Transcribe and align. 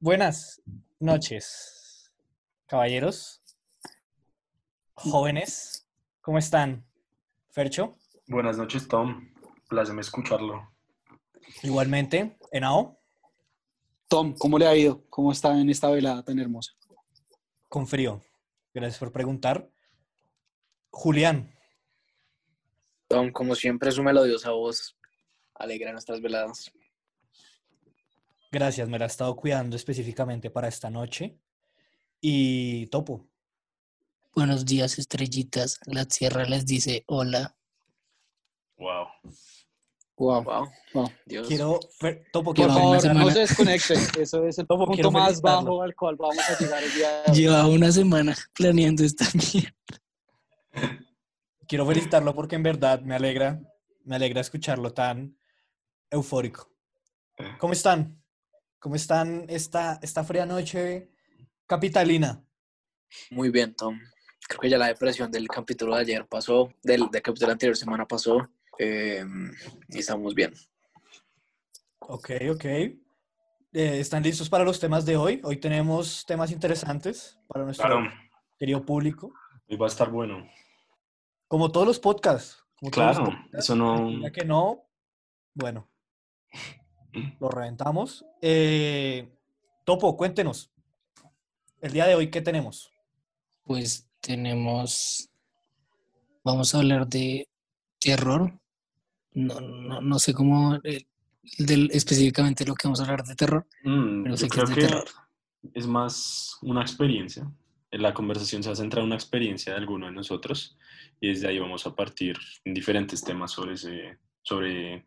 Buenas 0.00 0.60
noches, 0.98 2.12
caballeros, 2.66 3.40
jóvenes, 4.94 5.88
¿cómo 6.20 6.38
están? 6.38 6.84
Fercho, 7.50 7.96
Buenas 8.26 8.56
noches, 8.56 8.88
Tom. 8.88 9.28
Pláceme 9.68 10.00
escucharlo. 10.00 10.72
igualmente, 11.62 12.36
Enao, 12.50 13.01
Tom, 14.12 14.34
¿cómo 14.36 14.58
le 14.58 14.66
ha 14.66 14.76
ido? 14.76 15.02
¿Cómo 15.08 15.32
está 15.32 15.58
en 15.58 15.70
esta 15.70 15.88
velada 15.88 16.22
tan 16.22 16.38
hermosa? 16.38 16.74
con 17.70 17.86
frío. 17.86 18.20
Gracias 18.74 18.98
por 18.98 19.10
preguntar. 19.10 19.70
Julián, 20.90 21.50
Tom, 23.08 23.32
como 23.32 23.54
siempre, 23.54 23.90
su 23.90 24.02
melodiosa 24.02 24.50
voz 24.50 24.98
alegra 25.54 25.92
nuestras 25.92 26.20
veladas. 26.20 26.70
gracias, 28.50 28.86
me 28.86 28.98
la 28.98 29.06
he 29.06 29.08
estado 29.08 29.34
cuidando 29.34 29.76
específicamente 29.76 30.50
para 30.50 30.68
esta 30.68 30.90
noche. 30.90 31.38
Y 32.20 32.88
Topo, 32.88 33.30
Buenos 34.34 34.66
días, 34.66 34.98
estrellitas. 34.98 35.80
La 35.86 36.04
tierra 36.04 36.44
les 36.44 36.66
dice 36.66 37.04
hola. 37.06 37.56
Wow. 38.76 39.06
Wow. 40.16 40.44
Wow, 40.44 40.68
wow. 40.94 41.10
Dios. 41.26 41.48
quiero, 41.48 41.80
Fer- 41.98 42.22
Topo, 42.32 42.50
Por 42.50 42.54
quiero 42.54 42.72
favor, 42.72 43.14
no 43.14 43.30
se 43.30 43.38
desconecten. 43.40 43.98
Eso 44.20 44.44
es 44.46 44.58
el 44.58 44.66
Topo, 44.66 44.86
punto 44.86 45.10
más 45.10 45.24
felicitarlo. 45.24 45.58
bajo 45.62 45.82
al 45.82 45.96
cual 45.96 46.16
vamos 46.16 46.38
a 46.48 46.58
llegar 46.58 46.82
el 46.82 46.94
día 46.94 47.08
de 47.08 47.30
hoy. 47.30 47.36
Lleva 47.36 47.66
una 47.66 47.90
semana 47.90 48.36
planeando 48.54 49.02
esta 49.04 49.24
mierda. 49.52 51.02
quiero 51.66 51.86
felicitarlo 51.86 52.34
porque 52.34 52.56
en 52.56 52.62
verdad 52.62 53.00
me 53.00 53.14
alegra, 53.14 53.60
me 54.04 54.16
alegra 54.16 54.40
escucharlo 54.40 54.92
tan 54.92 55.36
eufórico. 56.10 56.70
¿Cómo 57.58 57.72
están? 57.72 58.22
¿Cómo 58.78 58.94
están 58.96 59.46
esta, 59.48 59.98
esta 60.02 60.22
fría 60.24 60.44
noche 60.46 61.10
capitalina? 61.66 62.44
Muy 63.30 63.50
bien, 63.50 63.74
Tom. 63.74 63.98
Creo 64.48 64.60
que 64.60 64.68
ya 64.70 64.78
la 64.78 64.88
depresión 64.88 65.30
del 65.30 65.48
capítulo 65.48 65.94
de 65.94 66.02
ayer 66.02 66.26
pasó, 66.26 66.72
del, 66.82 67.08
del 67.10 67.22
capítulo 67.22 67.52
anterior 67.52 67.76
semana 67.76 68.06
pasó, 68.06 68.50
eh, 68.82 69.24
y 69.88 69.98
estamos 69.98 70.34
bien. 70.34 70.52
Ok, 72.00 72.30
ok. 72.50 72.64
Eh, 72.64 72.98
¿Están 73.72 74.22
listos 74.22 74.48
para 74.50 74.64
los 74.64 74.78
temas 74.80 75.04
de 75.06 75.16
hoy? 75.16 75.40
Hoy 75.44 75.56
tenemos 75.58 76.24
temas 76.26 76.50
interesantes 76.50 77.38
para 77.46 77.64
nuestro 77.64 77.86
Claro, 77.86 78.10
querido 78.58 78.84
público. 78.84 79.32
hoy 79.68 79.76
va 79.76 79.86
a 79.86 79.88
estar 79.88 80.10
bueno. 80.10 80.46
Como 81.48 81.70
todos 81.70 81.86
los 81.86 81.98
podcasts. 81.98 82.64
como 82.78 82.90
todos 82.90 83.06
los 83.06 83.16
Claro, 83.16 83.30
podcasts. 83.30 83.58
eso 83.58 83.76
no. 83.76 84.20
Ya 84.20 84.30
que 84.32 84.44
no, 84.44 84.84
bueno, 85.54 85.88
lo 87.40 87.48
reventamos. 87.48 88.24
Eh, 88.40 89.32
Topo, 89.84 90.16
cuéntenos. 90.16 90.70
El 91.80 91.92
día 91.92 92.06
de 92.06 92.14
hoy, 92.14 92.30
¿qué 92.30 92.40
tenemos? 92.40 92.92
Pues 93.64 94.08
tenemos. 94.20 95.28
Vamos 96.44 96.74
a 96.74 96.78
hablar 96.78 97.06
de 97.06 97.48
terror. 98.00 98.58
No, 99.34 99.60
no, 99.60 100.00
no 100.00 100.18
sé 100.18 100.32
cómo. 100.34 100.76
eh, 100.84 101.06
del- 101.58 101.90
específicamente 101.92 102.64
lo 102.64 102.74
que 102.74 102.86
vamos 102.86 103.00
a 103.00 103.02
hablar 103.04 103.24
de 103.24 103.34
terror, 103.34 103.66
Mm, 103.82 104.22
pero 104.22 104.36
sé 104.36 104.48
que 104.48 104.60
es 104.60 104.68
de 104.68 104.74
que 104.76 104.80
terror. 104.82 105.04
es 105.74 105.86
más 105.86 106.56
una 106.62 106.82
experiencia. 106.82 107.50
La 107.90 108.14
conversación 108.14 108.62
se 108.62 108.68
va 108.68 108.74
a 108.74 108.76
centrar 108.76 109.00
en 109.00 109.06
una 109.06 109.16
experiencia 109.16 109.72
de 109.72 109.78
alguno 109.80 110.06
de 110.06 110.12
nosotros 110.12 110.78
y 111.20 111.28
desde 111.28 111.48
ahí 111.48 111.58
vamos 111.58 111.84
a 111.86 111.94
partir 111.94 112.36
en 112.64 112.72
diferentes 112.74 113.22
temas 113.22 113.50
sobre, 113.50 113.74
ese, 113.74 114.18
sobre 114.42 115.04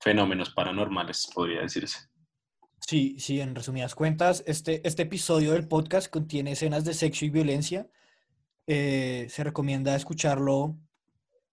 fenómenos 0.00 0.50
paranormales, 0.50 1.28
podría 1.34 1.62
decirse. 1.62 1.98
Sí, 2.86 3.16
sí, 3.18 3.40
en 3.40 3.54
resumidas 3.54 3.94
cuentas, 3.94 4.44
este, 4.46 4.86
este 4.86 5.02
episodio 5.02 5.52
del 5.52 5.66
podcast 5.66 6.08
contiene 6.10 6.52
escenas 6.52 6.84
de 6.84 6.94
sexo 6.94 7.24
y 7.24 7.30
violencia. 7.30 7.88
Eh, 8.66 9.26
se 9.30 9.42
recomienda 9.42 9.96
escucharlo 9.96 10.76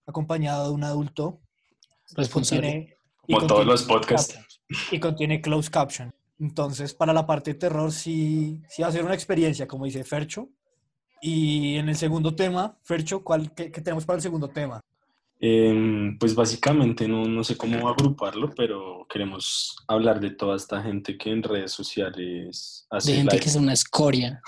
acompañado 0.06 0.68
de 0.68 0.74
un 0.76 0.84
adulto. 0.84 1.42
Responsable. 2.16 2.62
Contiene- 2.62 2.98
y 3.28 3.34
Como 3.34 3.48
todos 3.48 3.52
contiene 3.66 3.72
los 3.72 3.84
closed 3.84 3.88
podcasts. 4.02 4.34
captions, 4.36 4.62
Y 4.92 5.00
contiene 5.00 5.42
closed 5.42 5.72
caption. 5.72 6.14
Entonces, 6.40 6.94
para 6.94 7.14
la 7.14 7.26
parte 7.26 7.54
de 7.54 7.60
terror, 7.60 7.92
sí, 7.92 8.62
sí 8.70 8.82
va 8.82 8.90
a 8.90 8.92
ser 8.92 9.04
una 9.06 9.14
experiencia, 9.14 9.68
como 9.68 9.86
dice 9.86 10.04
Fercho. 10.04 10.50
Y 11.22 11.76
en 11.78 11.90
el 11.90 11.96
segundo 11.96 12.36
tema, 12.36 12.78
Fercho, 12.84 13.24
¿cuál, 13.24 13.54
qué, 13.56 13.72
qué 13.72 13.82
tenemos 13.82 14.06
para 14.06 14.18
el 14.18 14.22
segundo 14.22 14.48
tema? 14.50 14.80
Em, 15.40 16.18
pues 16.20 16.34
básicamente 16.36 17.08
no, 17.08 17.26
no 17.26 17.44
sé 17.44 17.58
cómo 17.58 17.88
agruparlo, 17.90 18.50
pero 18.56 19.06
queremos 19.10 19.76
hablar 19.88 20.20
de 20.20 20.32
toda 20.32 20.56
esta 20.56 20.82
gente 20.82 21.18
que 21.18 21.30
en 21.32 21.44
redes 21.44 21.72
sociales 21.72 22.86
hace 22.90 23.12
De 23.12 23.18
gente 23.18 23.36
live, 23.36 23.44
que 23.44 23.50
es 23.50 23.56
una 23.56 23.74
escoria. 23.74 24.42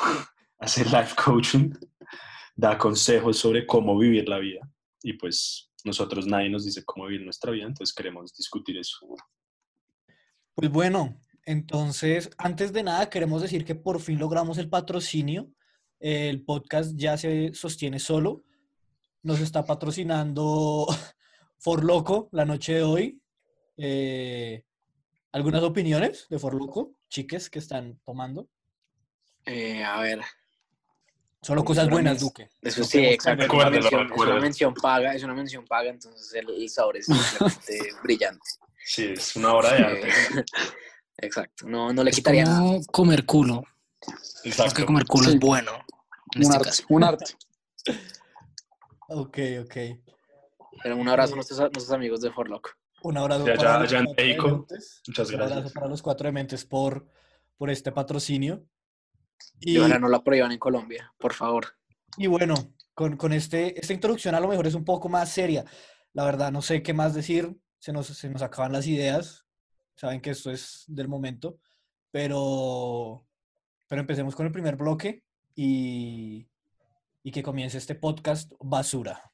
hace 0.60 0.84
life 0.86 1.16
coaching, 1.24 1.72
da 2.56 2.78
consejos 2.78 3.38
sobre 3.38 3.66
cómo 3.66 3.98
vivir 3.98 4.28
la 4.30 4.40
vida. 4.40 4.62
Y 5.04 5.14
pues 5.14 5.67
nosotros 5.88 6.28
nadie 6.28 6.50
nos 6.50 6.66
dice 6.66 6.86
cómo 6.86 7.08
vivir 7.08 7.24
nuestra 7.24 7.52
vida, 7.52 7.66
entonces 7.66 7.96
queremos 7.96 8.34
discutir 8.36 8.78
eso. 8.78 9.08
Pues 10.54 10.70
bueno, 10.70 11.20
entonces, 11.48 12.30
antes 12.38 12.74
de 12.74 12.84
nada, 12.84 13.10
queremos 13.10 13.42
decir 13.42 13.64
que 13.64 13.74
por 13.74 14.02
fin 14.02 14.20
logramos 14.20 14.58
el 14.58 14.70
patrocinio. 14.70 15.50
El 16.00 16.44
podcast 16.44 16.92
ya 16.96 17.18
se 17.18 17.54
sostiene 17.54 18.00
solo. 18.00 18.44
Nos 19.24 19.40
está 19.40 19.66
patrocinando 19.66 20.86
For 21.58 21.86
Loco 21.86 22.28
la 22.34 22.44
noche 22.44 22.74
de 22.74 22.84
hoy. 22.84 23.22
Eh, 23.78 24.64
¿Algunas 25.32 25.64
opiniones 25.64 26.28
de 26.30 26.38
For 26.38 26.54
Loco, 26.54 26.98
chiques, 27.08 27.50
que 27.50 27.60
están 27.60 28.00
tomando? 28.04 28.50
Eh, 29.46 29.84
a 29.86 30.02
ver, 30.02 30.20
Solo 31.42 31.64
cosas 31.64 31.90
buenas, 31.90 32.20
Duque. 32.20 32.50
eso 32.62 32.84
sí, 32.84 33.00
exacto. 33.06 33.44
Es 33.46 33.50
una, 33.50 33.70
mención, 33.70 34.12
es 34.12 34.18
una 34.22 34.40
mención 34.40 34.74
paga, 34.74 35.14
es 35.14 35.24
una 35.24 35.34
mención 35.34 35.66
paga, 35.66 35.90
entonces 35.90 36.34
el, 36.34 36.50
el 36.50 36.70
sabor 36.70 36.98
es 36.98 37.06
simplemente 37.38 37.94
brillante. 38.04 38.42
Sí, 38.84 39.06
es 39.16 39.36
una 39.36 39.54
obra 39.54 39.74
de 39.74 39.84
arte. 39.84 40.08
Eh, 40.08 40.44
exacto, 41.20 41.68
no, 41.68 41.94
no 41.94 42.04
le 42.04 42.10
Es 42.10 42.16
quitaría 42.18 42.44
nada. 42.46 42.58
como 42.60 42.84
comer 42.86 43.26
culo. 43.26 43.64
Exacto. 44.44 44.76
que 44.76 44.86
comer 44.86 45.06
culo 45.06 45.26
Sí. 45.30 45.36
es 45.36 45.40
bueno. 45.40 45.72
En 46.34 46.40
Un 46.40 46.44
este 46.44 46.56
arte, 46.56 46.70
caso. 46.70 46.84
un 46.90 47.04
arte. 47.04 47.26
Ok, 49.10 49.38
ok. 49.64 49.76
Pero 50.84 50.98
un 50.98 51.08
abrazo 51.08 51.32
a 51.34 51.36
nuestros, 51.36 51.60
a 51.60 51.64
nuestros 51.64 51.92
amigos 51.92 52.20
de 52.20 52.30
Forlock. 52.32 52.76
Un 53.04 53.18
abrazo 53.18 53.46
allá- 53.46 53.56
para 53.56 53.80
los 53.80 53.90
dementes. 53.92 55.02
Muchas 55.08 55.30
Un 55.30 55.36
abrazo 55.36 55.54
gracias. 55.54 55.74
para 55.74 55.88
los 55.88 56.02
cuatro 56.02 56.26
dementes 56.28 56.66
por, 56.66 57.08
por 57.58 57.70
este 57.70 57.92
patrocinio. 57.94 58.66
Y 59.60 59.78
ojalá 59.78 60.00
no 60.00 60.08
la 60.10 60.24
prohíban 60.24 60.52
en 60.52 60.60
Colombia, 60.60 61.14
por 61.18 61.34
favor. 61.34 61.66
y 62.18 62.28
bueno, 62.28 62.56
con, 62.94 63.18
con 63.18 63.34
este, 63.34 63.80
esta 63.80 63.94
introducción 63.94 64.36
a 64.36 64.40
lo 64.40 64.48
mejor 64.48 64.66
es 64.68 64.74
un 64.74 64.86
poco 64.86 65.10
más 65.10 65.30
seria. 65.32 65.66
La 66.14 66.26
verdad, 66.26 66.52
no 66.52 66.62
sé 66.62 66.82
qué 66.82 66.94
más 66.94 67.14
decir. 67.14 67.56
Se 67.80 67.94
nos, 67.94 68.08
se 68.08 68.30
nos 68.30 68.42
acaban 68.42 68.72
las 68.72 68.88
ideas. 68.88 69.46
Saben 69.96 70.20
que 70.20 70.32
esto 70.32 70.52
es 70.52 70.84
del 70.88 71.08
momento. 71.08 71.60
Pero, 72.10 73.26
pero 73.88 74.02
empecemos 74.02 74.36
con 74.36 74.48
el 74.48 74.52
primer 74.52 74.78
bloque 74.78 75.24
y, 75.56 76.50
y 77.22 77.32
que 77.32 77.44
comience 77.44 77.78
este 77.78 77.94
podcast 77.94 78.52
basura. 78.60 79.32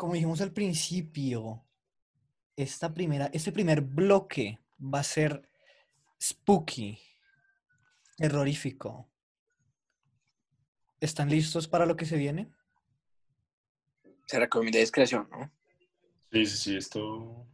Como 0.00 0.14
dijimos 0.14 0.40
al 0.40 0.50
principio, 0.50 1.62
esta 2.56 2.94
primera, 2.94 3.26
este 3.34 3.52
primer 3.52 3.82
bloque 3.82 4.58
va 4.82 5.00
a 5.00 5.04
ser 5.04 5.46
spooky, 6.18 6.98
terrorífico. 8.16 9.10
¿Están 11.00 11.28
listos 11.28 11.68
para 11.68 11.84
lo 11.84 11.96
que 11.96 12.06
se 12.06 12.16
viene? 12.16 12.50
Se 14.24 14.38
recomienda 14.38 14.78
discreción, 14.78 15.28
¿no? 15.30 15.52
Sí, 16.32 16.46
sí, 16.46 16.56
sí, 16.56 16.76
esto... 16.78 17.46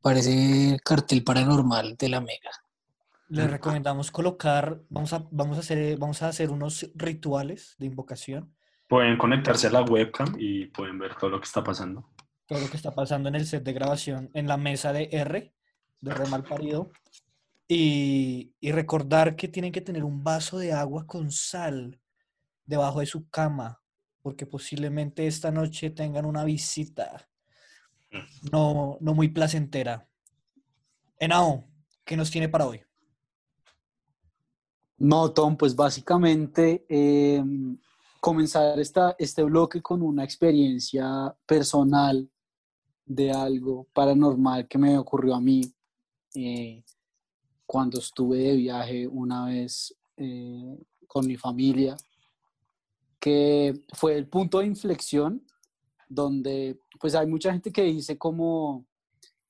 Parece 0.00 0.78
cartel 0.84 1.24
paranormal 1.24 1.96
de 1.96 2.08
la 2.08 2.20
Mega. 2.20 2.52
Les 3.30 3.50
recomendamos 3.50 4.12
colocar, 4.12 4.80
vamos 4.88 5.12
a, 5.12 5.26
vamos 5.32 5.56
a 5.56 5.60
hacer, 5.60 5.98
vamos 5.98 6.22
a 6.22 6.28
hacer 6.28 6.50
unos 6.50 6.88
rituales 6.94 7.74
de 7.78 7.86
invocación, 7.86 8.54
Pueden 8.88 9.18
conectarse 9.18 9.66
a 9.66 9.70
la 9.70 9.82
webcam 9.82 10.34
y 10.38 10.66
pueden 10.66 10.98
ver 10.98 11.14
todo 11.14 11.30
lo 11.30 11.40
que 11.40 11.46
está 11.46 11.62
pasando. 11.62 12.10
todo 12.46 12.60
lo 12.60 12.70
que 12.70 12.76
está 12.76 12.94
pasando 12.94 13.28
en 13.28 13.34
el 13.34 13.46
set 13.46 13.62
de 13.62 13.74
grabación, 13.74 14.30
en 14.32 14.48
la 14.48 14.56
mesa 14.56 14.92
de 14.92 15.10
R, 15.12 15.52
de 16.00 16.14
Re 16.14 16.26
Malparido. 16.28 16.90
Y, 17.68 18.54
y 18.60 18.72
recordar 18.72 19.36
que 19.36 19.46
tienen 19.46 19.72
que 19.72 19.82
tener 19.82 20.02
un 20.02 20.24
vaso 20.24 20.58
de 20.58 20.72
agua 20.72 21.06
con 21.06 21.30
sal 21.30 22.00
debajo 22.64 23.00
de 23.00 23.06
su 23.06 23.28
cama, 23.28 23.82
porque 24.22 24.46
posiblemente 24.46 25.26
esta 25.26 25.50
noche 25.50 25.90
tengan 25.90 26.24
una 26.24 26.44
visita 26.44 27.28
no, 28.52 28.98
no 29.00 29.14
muy 29.14 29.28
placentera. 29.28 30.06
Enao, 31.18 31.68
¿qué 32.04 32.16
nos 32.16 32.30
tiene 32.30 32.48
para 32.48 32.66
hoy? 32.66 32.80
No, 34.98 35.30
Tom, 35.30 35.56
pues 35.56 35.76
básicamente 35.76 36.84
eh, 36.88 37.42
comenzar 38.20 38.78
esta, 38.78 39.14
este 39.18 39.42
bloque 39.42 39.80
con 39.82 40.02
una 40.02 40.24
experiencia 40.24 41.34
personal 41.46 42.28
de 43.04 43.30
algo 43.30 43.86
paranormal 43.92 44.68
que 44.68 44.78
me 44.78 44.98
ocurrió 44.98 45.34
a 45.34 45.40
mí 45.40 45.62
eh, 46.34 46.84
cuando 47.64 47.98
estuve 47.98 48.38
de 48.38 48.56
viaje 48.56 49.06
una 49.06 49.46
vez 49.46 49.94
eh, 50.16 50.78
con 51.06 51.26
mi 51.26 51.36
familia, 51.36 51.96
que 53.18 53.82
fue 53.94 54.16
el 54.16 54.28
punto 54.28 54.58
de 54.58 54.66
inflexión 54.66 55.44
donde 56.08 56.78
pues 56.98 57.14
hay 57.14 57.26
mucha 57.26 57.52
gente 57.52 57.70
que 57.70 57.82
dice 57.82 58.16
como 58.16 58.86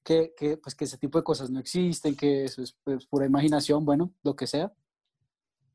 que, 0.03 0.33
que, 0.37 0.57
pues, 0.57 0.75
que 0.75 0.85
ese 0.85 0.97
tipo 0.97 1.19
de 1.19 1.25
cosas 1.25 1.51
no 1.51 1.61
existen, 1.61 2.17
que 2.17 2.45
eso 2.45 2.63
es 2.63 2.73
pues, 2.83 3.05
pura 3.07 3.27
imaginación, 3.27 3.85
bueno, 3.85 4.13
lo 4.23 4.35
que 4.35 4.47
sea. 4.47 4.73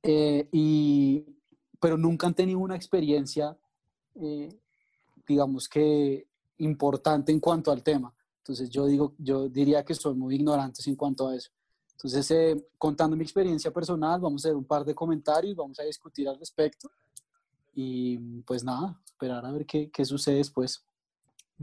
Eh, 0.02 0.50
y, 0.52 1.24
pero 1.84 1.98
nunca 1.98 2.28
han 2.28 2.34
tenido 2.34 2.60
una 2.60 2.78
experiencia, 2.78 3.58
eh, 4.16 4.48
digamos 5.28 5.68
que 5.68 6.26
importante 6.60 7.34
en 7.34 7.42
cuanto 7.42 7.74
al 7.74 7.84
tema. 7.84 8.16
Entonces 8.38 8.70
yo 8.70 8.86
digo, 8.86 9.16
yo 9.18 9.50
diría 9.50 9.84
que 9.84 9.94
son 9.94 10.18
muy 10.18 10.36
ignorantes 10.36 10.88
en 10.88 10.96
cuanto 10.96 11.28
a 11.28 11.36
eso. 11.36 11.52
Entonces, 11.92 12.32
eh, 12.32 12.70
contando 12.78 13.18
mi 13.18 13.24
experiencia 13.24 13.70
personal, 13.70 14.22
vamos 14.22 14.46
a 14.46 14.48
hacer 14.48 14.56
un 14.56 14.64
par 14.64 14.86
de 14.86 14.96
comentarios, 14.96 15.58
vamos 15.58 15.78
a 15.78 15.84
discutir 15.84 16.26
al 16.30 16.40
respecto 16.40 16.90
y 17.74 18.18
pues 18.44 18.64
nada, 18.64 18.98
esperar 19.04 19.46
a 19.46 19.52
ver 19.52 19.66
qué, 19.66 19.92
qué 19.92 20.06
sucede 20.06 20.38
después. 20.38 20.86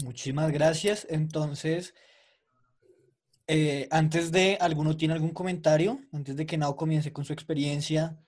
Muchísimas 0.05 0.53
gracias. 0.53 1.07
Entonces, 1.09 1.95
eh, 3.47 3.89
antes 3.91 4.33
de, 4.33 4.59
¿alguno 4.61 4.99
tiene 4.99 5.15
algún 5.15 5.33
comentario? 5.33 5.99
Antes 6.13 6.37
de 6.37 6.45
que 6.45 6.59
Nao 6.59 6.77
comience 6.77 7.11
con 7.11 7.25
su 7.25 7.33
experiencia, 7.33 8.23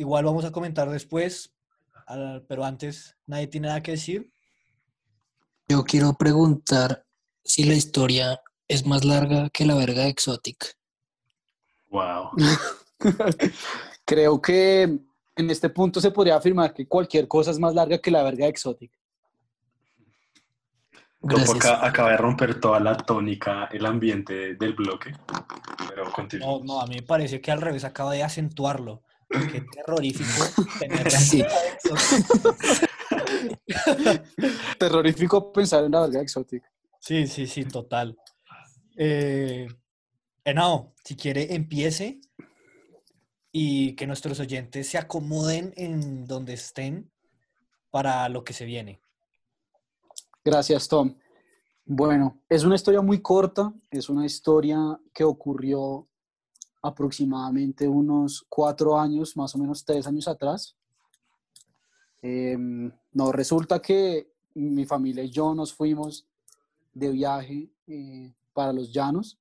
igual 0.00 0.24
vamos 0.24 0.44
a 0.44 0.50
comentar 0.50 0.88
después, 0.90 1.54
pero 2.48 2.64
antes, 2.64 3.16
¿nadie 3.26 3.46
tiene 3.46 3.68
nada 3.68 3.82
que 3.82 3.92
decir? 3.92 4.32
Yo 5.68 5.84
quiero 5.84 6.14
preguntar 6.14 7.04
si 7.44 7.64
la 7.64 7.74
historia 7.74 8.40
es 8.66 8.86
más 8.86 9.04
larga 9.04 9.50
que 9.50 9.64
la 9.64 9.74
verga 9.74 10.02
de 10.02 10.08
Exotic. 10.08 10.76
Wow. 11.90 12.30
Creo 14.04 14.40
que 14.40 14.82
en 15.36 15.50
este 15.50 15.68
punto 15.70 16.00
se 16.00 16.10
podría 16.10 16.36
afirmar 16.36 16.72
que 16.74 16.88
cualquier 16.88 17.28
cosa 17.28 17.50
es 17.50 17.58
más 17.58 17.74
larga 17.74 17.98
que 17.98 18.10
la 18.10 18.22
verga 18.22 18.46
acá- 21.56 21.86
acaba 21.86 22.10
de 22.10 22.16
romper 22.16 22.58
toda 22.60 22.80
la 22.80 22.96
tónica, 22.96 23.66
el 23.70 23.84
ambiente 23.86 24.54
del 24.54 24.72
bloque. 24.74 25.12
Pero 25.88 26.10
continúa. 26.12 26.46
No, 26.46 26.64
no, 26.64 26.80
a 26.80 26.86
mí 26.86 26.96
me 26.96 27.02
parece 27.02 27.40
que 27.40 27.50
al 27.50 27.60
revés 27.60 27.84
acaba 27.84 28.12
de 28.12 28.22
acentuarlo. 28.22 29.02
Qué 29.30 29.60
terrorífico 29.72 30.44
tener 30.80 31.10
Sí. 31.10 31.44
Terrorífico 34.78 35.52
pensar 35.52 35.84
en 35.84 35.92
la 35.92 36.00
verga 36.00 36.18
de 36.18 36.24
Exotic. 36.24 36.64
Sí, 36.98 37.26
sí, 37.26 37.46
sí, 37.46 37.64
total. 37.64 38.18
Eh, 38.96 39.68
Henao, 40.44 40.94
si 41.04 41.16
quiere, 41.16 41.54
empiece 41.54 42.20
y 43.52 43.94
que 43.94 44.06
nuestros 44.06 44.40
oyentes 44.40 44.88
se 44.88 44.98
acomoden 44.98 45.72
en 45.76 46.26
donde 46.26 46.54
estén 46.54 47.10
para 47.90 48.28
lo 48.28 48.44
que 48.44 48.52
se 48.52 48.64
viene. 48.64 49.00
Gracias, 50.44 50.88
Tom. 50.88 51.16
Bueno, 51.84 52.42
es 52.48 52.64
una 52.64 52.76
historia 52.76 53.00
muy 53.00 53.20
corta, 53.20 53.72
es 53.90 54.08
una 54.08 54.26
historia 54.26 54.78
que 55.12 55.24
ocurrió 55.24 56.09
aproximadamente 56.82 57.86
unos 57.86 58.44
cuatro 58.48 58.98
años, 58.98 59.36
más 59.36 59.54
o 59.54 59.58
menos 59.58 59.84
tres 59.84 60.06
años 60.06 60.26
atrás. 60.28 60.76
Em, 62.22 62.90
no, 63.12 63.32
resulta 63.32 63.80
que 63.80 64.32
mi 64.54 64.84
familia 64.84 65.22
y 65.24 65.30
yo 65.30 65.54
nos 65.54 65.72
fuimos 65.72 66.26
de 66.92 67.10
viaje 67.10 67.70
eh, 67.86 68.34
para 68.52 68.72
los 68.72 68.92
llanos 68.92 69.38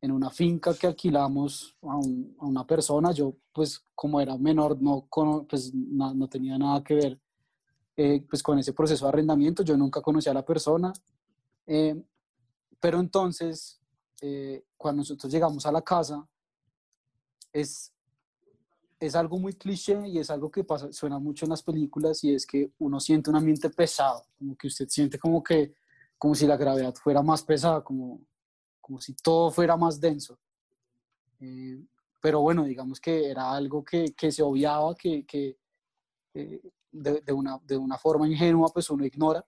en 0.00 0.12
una 0.12 0.30
finca 0.30 0.74
que 0.74 0.86
alquilamos 0.86 1.76
a, 1.82 1.96
un- 1.96 2.36
a 2.38 2.44
una 2.46 2.66
persona. 2.66 3.12
Yo, 3.12 3.34
pues, 3.52 3.84
como 3.94 4.20
era 4.20 4.36
menor, 4.36 4.80
no, 4.80 5.06
pues, 5.48 5.72
na- 5.74 6.14
no 6.14 6.28
tenía 6.28 6.56
nada 6.58 6.82
que 6.84 6.94
ver 6.94 7.20
eh, 7.96 8.24
pues, 8.30 8.42
con 8.44 8.58
ese 8.60 8.72
proceso 8.72 9.04
de 9.06 9.08
arrendamiento. 9.08 9.62
Yo 9.64 9.76
nunca 9.76 10.00
conocí 10.00 10.28
a 10.28 10.34
la 10.34 10.44
persona. 10.44 10.92
Eh, 11.66 12.00
pero 12.78 13.00
entonces, 13.00 13.80
eh, 14.20 14.64
cuando 14.76 15.00
nosotros 15.00 15.32
llegamos 15.32 15.66
a 15.66 15.72
la 15.72 15.82
casa, 15.82 16.24
es, 17.52 17.92
es 19.00 19.14
algo 19.14 19.38
muy 19.38 19.54
cliché 19.54 20.06
y 20.08 20.18
es 20.18 20.30
algo 20.30 20.50
que 20.50 20.64
pasa, 20.64 20.92
suena 20.92 21.18
mucho 21.18 21.44
en 21.44 21.50
las 21.50 21.62
películas 21.62 22.22
y 22.24 22.34
es 22.34 22.46
que 22.46 22.72
uno 22.78 23.00
siente 23.00 23.30
un 23.30 23.36
ambiente 23.36 23.70
pesado, 23.70 24.26
como 24.38 24.56
que 24.56 24.66
usted 24.66 24.88
siente 24.88 25.18
como 25.18 25.42
que, 25.42 25.74
como 26.16 26.34
si 26.34 26.46
la 26.46 26.56
gravedad 26.56 26.94
fuera 26.94 27.22
más 27.22 27.42
pesada, 27.42 27.82
como, 27.82 28.20
como 28.80 29.00
si 29.00 29.14
todo 29.14 29.50
fuera 29.50 29.76
más 29.76 30.00
denso. 30.00 30.38
Eh, 31.40 31.80
pero 32.20 32.40
bueno, 32.40 32.64
digamos 32.64 33.00
que 33.00 33.30
era 33.30 33.52
algo 33.52 33.84
que, 33.84 34.14
que 34.14 34.32
se 34.32 34.42
obviaba, 34.42 34.94
que, 34.96 35.24
que 35.24 35.56
eh, 36.34 36.60
de, 36.90 37.20
de 37.20 37.32
una, 37.32 37.58
de 37.64 37.76
una 37.76 37.98
forma 37.98 38.28
ingenua 38.28 38.70
pues 38.72 38.90
uno 38.90 39.04
ignora. 39.04 39.44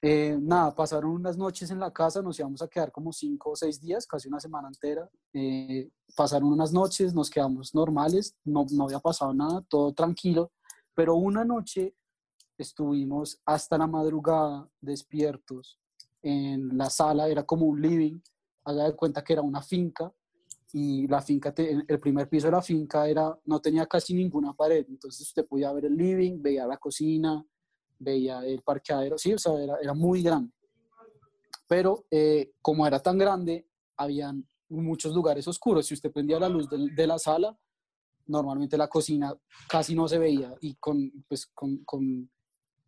Eh, 0.00 0.38
nada, 0.40 0.72
pasaron 0.74 1.10
unas 1.10 1.36
noches 1.36 1.70
en 1.72 1.80
la 1.80 1.92
casa, 1.92 2.22
nos 2.22 2.38
íbamos 2.38 2.62
a 2.62 2.68
quedar 2.68 2.92
como 2.92 3.12
cinco 3.12 3.50
o 3.50 3.56
seis 3.56 3.80
días, 3.80 4.06
casi 4.06 4.28
una 4.28 4.38
semana 4.38 4.68
entera. 4.68 5.10
Eh, 5.32 5.90
pasaron 6.14 6.52
unas 6.52 6.72
noches, 6.72 7.12
nos 7.14 7.28
quedamos 7.28 7.74
normales, 7.74 8.36
no, 8.44 8.64
no 8.70 8.84
había 8.84 9.00
pasado 9.00 9.34
nada, 9.34 9.60
todo 9.68 9.92
tranquilo, 9.92 10.52
pero 10.94 11.16
una 11.16 11.44
noche 11.44 11.96
estuvimos 12.56 13.40
hasta 13.44 13.76
la 13.78 13.86
madrugada 13.88 14.68
despiertos 14.80 15.80
en 16.22 16.76
la 16.78 16.90
sala, 16.90 17.28
era 17.28 17.44
como 17.44 17.66
un 17.66 17.80
living, 17.80 18.20
haga 18.64 18.84
de 18.84 18.94
cuenta 18.96 19.22
que 19.24 19.32
era 19.32 19.42
una 19.42 19.62
finca 19.62 20.12
y 20.72 21.06
la 21.08 21.22
finca, 21.22 21.52
te- 21.52 21.72
el 21.86 21.98
primer 22.00 22.28
piso 22.28 22.46
de 22.48 22.52
la 22.52 22.62
finca 22.62 23.08
era, 23.08 23.36
no 23.46 23.60
tenía 23.60 23.86
casi 23.86 24.14
ninguna 24.14 24.52
pared, 24.52 24.84
entonces 24.88 25.22
usted 25.26 25.46
podía 25.46 25.72
ver 25.72 25.86
el 25.86 25.96
living, 25.96 26.40
veía 26.42 26.66
la 26.66 26.76
cocina, 26.76 27.44
veía 27.98 28.40
el 28.44 28.62
parqueadero, 28.62 29.18
sí, 29.18 29.32
o 29.34 29.38
sea, 29.38 29.52
era, 29.54 29.76
era 29.82 29.94
muy 29.94 30.22
grande. 30.22 30.52
Pero 31.66 32.06
eh, 32.10 32.52
como 32.62 32.86
era 32.86 33.00
tan 33.00 33.18
grande, 33.18 33.68
habían 33.96 34.46
muchos 34.68 35.14
lugares 35.14 35.46
oscuros. 35.48 35.86
Si 35.86 35.94
usted 35.94 36.12
prendía 36.12 36.38
la 36.38 36.48
luz 36.48 36.68
del- 36.68 36.94
de, 36.94 37.06
la 37.06 37.18
sala, 37.18 37.58
normalmente 38.26 38.76
la 38.76 38.88
cocina 38.88 39.34
casi 39.68 39.94
no 39.94 40.08
se 40.08 40.18
veía 40.18 40.54
y 40.60 40.74
con, 40.76 41.10
pues, 41.28 41.46
con, 41.46 41.84
con, 41.84 42.30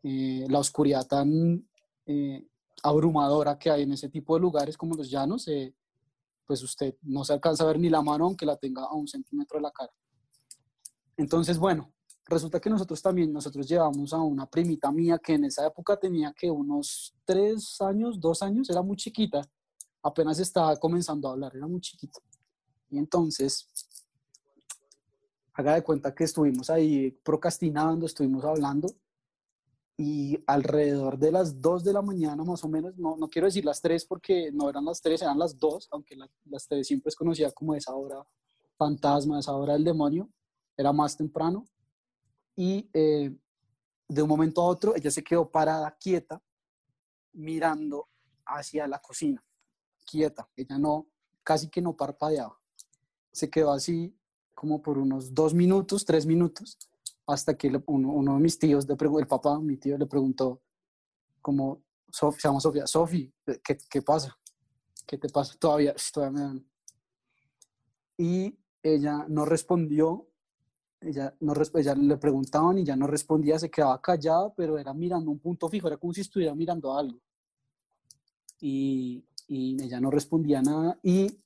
eh, 0.03 0.47
la 0.49 0.59
oscuridad 0.59 1.07
tan 1.07 1.69
eh, 2.07 2.47
abrumadora 2.83 3.59
que 3.59 3.71
hay 3.71 3.83
en 3.83 3.93
ese 3.93 4.09
tipo 4.09 4.35
de 4.35 4.41
lugares 4.41 4.77
como 4.77 4.95
los 4.95 5.11
llanos, 5.11 5.47
eh, 5.49 5.75
pues 6.47 6.63
usted 6.63 6.97
no 7.03 7.23
se 7.25 7.35
alcanza 7.35 7.65
a 7.65 7.67
ver 7.67 7.79
ni 7.79 7.91
la 7.91 8.03
mano 8.03 8.25
aunque 8.25 8.47
la 8.47 8.57
tenga 8.57 8.85
a 8.85 8.95
un 8.95 9.07
centímetro 9.07 9.59
de 9.59 9.63
la 9.63 9.71
cara. 9.71 9.93
Entonces, 11.17 11.59
bueno, 11.59 11.93
resulta 12.27 12.61
que 12.61 12.71
nosotros 12.71 13.03
también, 13.03 13.33
nosotros 13.33 13.67
llevamos 13.69 14.13
a 14.13 14.19
una 14.23 14.47
primita 14.47 14.91
mía 14.93 15.19
que 15.19 15.35
en 15.35 15.45
esa 15.45 15.67
época 15.67 15.97
tenía 15.99 16.33
que 16.33 16.51
unos 16.51 17.15
tres 17.25 17.81
años, 17.81 18.21
dos 18.21 18.43
años, 18.43 18.71
era 18.71 18.83
muy 18.83 18.97
chiquita, 18.97 19.43
apenas 20.03 20.39
estaba 20.39 20.77
comenzando 20.79 21.29
a 21.29 21.33
hablar, 21.33 21.57
era 21.57 21.67
muy 21.67 21.81
chiquita. 21.81 22.21
Y 22.91 22.99
entonces, 22.99 23.69
haga 25.55 25.75
de 25.75 25.83
cuenta 25.83 26.15
que 26.15 26.25
estuvimos 26.25 26.71
ahí 26.71 27.11
procrastinando, 27.11 28.07
estuvimos 28.07 28.45
hablando 28.45 28.89
y 29.97 30.43
alrededor 30.47 31.19
de 31.19 31.31
las 31.33 31.61
2 31.61 31.85
de 31.85 31.93
la 31.93 32.01
mañana 32.01 32.43
más 32.43 32.65
o 32.65 32.69
menos, 32.69 32.97
no, 32.97 33.17
no 33.17 33.29
quiero 33.29 33.47
decir 33.47 33.65
las 33.65 33.83
3 33.83 34.07
porque 34.07 34.51
no 34.53 34.71
eran 34.71 34.85
las 34.87 35.03
3, 35.03 35.21
eran 35.23 35.39
las 35.39 35.59
2, 35.59 35.89
aunque 35.91 36.17
la- 36.17 36.31
las 36.47 36.67
3 36.67 36.87
siempre 36.87 37.11
es 37.11 37.17
conocida 37.17 37.51
como 37.53 37.75
esa 37.75 37.95
hora 37.95 38.25
fantasma, 38.79 39.39
esa 39.39 39.53
hora 39.55 39.75
del 39.75 39.85
demonio, 39.85 40.31
era 40.77 40.93
más 40.93 41.17
temprano 41.17 41.67
y 42.63 42.91
eh, 42.93 43.35
de 44.07 44.23
un 44.23 44.29
momento 44.29 44.61
a 44.61 44.67
otro 44.67 44.95
ella 44.95 45.11
se 45.11 45.25
quedó 45.25 45.51
parada 45.51 45.97
quieta 45.99 46.43
mirando 47.33 48.07
hacia 48.45 48.87
la 48.87 48.99
cocina, 49.01 49.43
quieta, 50.05 50.47
ella 50.57 50.77
no, 50.77 51.07
casi 51.43 51.71
que 51.71 51.81
no 51.81 51.97
parpadeaba, 51.97 52.61
se 53.33 53.49
quedó 53.49 53.73
así 53.73 54.15
como 54.55 54.83
por 54.83 54.99
unos 54.99 55.33
dos 55.33 55.55
minutos, 55.55 56.05
tres 56.05 56.27
minutos, 56.27 56.77
hasta 57.27 57.57
que 57.57 57.69
uno, 57.87 58.11
uno 58.13 58.35
de 58.35 58.41
mis 58.41 58.59
tíos, 58.59 58.87
el 58.87 59.27
papá, 59.27 59.59
mi 59.59 59.79
tío 59.79 59.97
le 59.97 60.07
preguntó, 60.07 60.61
como, 61.41 61.83
Sof- 62.13 62.39
se 62.39 62.47
llama 62.49 62.61
Sofía, 62.61 62.87
Sofi, 62.87 63.33
¿qué, 63.65 63.79
¿qué 63.89 64.03
pasa? 64.03 64.37
¿Qué 65.07 65.17
te 65.17 65.29
pasa? 65.31 65.55
Todavía, 65.59 65.95
todavía 66.13 66.39
me 66.39 66.45
dan. 66.47 66.67
y 68.19 68.59
ella 68.83 69.25
no 69.29 69.45
respondió, 69.47 70.30
ella, 71.01 71.35
no, 71.41 71.55
ella 71.75 71.95
le 71.95 72.17
preguntaban 72.17 72.79
y 72.79 72.85
ya 72.85 72.97
no 72.97 73.07
respondía, 73.07 73.59
se 73.59 73.71
quedaba 73.71 74.01
callada, 74.01 74.53
pero 74.55 74.79
era 74.79 74.93
mirando 74.95 75.31
un 75.31 75.39
punto 75.39 75.69
fijo, 75.69 75.89
era 75.89 75.97
como 75.97 76.13
si 76.13 76.21
estuviera 76.23 76.55
mirando 76.55 76.97
algo. 76.97 77.19
Y, 78.61 79.25
y 79.49 79.83
ella 79.83 80.01
no 80.01 80.11
respondía 80.11 80.61
nada 80.63 80.99
y 81.03 81.39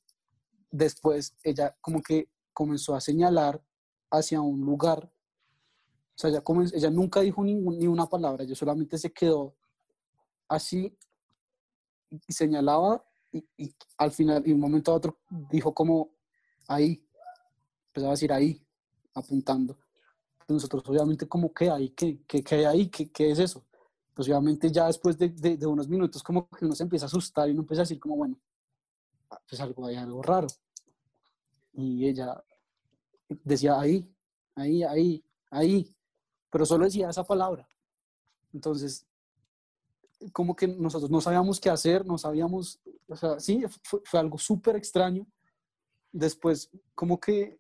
después 0.71 1.37
ella 1.45 1.77
como 1.81 2.03
que 2.03 2.29
comenzó 2.53 2.95
a 2.95 3.01
señalar 3.01 3.63
hacia 4.11 4.41
un 4.41 4.61
lugar. 4.61 5.13
O 6.17 6.19
sea, 6.19 6.31
ella, 6.31 6.43
comen- 6.43 6.73
ella 6.75 6.91
nunca 6.91 7.21
dijo 7.21 7.43
ningún- 7.45 7.79
ni 7.79 7.87
una 7.87 8.07
palabra, 8.07 8.45
ella 8.45 8.55
solamente 8.55 8.99
se 8.99 9.13
quedó 9.13 9.55
así 10.49 10.97
y 12.27 12.33
señalaba 12.33 13.05
y, 13.33 13.45
y 13.57 13.75
al 13.99 14.13
final, 14.13 14.43
y 14.47 14.53
un 14.53 14.61
momento 14.61 14.93
a 14.93 14.95
otro, 14.95 15.19
dijo 15.51 15.75
como 15.75 16.11
ahí, 16.69 17.05
empezaba 17.89 18.13
a 18.13 18.17
decir 18.17 18.33
ahí, 18.33 18.65
apuntando. 19.15 19.79
Nosotros 20.49 20.83
obviamente 20.87 21.27
como, 21.27 21.53
¿qué 21.53 21.71
hay? 21.71 21.91
¿Qué, 21.91 22.21
qué, 22.27 22.43
qué 22.43 22.55
hay 22.57 22.65
ahí? 22.65 22.89
¿Qué, 22.89 23.11
¿Qué 23.11 23.31
es 23.31 23.39
eso? 23.39 23.65
Pues 24.13 24.29
obviamente 24.29 24.71
ya 24.71 24.87
después 24.87 25.19
de, 25.19 25.29
de, 25.29 25.67
unos 25.67 25.89
minutos 25.89 26.23
como 26.23 26.49
que 26.49 26.65
uno 26.65 26.75
se 26.75 26.85
empieza 26.85 27.07
a 27.07 27.09
asustar 27.09 27.49
y 27.49 27.53
uno 27.53 27.63
empieza 27.63 27.83
a 27.83 27.85
decir 27.85 27.99
como, 27.99 28.17
bueno, 28.17 28.39
ah, 29.31 29.41
pues 29.49 29.61
algo, 29.61 29.87
hay 29.87 29.97
algo 29.97 30.23
raro. 30.23 30.47
Y 31.73 32.07
ella 32.07 32.43
decía 33.43 33.81
ahí, 33.81 34.09
ahí, 34.55 34.85
ahí, 34.85 35.25
ahí, 35.51 35.97
pero 36.51 36.65
solo 36.65 36.85
decía 36.85 37.11
esa 37.11 37.25
palabra. 37.25 37.67
Entonces, 38.53 39.05
como 40.33 40.55
que 40.55 40.69
nosotros 40.69 41.11
no 41.11 41.21
sabíamos 41.21 41.61
qué 41.61 41.71
hacer, 41.71 42.07
no 42.07 42.19
sabíamos, 42.19 42.81
o 43.09 43.17
sea, 43.17 43.41
sí, 43.41 43.65
fue, 43.83 44.21
algo 44.21 44.39
súper 44.39 44.77
extraño. 44.77 45.27
Después, 46.13 46.71
como 46.95 47.19
que 47.19 47.59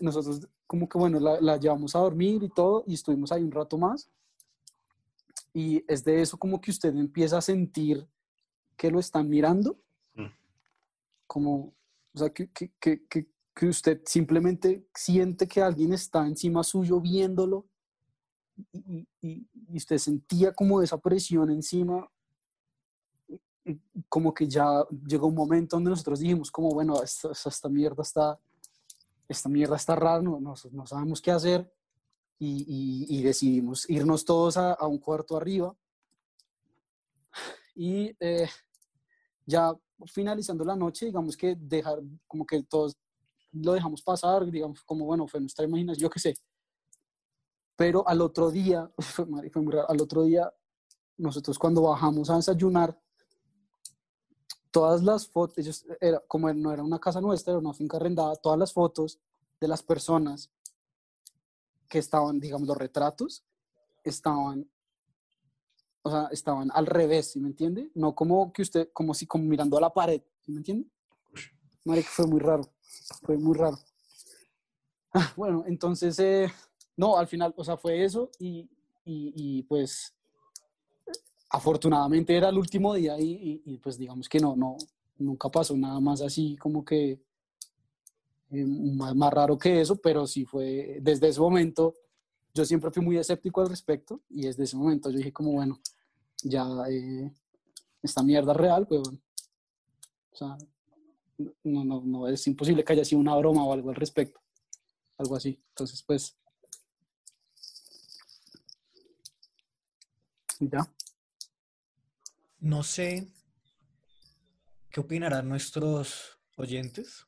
nosotros, 0.00 0.48
como 0.72 0.88
que 0.88 0.96
bueno, 0.96 1.20
la, 1.20 1.38
la 1.38 1.58
llevamos 1.58 1.94
a 1.94 1.98
dormir 1.98 2.42
y 2.42 2.48
todo, 2.48 2.82
y 2.86 2.94
estuvimos 2.94 3.30
ahí 3.30 3.42
un 3.42 3.52
rato 3.52 3.76
más. 3.76 4.08
Y 5.52 5.84
es 5.86 6.02
de 6.02 6.22
eso 6.22 6.38
como 6.38 6.62
que 6.62 6.70
usted 6.70 6.96
empieza 6.96 7.36
a 7.36 7.42
sentir 7.42 8.08
que 8.74 8.90
lo 8.90 8.98
están 8.98 9.28
mirando, 9.28 9.76
Mm. 10.14 10.28
como, 11.26 11.74
o 12.14 12.18
sea, 12.18 12.30
que, 12.30 12.48
que, 12.50 12.70
que, 12.80 13.02
que, 13.54 13.66
usted 13.68 14.00
simplemente 14.06 14.86
siente 14.94 15.46
que 15.46 15.60
alguien 15.60 15.92
está 15.92 16.26
encima 16.26 16.62
suyo 16.64 17.00
viéndolo 17.02 17.66
y, 18.72 19.06
y- 19.20 19.46
y 19.68 19.76
usted 19.76 19.98
sentía 19.98 20.54
como 20.54 20.80
esa 20.80 20.96
presión 20.96 21.50
encima, 21.50 22.08
como 24.08 24.32
que 24.32 24.48
ya 24.48 24.86
llegó 25.06 25.26
un 25.26 25.34
momento 25.34 25.76
donde 25.76 25.90
nosotros 25.90 26.20
dijimos 26.20 26.50
como, 26.50 26.70
bueno, 26.70 27.02
esta, 27.02 27.30
esta- 27.32 27.50
esta 27.50 27.68
mierda 27.68 28.02
está, 28.02 28.38
esta 29.32 29.48
mierda 29.48 29.76
está 29.76 29.96
rara, 29.96 30.22
no, 30.22 30.40
no, 30.40 30.54
no 30.72 30.86
sabemos 30.86 31.20
qué 31.20 31.30
hacer 31.30 31.70
y, 32.38 32.64
y- 33.08 33.18
y 33.18 33.22
decidimos 33.22 33.88
irnos 33.90 34.24
todos 34.24 34.56
a, 34.56 34.72
a 34.74 34.86
un 34.86 34.98
cuarto 34.98 35.36
arriba 35.36 35.74
y 37.74 38.14
eh, 38.20 38.48
ya 39.46 39.72
finalizando 40.06 40.64
la 40.64 40.76
noche, 40.76 41.06
digamos 41.06 41.36
que 41.36 41.56
dejar, 41.58 41.98
como 42.26 42.44
que 42.46 42.62
todos 42.64 42.96
lo 43.52 43.72
dejamos 43.72 44.02
pasar, 44.02 44.50
digamos, 44.50 44.82
como 44.82 45.04
bueno, 45.04 45.26
fue 45.26 45.40
nuestra 45.40 45.64
imaginación, 45.64 46.02
yo 46.02 46.10
qué 46.10 46.18
sé. 46.20 46.34
Pero 47.76 48.06
al 48.08 48.20
otro 48.20 48.50
día, 48.50 48.90
fue, 48.98 49.24
muy 49.26 49.72
raro, 49.72 49.90
al 49.90 50.00
otro 50.00 50.22
día, 50.22 50.52
nosotros 51.18 51.58
cuando 51.58 51.82
bajamos 51.82 52.30
a 52.30 52.36
desayunar, 52.36 52.98
todas 54.72 55.02
las 55.02 55.28
fotos, 55.28 55.58
ellos, 55.58 55.86
era, 56.00 56.18
como 56.26 56.52
no 56.52 56.72
era 56.72 56.82
una 56.82 56.98
casa 56.98 57.20
nuestra, 57.20 57.52
era 57.52 57.60
una 57.60 57.74
finca 57.74 57.98
arrendada, 57.98 58.34
todas 58.36 58.58
las 58.58 58.72
fotos 58.72 59.20
de 59.60 59.68
las 59.68 59.82
personas 59.82 60.50
que 61.88 61.98
estaban, 61.98 62.40
digamos, 62.40 62.66
los 62.66 62.76
retratos, 62.76 63.44
estaban, 64.02 64.68
o 66.02 66.10
sea, 66.10 66.28
estaban 66.32 66.70
al 66.72 66.86
revés, 66.86 67.32
¿sí 67.32 67.40
me 67.40 67.48
entiende? 67.48 67.90
No 67.94 68.14
como 68.14 68.52
que 68.52 68.62
usted, 68.62 68.88
como 68.92 69.14
si, 69.14 69.26
como 69.26 69.44
mirando 69.44 69.76
a 69.76 69.82
la 69.82 69.92
pared, 69.92 70.22
¿sí 70.40 70.50
me 70.50 70.58
entiende? 70.58 70.88
Marica, 71.84 72.08
fue 72.10 72.26
muy 72.26 72.40
raro, 72.40 72.72
fue 73.22 73.36
muy 73.36 73.56
raro. 73.56 73.78
Ah, 75.12 75.32
bueno, 75.36 75.64
entonces, 75.66 76.18
eh, 76.18 76.50
no, 76.96 77.18
al 77.18 77.26
final, 77.26 77.52
o 77.56 77.62
sea, 77.62 77.76
fue 77.76 78.02
eso 78.02 78.30
y, 78.38 78.70
y, 79.04 79.32
y, 79.34 79.62
pues 79.64 80.14
afortunadamente 81.52 82.34
era 82.34 82.48
el 82.48 82.56
último 82.56 82.94
día 82.94 83.14
y, 83.18 83.78
pues 83.82 83.98
digamos 83.98 84.28
que 84.28 84.40
no, 84.40 84.56
no, 84.56 84.76
nunca 85.18 85.50
pasó 85.50 85.76
nada 85.76 86.00
más 86.00 86.22
así 86.22 86.56
como 86.56 86.82
que 86.82 87.20
eh, 88.50 88.64
más, 88.64 89.14
más 89.14 89.32
raro 89.32 89.58
que 89.58 89.82
eso, 89.82 89.96
pero 89.96 90.26
sí 90.26 90.46
fue 90.46 90.98
desde 91.02 91.28
ese 91.28 91.40
momento, 91.40 91.94
yo 92.54 92.64
siempre 92.64 92.90
fui 92.90 93.04
muy 93.04 93.18
escéptico 93.18 93.60
al 93.60 93.68
respecto 93.68 94.22
y 94.30 94.42
desde 94.42 94.64
ese 94.64 94.76
momento 94.76 95.10
yo 95.10 95.18
dije 95.18 95.32
como, 95.32 95.52
bueno, 95.52 95.78
ya 96.42 96.66
eh, 96.88 97.30
esta 98.02 98.22
mierda 98.22 98.54
real, 98.54 98.86
pues 98.86 99.02
bueno. 99.02 99.18
O 100.32 100.36
sea, 100.36 100.56
no, 101.64 101.84
no, 101.84 102.00
no, 102.02 102.28
es 102.28 102.46
imposible 102.46 102.82
que 102.82 102.94
haya 102.94 103.04
sido 103.04 103.20
una 103.20 103.36
broma 103.36 103.62
o 103.64 103.72
algo 103.74 103.90
al 103.90 103.96
respecto, 103.96 104.40
algo 105.18 105.36
así. 105.36 105.60
Entonces, 105.68 106.02
pues, 106.02 106.34
ya. 110.60 110.88
No 112.62 112.84
sé 112.84 113.26
qué 114.90 115.00
opinarán 115.00 115.48
nuestros 115.48 116.38
oyentes, 116.56 117.26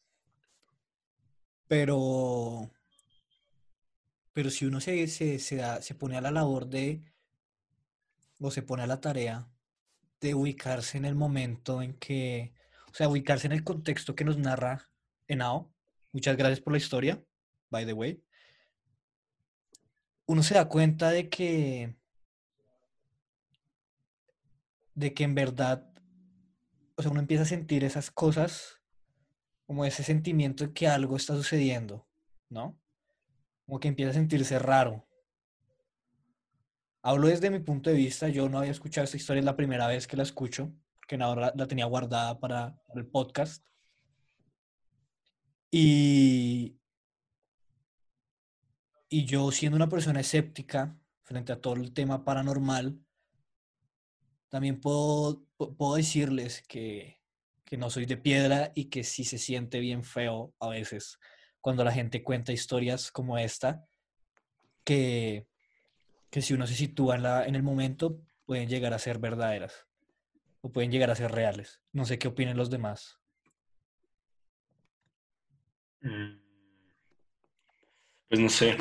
pero, 1.67 2.71
pero 4.33 4.49
si 4.51 4.65
uno 4.65 4.81
se, 4.81 5.09
se, 5.09 5.41
se, 5.41 5.57
da- 5.57 5.83
se 5.83 5.97
pone 5.97 6.17
a 6.17 6.21
la 6.21 6.31
labor 6.31 6.69
de, 6.69 7.03
o 8.39 8.53
se 8.53 8.63
pone 8.63 8.85
a 8.85 8.87
la 8.87 9.01
tarea 9.01 9.49
de 10.21 10.35
ubicarse 10.37 10.99
en 10.99 11.05
el 11.05 11.17
momento 11.17 11.83
en 11.83 11.95
que, 11.95 12.55
o 12.93 12.95
sea, 12.95 13.09
ubicarse 13.09 13.49
en 13.49 13.55
el 13.55 13.65
contexto 13.65 14.15
que 14.15 14.25
nos 14.25 14.39
narra 14.39 14.89
Henao, 15.27 15.75
muchas 16.13 16.37
gracias 16.37 16.61
por 16.61 16.75
la 16.75 16.79
historia, 16.79 17.21
by 17.71 17.85
the 17.85 17.93
way, 17.93 18.23
uno 20.27 20.45
se 20.45 20.55
da 20.55 20.69
cuenta 20.69 21.11
de 21.11 21.29
que, 21.29 21.97
de 24.95 25.13
que 25.15 25.25
en 25.25 25.35
verdad, 25.35 25.89
o 26.97 27.03
sea, 27.03 27.11
uno 27.11 27.21
empieza 27.21 27.43
a 27.43 27.47
sentir 27.47 27.85
esas 27.85 28.11
cosas, 28.11 28.81
como 29.67 29.85
ese 29.85 30.03
sentimiento 30.03 30.65
de 30.67 30.73
que 30.73 30.87
algo 30.87 31.17
está 31.17 31.35
sucediendo, 31.35 32.07
¿no? 32.49 32.79
Como 33.67 33.81
que 33.81 33.89
empieza 33.89 34.11
a 34.11 34.15
sentirse 34.15 34.59
raro. 34.59 35.07
Hablo 37.03 37.29
desde 37.29 37.51
mi 37.51 37.59
punto 37.59 37.91
de 37.91 37.97
vista, 37.97 38.29
yo 38.29 38.49
no 38.49 38.59
había 38.59 38.71
escuchado 38.71 39.05
esta 39.05 39.17
historia, 39.17 39.41
es 39.41 39.45
la 39.45 39.57
primera 39.57 39.87
vez 39.87 40.07
que 40.07 40.17
la 40.17 40.23
escucho, 40.23 40.73
que 41.07 41.17
ahora 41.17 41.53
la 41.55 41.67
tenía 41.67 41.85
guardada 41.87 42.39
para 42.39 42.81
el 42.95 43.07
podcast. 43.07 43.65
Y, 45.71 46.79
y 49.09 49.25
yo 49.25 49.51
siendo 49.51 49.77
una 49.77 49.89
persona 49.89 50.21
escéptica 50.21 50.97
frente 51.25 51.53
a 51.53 51.61
todo 51.61 51.75
el 51.75 51.93
tema 51.93 52.25
paranormal, 52.25 52.99
también 54.55 54.81
puedo, 54.81 55.43
pu- 55.59 55.77
puedo 55.77 55.97
decirles 55.97 56.63
que, 56.69 57.19
que 57.65 57.77
no 57.77 57.91
soy 57.91 58.07
de 58.07 58.17
piedra 58.17 58.71
y 58.77 58.85
que 58.85 59.03
sí 59.03 59.25
se 59.25 59.37
siente 59.37 59.81
bien 59.81 60.05
feo 60.05 60.55
a 60.61 60.69
veces 60.69 61.19
cuando 61.61 61.83
la 61.83 61.91
gente 61.91 62.23
cuenta 62.23 62.53
historias 62.53 63.11
como 63.11 63.37
esta, 63.37 63.85
que, 64.85 65.49
que 66.31 66.41
si 66.41 66.55
uno 66.55 66.69
se 66.69 66.77
sitúa 66.77 67.17
en, 67.17 67.49
en 67.49 67.55
el 67.57 67.65
momento 67.65 68.21
pueden 68.47 68.69
llegar 68.69 68.95
a 68.95 69.01
ser 69.01 69.19
verdaderas 69.19 69.89
o 70.61 70.71
pueden 70.71 70.93
llegar 70.93 71.11
a 71.11 71.17
ser 71.17 71.33
reales. 71.33 71.83
No 71.91 72.05
sé 72.05 72.21
qué 72.21 72.29
opinen 72.29 72.57
los 72.57 72.71
demás. 72.71 73.19
Mm. 76.01 76.39
Pues 78.29 78.41
no 78.41 78.49
sé. 78.49 78.77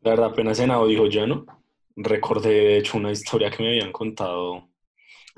La 0.00 0.10
verdad, 0.10 0.30
apenas 0.30 0.56
Senado 0.56 0.88
dijo 0.88 1.06
ya 1.06 1.24
no. 1.24 1.46
Recordé, 1.96 2.50
de 2.50 2.78
hecho, 2.78 2.98
una 2.98 3.10
historia 3.12 3.50
que 3.50 3.62
me 3.62 3.70
habían 3.70 3.92
contado. 3.92 4.68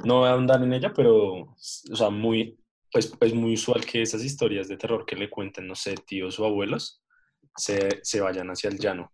No 0.05 0.21
voy 0.21 0.29
a 0.29 0.33
ahondar 0.33 0.63
en 0.63 0.73
ella, 0.73 0.93
pero, 0.95 1.25
o 1.43 1.57
sea, 1.97 2.11
muy, 2.11 2.59
pues, 2.93 3.13
es 3.21 3.35
muy 3.35 3.55
usual 3.55 3.85
que 3.85 4.03
esas 4.03 4.25
historias 4.25 4.69
de 4.69 4.77
terror 4.77 5.07
que 5.07 5.17
le 5.17 5.31
cuenten, 5.31 5.67
no 5.69 5.75
sé, 5.75 5.95
tíos 5.97 6.39
o 6.41 6.47
abuelos, 6.47 7.03
se, 7.57 8.01
se 8.03 8.21
vayan 8.21 8.51
hacia 8.51 8.71
el 8.71 8.79
llano. 8.79 9.13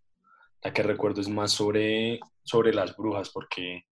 La 0.62 0.72
que 0.72 0.82
recuerdo 0.82 1.20
es 1.20 1.28
más 1.28 1.52
sobre, 1.52 2.20
sobre 2.44 2.72
las 2.74 2.96
brujas, 2.96 3.30
porque 3.30 3.84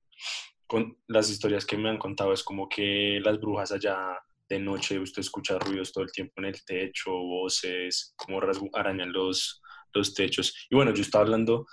con 0.66 0.98
las 1.08 1.30
historias 1.30 1.66
que 1.66 1.76
me 1.76 1.90
han 1.90 1.98
contado 1.98 2.32
es 2.32 2.42
como 2.42 2.68
que 2.68 3.20
las 3.24 3.38
brujas 3.40 3.72
allá 3.72 4.18
de 4.48 4.58
noche 4.58 4.98
usted 4.98 5.20
escucha 5.20 5.58
ruidos 5.58 5.92
todo 5.92 6.04
el 6.04 6.12
tiempo 6.12 6.34
en 6.38 6.46
el 6.46 6.64
techo, 6.64 7.10
voces, 7.12 8.14
como 8.16 8.40
arañan 8.74 9.12
los, 9.12 9.62
los 9.94 10.14
techos. 10.14 10.66
Y 10.70 10.74
bueno, 10.76 10.94
yo 10.94 11.02
estaba 11.02 11.24
hablando, 11.24 11.66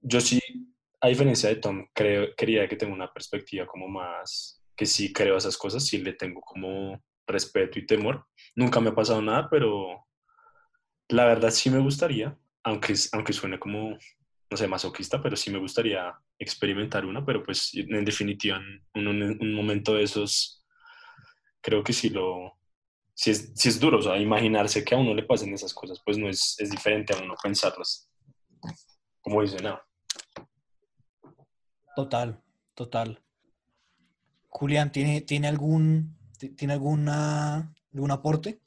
yo 0.00 0.20
sí, 0.20 0.40
a 1.04 1.08
diferencia 1.08 1.48
de 1.50 1.56
Tom, 1.56 1.86
creo, 1.92 2.34
quería 2.36 2.68
que 2.68 2.76
tenga 2.76 2.94
una 2.94 3.12
perspectiva 3.12 3.66
como 3.66 3.88
más, 3.88 4.62
que 4.76 4.86
sí 4.86 5.12
creo 5.12 5.36
esas 5.36 5.56
cosas, 5.56 5.86
sí 5.86 5.98
le 5.98 6.14
tengo 6.14 6.40
como 6.40 7.02
respeto 7.26 7.78
y 7.78 7.86
temor. 7.86 8.26
Nunca 8.56 8.80
me 8.80 8.90
ha 8.90 8.94
pasado 8.94 9.20
nada, 9.22 9.48
pero, 9.50 10.06
La 11.08 11.26
verdad 11.26 11.50
sí 11.50 11.70
me 11.70 11.78
gustaría, 11.78 12.36
aunque, 12.62 12.94
aunque 13.12 13.32
suene 13.32 13.58
como, 13.58 13.96
no 14.50 14.56
sé, 14.56 14.66
masoquista, 14.68 15.22
pero 15.22 15.36
sí 15.36 15.50
me 15.50 15.58
gustaría 15.58 16.14
experimentar 16.38 17.04
una, 17.04 17.24
pero 17.24 17.42
pues 17.42 17.72
en 17.74 18.04
definitiva 18.04 18.60
en 18.94 19.06
un, 19.08 19.22
un 19.22 19.54
momento 19.54 19.94
de 19.94 20.02
esos 20.04 20.64
creo 21.60 21.82
que 21.84 21.92
sí 21.92 22.10
lo, 22.10 22.58
sí 23.14 23.30
es, 23.30 23.52
sí 23.56 23.68
es 23.70 23.80
duro, 23.80 23.98
o 23.98 24.02
sea, 24.02 24.18
imaginarse 24.18 24.84
que 24.84 24.94
a 24.94 24.98
uno 24.98 25.14
le 25.14 25.24
pasen 25.24 25.54
esas 25.54 25.74
cosas, 25.74 26.00
pues 26.04 26.18
no 26.18 26.28
es, 26.28 26.56
es 26.58 26.70
diferente 26.70 27.14
a 27.14 27.18
uno 27.22 27.34
pensarlas. 27.42 28.10
Como 29.20 29.42
dice, 29.42 29.56
no. 29.62 29.80
Total, 31.94 32.40
total. 32.74 33.22
Julián, 34.48 34.92
¿tiene, 34.92 35.20
¿tiene 35.20 35.48
algún 35.48 36.16
tiene 36.56 36.74
alguna 36.74 37.74
algún 37.92 38.10
aporte? 38.10 38.60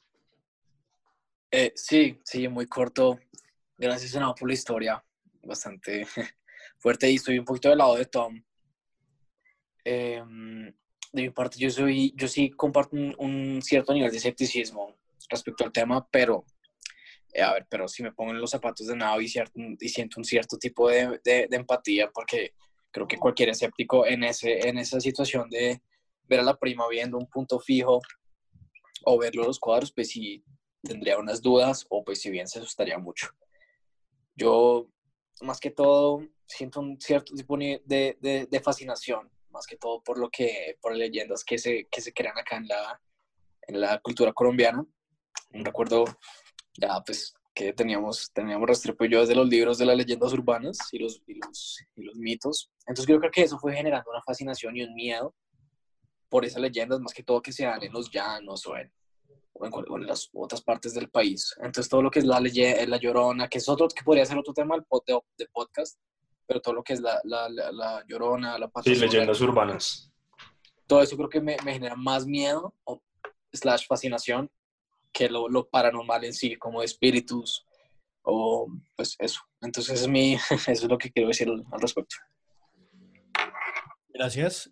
Eh, 1.50 1.72
sí, 1.74 2.18
sí, 2.24 2.48
muy 2.48 2.66
corto. 2.66 3.18
Gracias 3.76 4.16
a 4.16 4.34
por 4.34 4.48
la 4.48 4.54
historia, 4.54 5.04
bastante 5.42 6.06
fuerte 6.78 7.10
y 7.10 7.16
estoy 7.16 7.38
un 7.38 7.44
poquito 7.44 7.68
del 7.68 7.78
lado 7.78 7.96
de 7.96 8.06
Tom. 8.06 8.42
Em, 9.84 10.66
de 11.12 11.22
mi 11.22 11.30
parte, 11.30 11.58
yo 11.58 11.70
soy, 11.70 12.12
yo 12.16 12.28
sí 12.28 12.50
comparto 12.50 12.96
un, 12.96 13.60
cierto 13.62 13.94
nivel 13.94 14.10
de 14.10 14.18
escepticismo 14.18 14.96
respecto 15.30 15.64
al 15.64 15.72
tema, 15.72 16.06
pero 16.10 16.44
eh, 17.32 17.42
a 17.42 17.54
ver, 17.54 17.66
pero 17.68 17.88
si 17.88 18.02
me 18.02 18.12
pongo 18.12 18.32
en 18.32 18.40
los 18.40 18.50
zapatos 18.50 18.86
de 18.86 18.96
Nao 18.96 19.20
y, 19.20 19.32
y 19.80 19.88
siento 19.88 20.20
un 20.20 20.24
cierto 20.24 20.58
tipo 20.58 20.88
de, 20.90 21.20
empatía, 21.50 22.10
porque 22.10 22.52
creo 22.98 23.08
que 23.08 23.16
cualquier 23.16 23.50
escéptico 23.50 24.04
en, 24.06 24.24
ese, 24.24 24.68
en 24.68 24.76
esa 24.76 25.00
situación 25.00 25.48
de 25.48 25.80
ver 26.24 26.40
a 26.40 26.42
la 26.42 26.56
prima 26.56 26.88
viendo 26.88 27.16
un 27.16 27.28
punto 27.28 27.60
fijo 27.60 28.00
o 29.04 29.18
verlo 29.18 29.42
en 29.42 29.48
los 29.48 29.60
cuadros, 29.60 29.92
pues 29.92 30.08
sí 30.08 30.44
tendría 30.82 31.18
unas 31.18 31.40
dudas 31.40 31.86
o 31.90 32.04
pues 32.04 32.20
si 32.20 32.30
bien 32.30 32.48
se 32.48 32.58
asustaría 32.58 32.98
mucho. 32.98 33.28
Yo, 34.34 34.88
más 35.42 35.60
que 35.60 35.70
todo, 35.70 36.26
siento 36.46 36.80
un 36.80 37.00
cierto 37.00 37.34
tipo 37.34 37.56
de, 37.56 37.82
de, 37.86 38.46
de 38.50 38.60
fascinación, 38.60 39.30
más 39.50 39.66
que 39.66 39.76
todo 39.76 40.02
por 40.02 40.18
lo 40.18 40.28
que, 40.28 40.76
por 40.80 40.94
leyendas 40.94 41.44
que 41.44 41.58
se, 41.58 41.86
que 41.90 42.00
se 42.00 42.12
crean 42.12 42.36
acá 42.36 42.56
en 42.56 42.68
la, 42.68 43.00
en 43.62 43.80
la 43.80 43.98
cultura 44.00 44.32
colombiana. 44.32 44.84
Un 45.52 45.64
recuerdo 45.64 46.04
ya 46.76 47.00
pues 47.04 47.32
que 47.54 47.72
teníamos, 47.72 48.30
teníamos 48.32 48.68
Restrepo 48.68 49.04
y 49.04 49.10
yo 49.10 49.20
desde 49.20 49.34
los 49.34 49.48
libros 49.48 49.78
de 49.78 49.86
las 49.86 49.96
leyendas 49.96 50.32
urbanas 50.32 50.78
y 50.92 50.98
los, 51.00 51.20
y 51.26 51.34
los, 51.34 51.78
y 51.96 52.02
los 52.04 52.14
mitos. 52.16 52.70
Entonces 52.88 53.06
yo 53.06 53.20
creo 53.20 53.30
que 53.30 53.42
eso 53.42 53.58
fue 53.58 53.74
generando 53.74 54.10
una 54.10 54.22
fascinación 54.22 54.74
y 54.76 54.82
un 54.82 54.94
miedo 54.94 55.34
por 56.28 56.44
esas 56.44 56.60
leyendas, 56.60 57.00
más 57.00 57.12
que 57.12 57.22
todo 57.22 57.42
que 57.42 57.52
se 57.52 57.64
dan 57.64 57.82
en 57.82 57.92
los 57.92 58.10
llanos 58.10 58.66
o 58.66 58.76
en, 58.76 58.90
o 59.52 59.96
en, 59.96 60.06
las 60.06 60.30
otras 60.32 60.62
partes 60.62 60.94
del 60.94 61.10
país. 61.10 61.54
Entonces 61.58 61.88
todo 61.88 62.02
lo 62.02 62.10
que 62.10 62.20
es 62.20 62.24
la, 62.24 62.40
leyenda, 62.40 62.86
la 62.86 62.96
llorona, 62.96 63.46
que 63.48 63.58
es 63.58 63.68
otro, 63.68 63.88
que 63.88 64.02
podría 64.02 64.24
ser 64.24 64.38
otro 64.38 64.54
tema 64.54 64.76
de, 64.76 65.20
de 65.36 65.46
podcast, 65.52 65.98
pero 66.46 66.60
todo 66.62 66.74
lo 66.74 66.82
que 66.82 66.94
es 66.94 67.00
la, 67.00 67.20
la, 67.24 67.48
la, 67.48 68.04
llorona, 68.08 68.58
la 68.58 68.70
Sí, 68.82 68.94
leyendas 68.94 69.40
urbanas. 69.42 70.10
Todo 70.86 71.02
eso 71.02 71.14
creo 71.16 71.28
que 71.28 71.42
me, 71.42 71.58
me 71.64 71.74
genera 71.74 71.94
más 71.94 72.24
miedo, 72.24 72.74
o, 72.84 73.02
slash 73.52 73.86
fascinación, 73.86 74.50
que 75.12 75.28
lo, 75.28 75.46
lo, 75.48 75.68
paranormal 75.68 76.24
en 76.24 76.32
sí, 76.32 76.56
como 76.56 76.82
espíritus, 76.82 77.66
o 78.22 78.66
pues 78.96 79.14
eso. 79.18 79.42
Entonces 79.60 80.00
es 80.00 80.08
mi, 80.08 80.34
eso 80.50 80.70
es 80.70 80.84
lo 80.84 80.96
que 80.96 81.10
quiero 81.10 81.28
decir 81.28 81.48
al, 81.48 81.64
al 81.70 81.80
respecto. 81.80 82.16
Gracias. 84.08 84.70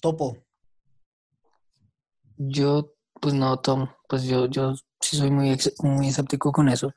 Topo. 0.00 0.36
Yo, 2.36 2.94
pues 3.20 3.34
no, 3.34 3.58
Tom, 3.60 3.88
pues 4.08 4.24
yo, 4.24 4.46
yo 4.46 4.74
sí 5.00 5.16
soy 5.16 5.30
muy, 5.30 5.56
muy 5.80 6.08
escéptico 6.08 6.50
con 6.52 6.68
eso. 6.68 6.92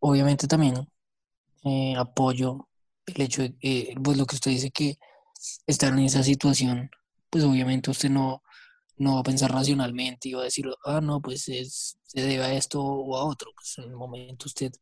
Obviamente 0.00 0.46
también 0.46 0.88
eh, 1.64 1.94
apoyo 1.96 2.68
el 3.06 3.20
hecho 3.22 3.42
de, 3.42 3.54
eh, 3.60 3.94
pues 4.02 4.16
lo 4.16 4.26
que 4.26 4.36
usted 4.36 4.50
dice 4.50 4.70
que 4.70 4.98
estar 5.66 5.92
en 5.92 6.00
esa 6.00 6.22
situación, 6.22 6.90
pues 7.30 7.44
obviamente 7.44 7.90
usted 7.90 8.10
no, 8.10 8.42
no 8.96 9.14
va 9.14 9.20
a 9.20 9.24
pensar 9.24 9.50
racionalmente 9.52 10.28
y 10.28 10.34
va 10.34 10.42
a 10.42 10.44
decir, 10.44 10.66
ah, 10.84 11.00
no, 11.00 11.20
pues 11.20 11.48
es, 11.48 11.98
se 12.04 12.20
debe 12.20 12.44
a 12.44 12.54
esto 12.54 12.82
o 12.82 13.16
a 13.16 13.24
otro. 13.24 13.50
Pues 13.54 13.78
en 13.78 13.84
el 13.84 13.96
momento 13.96 14.46
usted 14.46 14.72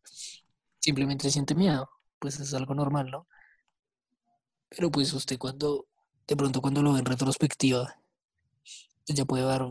simplemente 0.79 1.31
siente 1.31 1.55
miedo, 1.55 1.89
pues 2.19 2.41
es 2.41 2.55
algo 2.55 2.75
normal, 2.75 3.11
¿no? 3.11 3.27
Pero 4.69 4.91
pues 4.91 5.13
usted 5.13 5.39
cuando, 5.39 5.89
de 6.31 6.37
pronto 6.37 6.63
cuando 6.63 6.81
lo 6.81 6.93
ve 6.93 7.01
en 7.01 7.07
retrospectiva, 7.07 7.97
pues 9.05 9.19
ya 9.19 9.25
puede 9.25 9.43
dar 9.43 9.67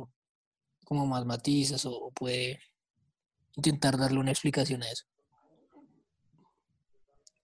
como 0.84 1.06
más 1.06 1.26
matices 1.26 1.86
o 1.86 2.12
puede 2.14 2.60
intentar 3.56 3.98
darle 3.98 4.20
una 4.20 4.32
explicación 4.32 4.84
a 4.84 4.92
eso. 4.92 5.06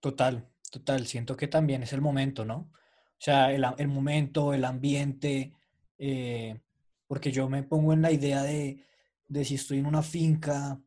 Total, 0.02 0.50
total. 0.70 1.08
Siento 1.08 1.38
que 1.38 1.48
también 1.48 1.82
es 1.82 1.94
el 1.94 2.02
momento, 2.02 2.44
¿no? 2.44 2.58
O 2.58 3.18
sea, 3.18 3.54
el, 3.54 3.66
el 3.78 3.88
momento, 3.88 4.54
el 4.54 4.66
ambiente, 4.66 5.54
eh, 5.98 6.60
porque 7.08 7.32
yo 7.32 7.48
me 7.48 7.64
pongo 7.64 7.94
en 7.94 8.02
la 8.02 8.12
idea 8.12 8.44
de, 8.44 8.84
de 9.30 9.46
si 9.46 9.56
estoy 9.56 9.78
en 9.78 9.86
una 9.86 10.04
finca, 10.04 10.82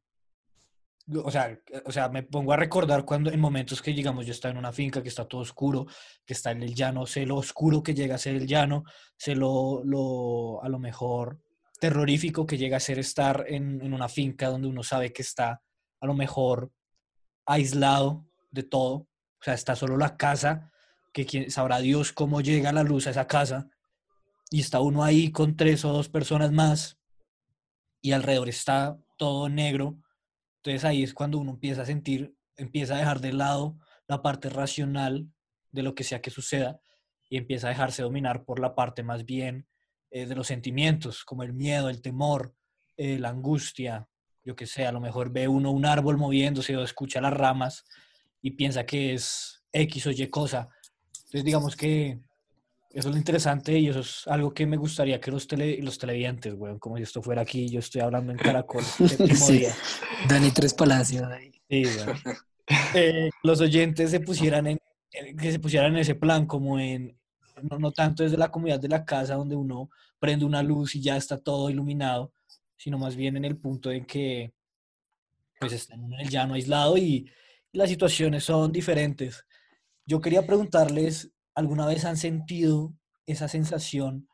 o 1.15 1.31
sea, 1.31 1.59
o 1.85 1.93
sea, 1.93 2.09
me 2.09 2.23
pongo 2.23 2.53
a 2.53 2.57
recordar 2.57 3.05
cuando 3.05 3.31
en 3.31 3.41
momentos 3.41 3.81
que, 3.81 3.93
digamos, 3.93 4.27
yo 4.27 4.33
estaba 4.33 4.53
en 4.53 4.59
una 4.59 4.73
finca 4.73 5.03
que 5.03 5.09
está 5.09 5.27
todo 5.27 5.41
oscuro, 5.41 5.87
que 6.25 6.35
está 6.35 6.51
en 6.51 6.63
el 6.63 6.75
llano, 6.75 7.07
sé 7.07 7.25
lo 7.25 7.37
oscuro 7.37 7.83
que 7.83 7.95
llega 7.95 8.17
a 8.17 8.19
ser 8.19 8.37
el 8.37 8.47
llano, 8.47 8.85
sé 9.17 9.35
lo, 9.35 10.63
a 10.63 10.69
lo 10.69 10.79
mejor 10.79 11.41
terrorífico 11.81 12.47
que 12.47 12.59
llega 12.59 12.77
a 12.77 12.81
ser 12.81 12.99
estar 12.99 13.45
en, 13.49 13.81
en, 13.81 13.95
una 13.95 14.09
finca 14.09 14.49
donde 14.49 14.69
uno 14.69 14.83
sabe 14.83 15.13
que 15.13 15.23
está 15.23 15.63
a 16.01 16.07
lo 16.07 16.15
mejor 16.15 16.73
aislado 17.47 18.27
de 18.51 18.65
todo, 18.65 18.95
o 18.95 19.43
sea, 19.43 19.55
está 19.55 19.77
solo 19.77 19.97
la 19.97 20.17
casa, 20.17 20.73
que 21.13 21.51
sabrá 21.51 21.79
Dios 21.79 22.13
cómo 22.13 22.41
llega 22.41 22.73
la 22.73 22.83
luz 22.83 23.07
a 23.07 23.11
esa 23.11 23.27
casa, 23.27 23.71
y 24.51 24.61
está 24.61 24.81
uno 24.81 25.05
ahí 25.05 25.31
con 25.31 25.57
tres 25.57 25.85
o 25.85 25.93
dos 25.93 26.09
personas 26.09 26.53
más, 26.53 26.99
y 28.01 28.13
alrededor 28.13 28.49
está 28.49 28.99
todo 29.17 29.49
negro, 29.49 29.99
entonces 30.59 30.85
ahí 30.85 31.03
es 31.03 31.15
cuando 31.15 31.39
uno 31.39 31.53
empieza 31.53 31.83
a 31.83 31.87
sentir, 31.87 32.35
empieza 32.57 32.95
a 32.95 32.99
dejar 32.99 33.21
de 33.21 33.33
lado 33.33 33.79
la 34.07 34.23
parte 34.23 34.49
racional 34.49 35.29
de 35.71 35.83
lo 35.83 35.95
que 35.95 36.05
sea 36.05 36.21
que 36.21 36.31
suceda 36.31 36.81
y 37.31 37.37
empieza 37.37 37.69
a 37.69 37.71
dejarse 37.71 38.03
dominar 38.03 38.45
por 38.45 38.59
la 38.59 38.75
parte 38.75 39.03
más 39.03 39.25
bien 39.25 39.67
eh, 40.11 40.27
de 40.27 40.35
los 40.35 40.47
sentimientos, 40.47 41.25
como 41.25 41.43
el 41.43 41.53
miedo, 41.53 41.89
el 41.89 42.01
temor, 42.01 42.55
eh, 42.97 43.19
la 43.19 43.29
angustia, 43.29 44.09
yo 44.43 44.57
que 44.57 44.67
sé, 44.67 44.87
a 44.87 44.93
lo 44.93 45.01
mejor 45.01 45.31
ve 45.31 45.47
uno 45.47 45.71
un 45.71 45.85
árbol 45.85 46.17
moviéndose 46.17 46.77
o 46.77 46.83
escucha 46.83 47.21
las 47.21 47.35
ramas 47.35 47.85
y 48.41 48.53
piensa 48.53 48.87
que 48.87 49.13
es 49.15 49.63
X 49.73 50.07
o 50.07 50.11
Y 50.11 50.27
cosa. 50.29 50.69
Entonces 51.15 51.45
digamos 51.45 51.77
que 51.77 52.21
eso 52.91 53.09
es 53.09 53.15
lo 53.15 53.19
interesante 53.19 53.79
y 53.79 53.89
eso 53.89 54.01
es 54.01 54.27
algo 54.27 54.53
que 54.53 54.67
me 54.67 54.77
gustaría 54.77 55.21
que 55.21 55.31
los, 55.31 55.47
tele, 55.47 55.81
los 55.83 55.99
televidentes, 55.99 56.55
güey, 56.55 56.79
como 56.79 56.97
si 56.97 57.03
esto 57.03 57.23
fuera 57.23 57.43
aquí, 57.43 57.69
yo 57.69 57.81
estoy 57.81 58.01
hablando 58.01 58.33
en 58.33 58.39
Caracol. 58.39 58.83
sí. 59.35 59.65
Dani 60.29 60.51
Tres 60.53 60.73
Palacios. 60.73 61.29
Sí, 61.69 61.85
eh, 62.95 63.31
los 63.43 63.61
oyentes 63.61 64.11
se 64.11 64.21
pusieran 64.21 64.67
en, 64.67 64.79
que 65.11 65.53
se 65.53 65.59
pusieran 65.59 65.93
en 65.93 65.99
ese 65.99 66.15
plan, 66.15 66.47
como 66.47 66.79
en, 66.79 67.19
no, 67.63 67.79
no, 67.79 67.93
tanto 67.93 68.23
desde 68.23 68.39
la 68.39 68.51
comunidad 68.51 68.81
de 68.81 68.89
la 68.89 69.05
casa 69.05 69.35
donde 69.35 69.55
uno 69.57 69.91
prende 70.19 70.45
una 70.45 70.63
luz 70.63 70.95
y 70.95 71.03
ya 71.03 71.17
está 71.17 71.39
todo 71.39 71.69
iluminado, 71.69 72.33
sino 72.77 72.99
más 72.99 73.17
bien 73.17 73.37
en 73.37 73.45
el 73.45 73.59
punto 73.59 73.91
en 73.91 74.07
que 74.07 74.53
pues 75.61 75.73
están 75.73 76.05
en 76.05 76.15
el 76.15 76.29
llano 76.29 76.55
aislado 76.55 76.97
y 76.97 77.31
las 77.73 77.91
situaciones 77.91 78.45
son 78.45 78.73
diferentes. 78.73 79.45
Yo 80.07 80.21
quería 80.21 80.47
preguntarles 80.47 81.31
¿Alguna 81.59 81.87
vez 81.87 82.05
han 82.05 82.17
sentido 82.17 82.95
esa 83.27 83.49
sensación 83.49 84.29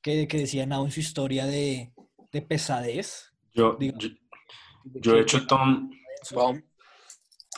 que, 0.00 0.26
que 0.26 0.38
decía 0.38 0.64
Nao 0.64 0.86
en 0.86 0.90
su 0.90 1.00
historia 1.00 1.44
de, 1.44 1.92
de 2.32 2.40
pesadez? 2.40 3.30
Yo, 3.52 3.76
yo, 4.84 5.16
he 5.16 5.20
hecho, 5.20 5.46
Tom, 5.46 5.90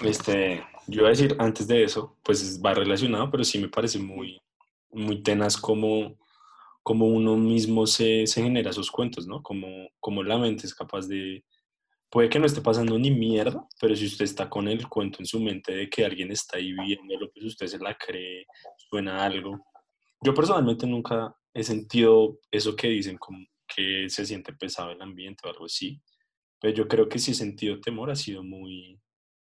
este, 0.03 0.65
yo 0.89 1.03
iba 1.03 1.07
a 1.07 1.11
decir 1.11 1.37
antes 1.39 1.69
de 1.69 1.85
eso, 1.85 2.17
pues 2.25 2.61
va 2.61 2.75
relacionado, 2.75 3.31
pero 3.31 3.45
sí 3.45 3.61
me 3.61 3.69
parece 3.69 4.01
muy, 4.01 4.37
muy 4.91 5.23
tenaz 5.23 5.57
como, 5.57 6.19
como 6.83 7.07
uno 7.07 7.37
mismo 7.37 7.87
se, 7.87 8.27
se 8.27 8.43
genera 8.43 8.73
sus 8.73 8.91
cuentos, 8.91 9.29
¿no? 9.29 9.45
Como, 9.45 9.69
como 10.01 10.25
la 10.25 10.39
mente 10.39 10.67
es 10.67 10.75
capaz 10.75 11.07
de, 11.07 11.45
puede 12.11 12.29
que 12.29 12.39
no 12.39 12.47
esté 12.47 12.61
pasando 12.61 12.99
ni 12.99 13.11
mierda, 13.11 13.67
pero 13.81 13.95
si 13.95 14.07
usted 14.07 14.25
está 14.25 14.49
con 14.49 14.69
el 14.69 14.89
cuento 14.89 15.19
en 15.21 15.27
su 15.27 15.41
mente 15.41 15.75
de 15.75 15.91
que 15.91 16.05
alguien 16.05 16.31
está 16.31 16.59
ahí 16.59 16.73
viéndolo, 16.73 17.31
pues 17.33 17.45
usted 17.45 17.67
se 17.67 17.79
la 17.79 17.97
cree, 17.97 18.47
suena 18.77 19.25
algo. 19.25 19.67
Yo 20.23 20.35
personalmente 20.35 20.87
nunca 20.87 21.35
he 21.53 21.63
sentido 21.63 22.41
eso 22.51 22.75
que 22.75 22.89
dicen, 22.89 23.19
como 23.19 23.45
que 23.67 24.09
se 24.09 24.25
siente 24.25 24.53
pesado 24.53 24.91
el 24.91 25.03
ambiente 25.03 25.47
o 25.47 25.51
algo 25.51 25.67
así, 25.67 26.01
pero 26.61 26.75
yo 26.75 26.89
creo 26.89 27.09
que 27.09 27.19
sí 27.19 27.33
he 27.33 27.35
sentido 27.35 27.81
temor, 27.81 28.11
ha 28.11 28.17
sido 28.17 28.43
muy, 28.43 28.99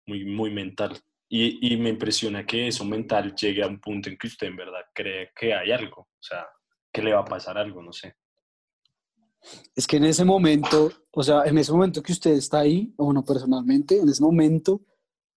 muy, 0.08 0.26
muy 0.26 0.52
mental. 0.52 0.98
Y, 1.30 1.74
y 1.74 1.78
me 1.78 1.90
impresiona 1.90 2.46
que 2.46 2.68
eso 2.68 2.86
mental 2.86 3.34
llegue 3.36 3.64
a 3.64 3.68
un 3.68 3.80
punto 3.80 4.10
en 4.10 4.18
que 4.18 4.28
usted 4.28 4.48
en 4.48 4.58
verdad 4.58 4.82
cree 4.94 5.32
que 5.36 5.54
hay 5.54 5.72
algo, 5.72 6.02
o 6.02 6.22
sea, 6.22 6.46
que 6.92 7.02
le 7.02 7.14
va 7.14 7.22
a 7.22 7.26
pasar 7.26 7.58
algo, 7.58 7.82
no 7.82 7.92
sé. 7.92 8.16
Es 9.76 9.86
que 9.88 9.98
en 9.98 10.06
ese 10.06 10.26
momento, 10.26 10.92
o 11.12 11.24
sea, 11.24 11.44
en 11.44 11.58
ese 11.58 11.72
momento 11.72 12.02
que 12.02 12.12
usted 12.12 12.32
está 12.32 12.60
ahí, 12.60 12.94
o 12.98 13.06
bueno, 13.06 13.24
personalmente, 13.24 14.00
en 14.00 14.10
ese 14.10 14.24
momento, 14.24 14.82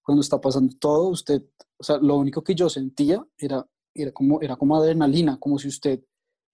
cuando 0.03 0.23
está 0.23 0.41
pasando 0.41 0.75
todo, 0.79 1.09
usted, 1.09 1.43
o 1.77 1.85
sea, 1.85 1.99
lo 1.99 2.17
único 2.17 2.43
que 2.43 2.55
yo 2.55 2.69
sentía 2.69 3.25
era, 3.37 3.67
era, 3.95 4.13
como, 4.13 4.41
era 4.41 4.57
como 4.57 4.77
adrenalina, 4.77 5.39
como 5.39 5.59
si 5.59 5.69
usted, 5.69 6.01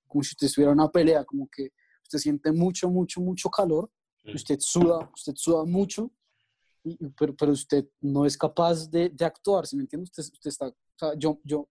como 0.08 0.22
si 0.22 0.32
usted 0.32 0.46
estuviera 0.46 0.72
en 0.72 0.80
una 0.80 0.90
pelea, 0.90 1.24
como 1.24 1.48
que 1.48 1.70
usted 2.02 2.18
siente 2.18 2.52
mucho, 2.52 2.88
mucho, 2.90 3.20
mucho 3.20 3.48
calor, 3.50 3.90
Mm. 4.24 4.34
usted 4.34 4.58
suda, 4.60 5.10
usted 5.14 5.34
suda 5.36 5.64
mucho, 5.64 6.10
y, 6.82 6.96
pero, 7.10 7.34
pero 7.36 7.52
usted 7.52 7.86
no 8.00 8.24
es 8.26 8.36
capaz 8.36 8.90
de, 8.90 9.10
de 9.10 9.24
actuar, 9.24 9.66
¿sí 9.66 9.76
me 9.76 9.82
entiende? 9.82 10.04
Usted, 10.04 10.22
usted 10.22 10.48
está, 10.48 10.66
o 10.68 10.98
sea, 10.98 11.14
yo, 11.16 11.40
yo, 11.44 11.68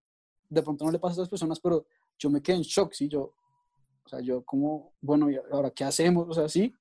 de 0.49 0.61
pronto 0.61 0.85
no 0.85 0.91
le 0.91 0.99
pasa 0.99 1.13
a 1.13 1.15
otras 1.15 1.29
personas, 1.29 1.59
pero 1.59 1.85
yo 2.17 2.29
me 2.29 2.41
quedé 2.41 2.57
en 2.57 2.61
shock, 2.61 2.93
¿sí? 2.93 3.07
Yo, 3.07 3.33
o 4.05 4.09
sea, 4.09 4.19
yo 4.21 4.43
como, 4.43 4.93
bueno, 5.01 5.29
¿y 5.29 5.37
ahora 5.51 5.71
qué 5.71 5.83
hacemos? 5.83 6.27
O 6.29 6.33
sea, 6.33 6.47
sí. 6.49 6.73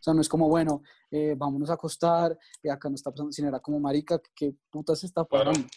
O 0.00 0.02
sea, 0.02 0.14
no 0.14 0.20
es 0.20 0.28
como, 0.28 0.48
bueno, 0.48 0.82
eh, 1.10 1.34
vámonos 1.36 1.70
a 1.70 1.74
acostar, 1.74 2.38
y 2.62 2.68
acá 2.68 2.88
no 2.88 2.94
está 2.94 3.10
pasando, 3.10 3.32
sino 3.32 3.48
era 3.48 3.60
como, 3.60 3.80
marica, 3.80 4.20
¿qué 4.34 4.54
putas 4.70 5.02
está 5.04 5.24
Claro. 5.24 5.50
pasando? 5.50 5.68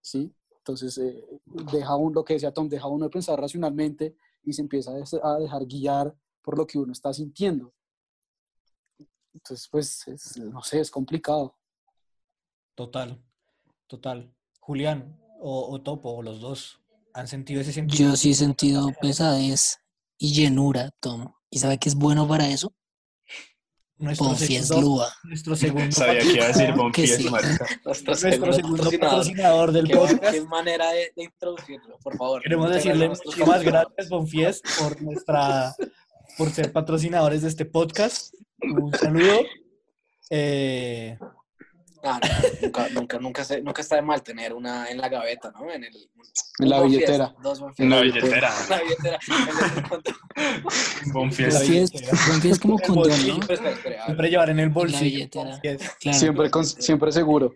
¿Sí? 0.00 0.32
Entonces, 0.58 0.96
eh, 0.98 1.24
deja 1.72 1.96
uno, 1.96 2.14
lo 2.16 2.24
que 2.24 2.34
decía 2.34 2.52
Tom, 2.52 2.68
deja 2.68 2.86
uno 2.86 3.06
de 3.06 3.10
pensar 3.10 3.40
racionalmente 3.40 4.16
y 4.44 4.52
se 4.52 4.60
empieza 4.62 4.92
a 4.92 5.38
dejar 5.38 5.66
guiar 5.66 6.14
por 6.42 6.56
lo 6.58 6.66
que 6.66 6.78
uno 6.78 6.92
está 6.92 7.12
sintiendo. 7.12 7.72
Entonces, 9.34 9.68
pues, 9.70 10.06
es- 10.08 10.36
no 10.38 10.62
sé, 10.62 10.80
es 10.80 10.90
complicado. 10.90 11.56
Total, 12.74 13.20
total. 13.86 14.32
Julián 14.60 15.18
o, 15.40 15.68
o 15.72 15.80
Topo, 15.82 16.10
o 16.10 16.22
los 16.22 16.40
dos, 16.40 16.80
¿han 17.12 17.26
sentido 17.26 17.60
ese 17.60 17.72
sentimiento? 17.72 18.12
Yo 18.12 18.16
sí 18.16 18.30
he 18.30 18.34
sentido 18.34 18.92
pesadez 19.00 19.80
y 20.18 20.32
llenura, 20.34 20.90
Tom. 21.00 21.32
¿Y 21.50 21.58
sabe 21.60 21.78
qué 21.78 21.88
es 21.88 21.94
bueno 21.94 22.26
para 22.28 22.48
eso? 22.48 22.74
Nuestro 23.96 24.26
Bonfies 24.28 24.66
segundo, 24.68 24.88
Lua. 24.90 25.12
nuestro 25.24 25.56
segundo, 25.56 25.90
Sabía 25.90 26.20
que 26.20 26.32
iba 26.34 26.44
a 26.44 26.48
decir 26.48 26.66
patrocinador- 26.68 26.76
Bonfies, 26.76 27.16
sí. 27.16 27.30
marica. 27.30 27.66
Nuestro 27.84 28.12
nuestro 28.12 28.52
segundo 28.52 28.76
patrocinador. 28.84 29.00
patrocinador 29.00 29.72
del 29.72 29.86
Qué, 29.88 29.96
podcast. 29.96 30.30
qué 30.34 30.40
manera 30.44 30.90
de, 30.92 31.12
de 31.16 31.24
introducirlo, 31.24 31.98
por 31.98 32.16
favor. 32.16 32.42
Queremos 32.42 32.66
Muchas 32.68 32.84
decirle 32.84 33.08
muchísimas 33.08 33.62
gracias, 33.64 34.08
Bonfies, 34.08 34.62
por 34.78 35.02
nuestra, 35.02 35.74
por 36.36 36.50
ser 36.50 36.72
patrocinadores 36.72 37.42
de 37.42 37.48
este 37.48 37.64
podcast. 37.64 38.32
Un 38.62 38.92
saludo. 38.94 39.40
Eh, 40.30 41.18
Ah, 42.04 42.20
no, 42.22 42.28
nunca, 42.62 42.88
nunca, 42.90 43.18
nunca, 43.18 43.44
se- 43.44 43.60
nunca 43.60 43.82
está 43.82 43.96
de 43.96 44.02
mal 44.02 44.22
tener 44.22 44.52
una 44.52 44.88
en 44.88 44.98
la 44.98 45.08
gaveta, 45.08 45.50
¿no? 45.50 45.70
En, 45.70 45.82
el, 45.84 45.94
En 46.60 46.68
la 46.68 46.80
billetera. 46.82 47.34
En 47.78 47.90
la 47.90 47.96
la 47.96 48.02
billetera. 48.02 48.52
En 48.64 48.70
la 48.70 48.80
billetera. 48.82 49.18
Bonfies. 51.12 51.54
La 51.54 51.60
Bonfies, 51.60 51.90
billetera. 51.92 52.18
Bonfies 52.28 52.58
como 52.60 52.78
condón, 52.78 53.12
siempre 53.12 54.30
llevar 54.30 54.50
en 54.50 54.60
el 54.60 54.68
bolsillo. 54.68 55.00
billetera. 55.16 55.50
Bonfies. 55.50 55.90
Claro. 56.00 56.18
Siempre, 56.18 56.50
con- 56.50 56.64
siempre 56.64 57.12
seguro. 57.12 57.54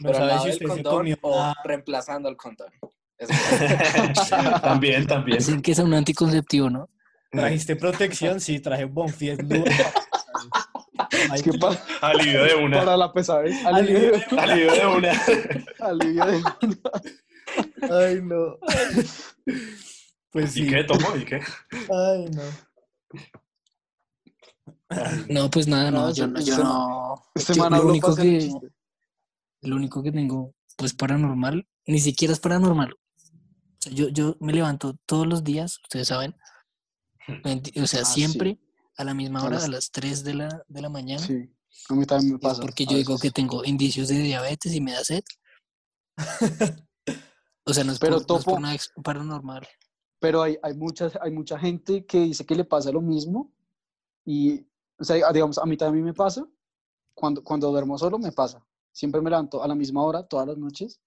No 0.00 0.10
Pero 0.10 0.10
al 0.10 0.14
sabe 0.16 0.26
lado 0.28 0.40
si 0.40 0.46
del 0.46 0.52
usted 0.54 0.66
se 0.66 0.72
condón 0.82 0.96
comió 0.98 1.16
o 1.22 1.36
una- 1.40 1.54
reemplazando 1.64 2.28
el 2.28 2.36
condón. 2.36 2.72
También, 4.62 5.06
también. 5.06 5.38
Dicen 5.38 5.60
que 5.60 5.72
es 5.72 5.78
un 5.80 5.92
anticonceptivo, 5.92 6.70
¿no? 6.70 6.88
¿Trajiste 7.32 7.74
protección? 7.76 8.40
Sí, 8.40 8.60
traje 8.60 8.84
Bonfies. 8.84 9.38
Es 11.34 11.42
que 11.42 11.52
pa- 11.58 11.78
Alivio 12.02 12.44
de 12.44 12.54
una. 12.54 12.78
para 12.78 12.96
la 12.96 13.12
pesadez, 13.12 13.54
alivio, 13.66 13.98
de- 14.12 14.24
Alivio 14.38 14.72
de 14.72 14.86
una. 14.86 15.12
alivio 15.80 16.24
de- 16.26 16.42
Ay, 17.90 18.20
no. 18.22 18.58
Pues 20.30 20.52
sí. 20.52 20.64
¿Y 20.64 20.68
qué 20.68 20.84
tomo? 20.84 21.16
¿Y 21.16 21.24
qué? 21.24 21.40
Ay, 21.72 22.26
no. 22.30 22.42
No, 25.28 25.50
pues 25.50 25.66
nada, 25.68 25.90
no, 25.90 26.06
No, 26.08 26.12
yo, 26.14 26.26
no- 26.26 26.40
yo 26.40 26.58
no. 26.58 27.22
Este 27.34 27.54
yo 27.54 27.68
lo 27.68 27.86
único 27.88 28.10
para 28.14 28.22
que-. 28.22 28.50
Lo 29.62 29.76
único 29.76 30.02
que 30.02 30.12
tengo, 30.12 30.54
pues 30.76 30.94
paranormal, 30.94 31.66
ni 31.86 31.98
siquiera 31.98 32.32
es 32.32 32.40
paranormal. 32.40 32.92
O 32.92 32.96
sea, 33.80 33.92
yo, 33.92 34.08
yo 34.08 34.36
me 34.40 34.52
levanto 34.52 34.96
todos 35.06 35.26
los 35.26 35.42
días, 35.44 35.78
ustedes 35.82 36.08
saben. 36.08 36.36
veinti- 37.44 37.78
O 37.82 37.86
sea, 37.86 38.00
Ah, 38.02 38.04
sí. 38.04 38.20
A 38.98 39.04
la 39.04 39.14
misma 39.14 39.40
A 39.40 39.44
hora, 39.46 39.54
las- 39.56 39.64
a 39.64 39.68
las 39.68 39.90
3 39.90 40.22
de 40.24 40.34
la, 40.34 40.62
de 40.68 40.80
la 40.82 40.88
mañana. 40.90 41.22
Sí, 41.24 41.48
a 41.88 41.94
mí 41.94 42.04
también 42.04 42.34
me 42.34 42.38
pasa. 42.38 42.60
porque 42.60 42.84
a 42.84 42.86
yo 42.90 42.96
digo 42.98 43.16
que 43.18 43.30
tengo 43.30 43.64
indicios 43.64 44.08
de 44.08 44.18
diabetes 44.18 44.74
y 44.74 44.80
me 44.80 44.92
da 44.92 45.02
sed. 45.04 45.22
O 47.64 47.74
sea, 47.74 47.84
no 47.84 47.92
es, 47.92 47.98
Pero 47.98 48.20
por, 48.22 48.28
no 48.30 48.36
es 48.38 48.44
por 48.44 48.54
Topo- 48.54 48.60
nada 48.60 48.76
paranormal. 49.04 49.68
Pero 50.20 50.42
hay, 50.42 50.56
hay, 50.62 50.72
muchas, 50.74 51.18
hay 51.20 51.30
mucha 51.30 51.58
gente 51.58 52.06
que 52.06 52.20
dice 52.20 52.46
que 52.46 52.54
le 52.54 52.64
pasa 52.64 52.90
lo 52.90 53.02
mismo. 53.02 53.52
Y, 54.24 54.66
o 54.98 55.04
sea, 55.04 55.30
digamos, 55.32 55.58
a 55.58 55.66
mí 55.66 55.76
también 55.76 56.02
me 56.04 56.14
pasa. 56.14 56.46
Cuando, 57.12 57.44
cuando 57.44 57.70
duermo 57.70 57.98
solo 57.98 58.18
me 58.18 58.32
pasa. 58.32 58.64
Siempre 58.90 59.20
me 59.20 59.28
levanto 59.28 59.62
a 59.62 59.68
la 59.68 59.74
misma 59.74 60.02
hora, 60.02 60.22
todas 60.26 60.46
las 60.46 60.56
noches. 60.56 60.98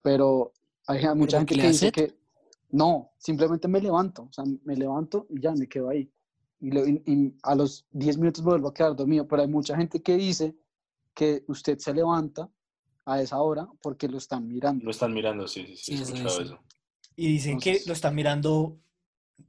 Pero 0.00 0.54
hay 0.86 1.04
mucha 1.14 1.38
gente 1.38 1.54
que 1.56 1.66
dice 1.68 1.78
sed? 1.78 1.92
que 1.92 2.18
no, 2.70 3.12
simplemente 3.18 3.68
me 3.68 3.78
levanto. 3.82 4.22
O 4.22 4.32
sea, 4.32 4.44
me 4.64 4.76
levanto 4.76 5.26
y 5.28 5.42
ya 5.42 5.52
me 5.52 5.68
quedo 5.68 5.90
ahí. 5.90 6.10
Y, 6.60 6.70
lo- 6.70 6.86
y- 6.86 7.02
y 7.06 7.34
a 7.42 7.54
los 7.54 7.86
10 7.90 8.16
minutos 8.18 8.42
me 8.44 8.50
vuelvo 8.50 8.68
a 8.68 8.74
quedar 8.74 8.96
dormido. 8.96 9.26
Pero 9.28 9.42
hay 9.42 9.48
mucha 9.48 9.76
gente 9.76 10.02
que 10.02 10.16
dice 10.16 10.54
que 11.14 11.44
usted 11.48 11.78
se 11.78 11.92
levanta 11.94 12.48
a 13.04 13.20
esa 13.20 13.40
hora 13.40 13.68
porque 13.82 14.08
lo 14.08 14.18
están 14.18 14.48
mirando. 14.48 14.84
Lo 14.84 14.90
están 14.90 15.12
mirando, 15.12 15.46
sí, 15.46 15.64
sí, 15.68 15.76
sí. 15.76 15.94
Eso 15.94 16.02
escuchado 16.04 16.28
dicen. 16.30 16.44
eso. 16.46 16.58
Y 17.16 17.28
dicen 17.28 17.58
que 17.60 17.70
Entonces- 17.70 17.86
lo 17.88 17.92
están 17.92 18.14
mirando 18.14 18.78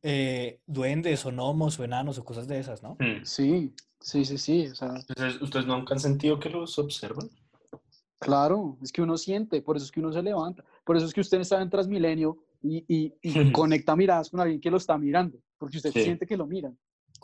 eh, 0.04 0.60
duendes 0.68 1.26
o 1.26 1.32
gnomos 1.32 1.80
o 1.80 1.84
enanos 1.84 2.18
o 2.18 2.26
cosas 2.26 2.48
de 2.48 2.60
esas, 2.60 2.84
¿no? 2.84 2.98
Hmm. 3.00 3.24
Sí, 3.24 3.74
sí, 4.02 4.26
sí, 4.26 4.38
sí. 4.38 4.68
O 4.68 4.76
sea, 4.76 4.90
Entonces, 4.96 5.42
¿ustedes 5.42 5.66
nunca 5.66 5.94
han 5.94 6.00
sentido 6.02 6.40
que 6.40 6.50
los 6.50 6.78
observan? 6.78 7.30
Claro, 8.20 8.78
es 8.82 8.92
que 8.92 9.02
uno 9.02 9.16
siente, 9.18 9.62
por 9.62 9.78
eso 9.78 9.86
es 9.86 9.92
que 9.92 10.00
uno 10.00 10.12
se 10.12 10.24
levanta, 10.24 10.64
por 10.84 10.98
eso 10.98 11.06
es 11.06 11.14
que 11.14 11.22
usted 11.22 11.40
está 11.40 11.62
en 11.62 11.70
Transmilenio 11.70 12.38
y, 12.64 12.84
y, 12.88 13.14
y 13.22 13.32
conecta 13.54 13.96
miradas 13.96 14.30
con 14.32 14.40
alguien 14.40 14.60
que 14.60 14.72
lo 14.72 14.78
está 14.78 14.98
mirando, 14.98 15.38
porque 15.58 15.78
usted 15.78 15.92
Sí. 15.94 16.04
siente 16.04 16.26
que 16.26 16.36
lo 16.36 16.48
miran. 16.48 16.78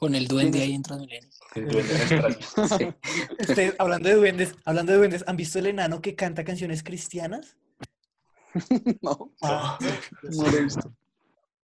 Con 0.04 0.16
el 0.16 0.28
duende 0.28 0.62
ahí 0.62 0.74
en 0.74 0.84
Transmilenio. 0.84 1.30
El 1.56 1.68
duende. 1.70 2.38
Sí. 2.78 2.94
Ustedes, 3.40 3.74
hablando 3.80 4.10
de 4.10 4.16
duendes, 4.16 4.54
hablando 4.66 4.92
de 4.92 4.98
duendes, 4.98 5.24
¿han 5.28 5.38
visto 5.38 5.60
el 5.60 5.68
enano 5.68 6.02
que 6.02 6.14
canta 6.14 6.44
canciones 6.44 6.84
cristianas? 6.84 7.56
no, 9.02 9.32
Ah, 9.42 9.80
no 10.24 10.44
lo 10.44 10.58
he 10.58 10.64
visto. 10.66 10.94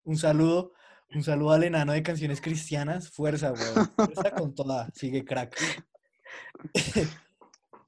un 0.03 0.17
saludo, 0.17 0.71
un 1.15 1.23
saludo 1.23 1.53
al 1.53 1.63
enano 1.63 1.93
de 1.93 2.03
canciones 2.03 2.39
cristianas. 2.39 3.09
Fuerza, 3.09 3.53
weón. 3.53 3.91
Fuerza 3.95 4.29
con 4.29 4.53
toda. 4.53 4.91
Sigue 4.93 5.25
crack. 5.25 5.57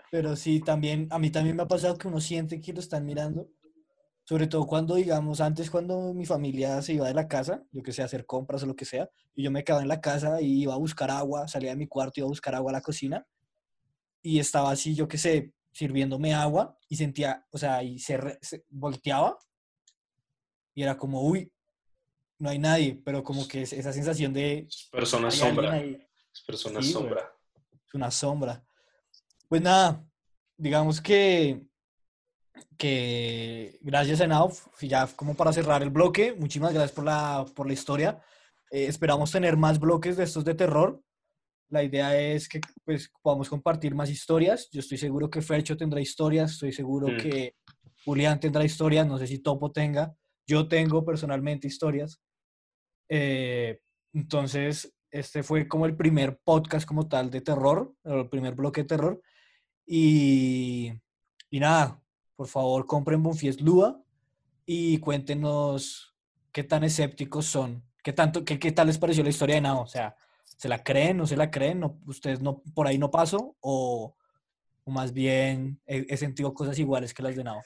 Pero 0.10 0.36
sí, 0.36 0.62
también, 0.62 1.08
a 1.12 1.20
mí 1.20 1.30
también 1.30 1.58
me 1.58 1.62
ha 1.62 1.68
pasado 1.68 1.96
que 1.96 2.08
uno 2.08 2.20
siente 2.20 2.60
que 2.60 2.74
lo 2.74 2.80
están 2.80 3.06
mirando. 3.06 3.48
Sobre 4.30 4.46
todo 4.46 4.68
cuando, 4.68 4.94
digamos, 4.94 5.42
antes 5.42 5.72
cuando 5.72 6.14
mi 6.14 6.24
familia 6.24 6.84
se 6.84 6.94
iba 6.94 7.08
de 7.08 7.16
la 7.16 7.28
casa, 7.28 7.64
yo 7.72 7.82
que 7.82 7.92
sé, 7.92 8.04
hacer 8.04 8.28
compras 8.28 8.62
o 8.62 8.68
lo 8.68 8.76
que 8.76 8.86
sea, 8.86 9.10
y 9.34 9.42
yo 9.42 9.50
me 9.50 9.64
quedaba 9.64 9.82
en 9.82 9.88
la 9.88 10.02
casa 10.02 10.40
y 10.40 10.62
iba 10.62 10.76
a 10.76 10.78
buscar 10.78 11.10
agua, 11.10 11.48
salía 11.48 11.72
de 11.72 11.78
mi 11.78 11.88
cuarto, 11.88 12.20
iba 12.20 12.28
a 12.28 12.30
buscar 12.30 12.54
agua 12.54 12.72
a 12.72 12.74
la 12.74 12.82
cocina, 12.82 13.26
y 14.22 14.38
estaba 14.38 14.70
así, 14.70 14.94
yo 14.94 15.08
que 15.08 15.18
sé, 15.18 15.52
sirviéndome 15.72 16.36
agua, 16.36 16.78
y 16.88 16.96
sentía, 16.98 17.44
o 17.50 17.58
sea, 17.58 17.82
y 17.82 17.98
se, 17.98 18.18
re- 18.18 18.38
se 18.40 18.64
volteaba, 18.70 19.36
y 20.76 20.84
era 20.84 20.96
como, 20.96 21.24
uy, 21.24 21.52
no 22.38 22.50
hay 22.52 22.60
nadie, 22.60 23.02
pero 23.04 23.24
como 23.24 23.48
que 23.48 23.64
es- 23.64 23.74
esa 23.74 23.92
sensación 23.92 24.32
de 24.32 24.68
Persona 24.92 25.32
sombra. 25.32 25.72
ahí, 25.72 26.08
Persona 26.46 26.84
Sí, 26.84 26.94
sombra. 26.94 27.34
es 27.88 27.94
una 27.96 28.12
sombra. 28.12 28.64
Pues 29.48 29.64
nada, 29.64 30.06
digamos 30.56 31.02
que, 31.02 31.64
que 32.78 33.78
gracias 33.82 34.26
Nauf, 34.28 34.68
ya 34.82 35.08
como 35.16 35.36
para 35.36 35.54
cerrar 35.54 35.84
el 35.84 35.90
bloque, 35.90 36.34
muchísimas 36.34 36.74
gracias 36.74 36.92
por 36.94 37.06
la, 37.06 37.46
por 37.56 37.68
la 37.68 37.74
historia. 37.74 38.22
Eh, 38.72 38.86
esperamos 38.86 39.32
tener 39.32 39.58
más 39.58 39.80
bloques 39.80 40.18
de 40.18 40.24
estos 40.24 40.46
de 40.46 40.56
terror. 40.56 41.02
La 41.70 41.84
idea 41.84 42.20
es 42.20 42.50
que 42.50 42.62
pues, 42.86 43.12
podamos 43.22 43.50
compartir 43.50 43.94
más 43.96 44.10
historias. 44.10 44.70
Yo 44.72 44.80
estoy 44.80 44.98
seguro 44.98 45.30
que 45.30 45.42
Fercho 45.42 45.78
tendrá 45.78 46.02
historias, 46.02 46.52
estoy 46.52 46.72
seguro 46.72 47.08
Mm. 47.08 47.18
que 47.18 47.56
Julián 48.06 48.40
tendrá 48.40 48.64
historias, 48.64 49.06
no 49.06 49.18
sé 49.18 49.28
si 49.28 49.40
Topo 49.40 49.72
tenga. 49.72 50.16
Yo 50.48 50.68
tengo 50.68 51.06
personalmente 51.06 51.68
historias. 51.68 52.20
Eh, 53.08 53.80
entonces, 54.14 54.94
este 55.12 55.44
fue 55.44 55.68
como 55.68 55.86
el 55.86 55.96
primer 55.96 56.40
podcast 56.44 56.88
como 56.88 57.08
tal 57.08 57.30
de 57.30 57.42
terror, 57.42 57.94
el 58.04 58.30
primer 58.30 58.56
bloque 58.56 58.82
de 58.82 58.88
terror. 58.88 59.22
Y, 59.86 60.92
y 61.50 61.60
nada, 61.60 62.02
por 62.40 62.48
favor, 62.48 62.86
compren 62.86 63.22
Bonfies 63.22 63.60
Lua 63.60 64.02
y 64.66 64.98
cuéntenos 65.00 66.16
qué 66.54 66.64
tan 66.64 66.86
escépticos 66.86 67.46
son, 67.46 67.84
qué, 68.02 68.14
tanto, 68.14 68.46
qué, 68.46 68.58
qué 68.58 68.72
tal 68.72 68.88
les 68.88 68.98
pareció 68.98 69.24
la 69.26 69.30
historia 69.30 69.56
de 69.56 69.62
Nao. 69.62 69.82
O 69.82 69.88
sea, 69.88 70.16
¿se 70.46 70.70
la 70.70 70.82
creen, 70.82 71.18
no 71.18 71.28
se 71.28 71.36
la 71.36 71.52
creen? 71.52 71.82
¿No, 71.82 72.00
¿Ustedes 72.08 72.40
no, 72.40 72.64
por 72.74 72.88
ahí 72.88 72.98
no 72.98 73.12
paso? 73.12 73.58
¿O, 73.60 74.16
o 74.86 74.90
más 74.92 75.12
bien 75.12 75.82
he, 75.86 76.06
he 76.08 76.16
sentido 76.16 76.54
cosas 76.54 76.80
iguales 76.80 77.14
que 77.14 77.24
las 77.24 77.36
de 77.36 77.44
Nao? 77.44 77.62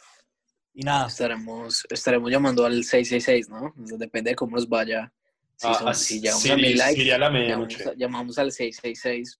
Y 0.73 0.81
nada, 0.81 1.05
Estaremos, 1.05 1.85
estaremos 1.91 2.31
llamando 2.31 2.65
al 2.65 2.83
666, 2.83 3.49
¿no? 3.49 3.73
Depende 3.99 4.31
de 4.31 4.35
cómo 4.35 4.55
nos 4.55 4.67
vaya 4.67 5.13
Sí, 5.55 5.67
Ah, 5.69 5.75
son- 5.77 5.87
ah, 5.89 5.93
si 5.93 6.19
sí, 6.19 6.49
a 6.49 6.55
mil 6.57 6.75
likes, 6.75 6.95
sería 6.95 7.19
la 7.19 7.29
llamamos, 7.29 7.85
a- 7.85 7.93
llamamos 7.93 8.39
al 8.39 8.51
666. 8.51 9.39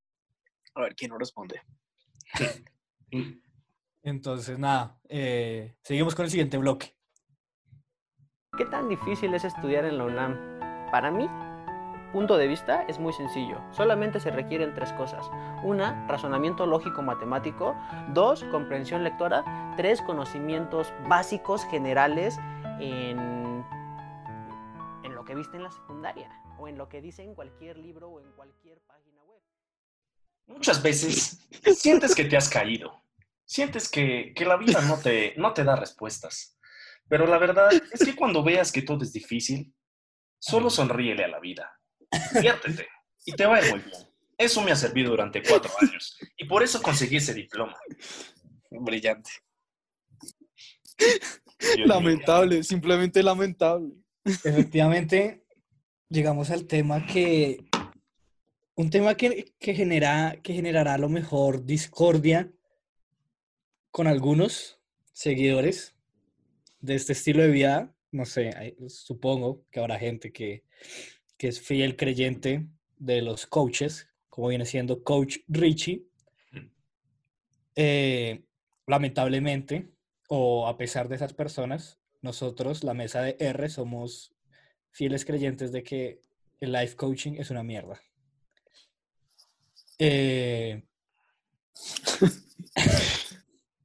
A 0.75 0.81
ver 0.81 0.95
quién 0.95 1.09
nos 1.09 1.17
responde. 1.17 1.59
Entonces, 4.03 4.59
nada, 4.59 4.99
eh, 5.07 5.75
seguimos 5.81 6.13
con 6.13 6.25
el 6.25 6.31
siguiente 6.31 6.57
bloque. 6.57 6.95
¿Qué 8.57 8.65
tan 8.65 8.89
difícil 8.89 9.33
es 9.33 9.45
estudiar 9.45 9.85
en 9.85 9.97
la 9.97 10.03
UNAM? 10.03 10.37
Para 10.91 11.09
mí, 11.09 11.27
punto 12.11 12.37
de 12.37 12.47
vista 12.47 12.83
es 12.83 12.99
muy 12.99 13.13
sencillo. 13.13 13.59
Solamente 13.71 14.19
se 14.19 14.29
requieren 14.29 14.75
tres 14.75 14.93
cosas. 14.93 15.25
Una, 15.63 16.05
razonamiento 16.07 16.65
lógico-matemático. 16.65 17.75
Dos, 18.13 18.43
comprensión 18.45 19.03
lectora. 19.03 19.73
Tres, 19.77 20.01
conocimientos 20.01 20.93
básicos 21.07 21.65
generales 21.65 22.37
en, 22.79 23.65
en 25.03 25.15
lo 25.15 25.25
que 25.25 25.33
viste 25.33 25.57
en 25.57 25.63
la 25.63 25.71
secundaria 25.71 26.29
o 26.59 26.67
en 26.67 26.77
lo 26.77 26.89
que 26.89 27.01
dice 27.01 27.23
en 27.23 27.33
cualquier 27.33 27.77
libro 27.77 28.09
o 28.09 28.19
en 28.19 28.31
cualquier 28.33 28.79
página 28.81 29.23
web. 29.23 29.41
Muchas 30.47 30.83
veces 30.83 31.47
sientes 31.75 32.13
que 32.13 32.25
te 32.25 32.37
has 32.37 32.49
caído, 32.49 33.01
sientes 33.53 33.87
que, 33.87 34.33
que 34.35 34.45
la 34.45 34.57
vida 34.57 34.81
no 34.81 34.97
te, 34.97 35.35
no 35.37 35.53
te 35.53 35.63
da 35.63 35.75
respuestas, 35.75 36.57
pero 37.07 37.27
la 37.27 37.37
verdad 37.37 37.69
es 37.91 38.03
que 38.03 38.15
cuando 38.15 38.43
veas 38.43 38.71
que 38.71 38.81
todo 38.81 39.03
es 39.03 39.13
difícil, 39.13 39.71
solo 40.39 40.71
sonríele 40.71 41.23
a 41.23 41.27
la 41.27 41.39
vida, 41.39 41.71
diviértete 42.33 42.87
y 43.25 43.33
te 43.33 43.45
va 43.45 43.57
a 43.57 43.63
ir 43.63 43.69
muy 43.69 43.81
bien. 43.81 43.95
Eso 44.39 44.63
me 44.63 44.71
ha 44.71 44.75
servido 44.75 45.11
durante 45.11 45.43
cuatro 45.43 45.71
años 45.79 46.17
y 46.35 46.45
por 46.45 46.63
eso 46.63 46.81
conseguí 46.81 47.17
ese 47.17 47.35
diploma. 47.35 47.77
Brillante. 48.71 49.29
Dios 50.97 51.77
mío. 51.77 51.85
Lamentable, 51.85 52.63
simplemente 52.63 53.21
lamentable. 53.21 53.93
Efectivamente, 54.25 55.45
llegamos 56.09 56.49
al 56.49 56.65
tema 56.65 57.05
que. 57.05 57.69
Un 58.75 58.89
tema 58.89 59.13
que, 59.13 59.53
que, 59.59 59.75
genera, 59.75 60.37
que 60.41 60.53
generará 60.53 60.95
a 60.95 60.97
lo 60.97 61.07
mejor 61.07 61.63
discordia 61.63 62.51
con 63.93 64.07
algunos 64.07 64.79
seguidores 65.11 65.95
de 66.81 66.95
este 66.95 67.13
estilo 67.13 67.43
de 67.43 67.49
vida. 67.49 67.95
No 68.11 68.25
sé, 68.25 68.49
hay- 68.57 68.75
supongo 68.89 69.63
que 69.69 69.79
habrá 69.79 69.99
gente 69.99 70.31
que, 70.33 70.63
que 71.37 71.47
es 71.47 71.61
fiel 71.61 71.95
creyente 71.95 72.65
de 72.97 73.21
los 73.21 73.45
coaches, 73.45 74.09
como 74.29 74.47
viene 74.47 74.65
siendo 74.65 75.03
Coach 75.03 75.37
Richie. 75.47 76.07
Eh, 77.75 78.43
lamentablemente, 78.87 79.91
o 80.27 80.67
a 80.67 80.75
pesar 80.75 81.07
de 81.07 81.15
esas 81.17 81.33
personas, 81.33 81.99
nosotros, 82.23 82.83
la 82.83 82.95
mesa 82.95 83.21
de 83.21 83.37
R, 83.39 83.69
somos 83.69 84.33
fieles 84.89 85.23
creyentes 85.23 85.71
de 85.71 85.83
que 85.83 86.19
el 86.61 86.71
life 86.71 86.95
coaching 86.95 87.33
es 87.37 87.51
una 87.51 87.61
mierda. 87.61 88.01
Eh, 89.99 90.81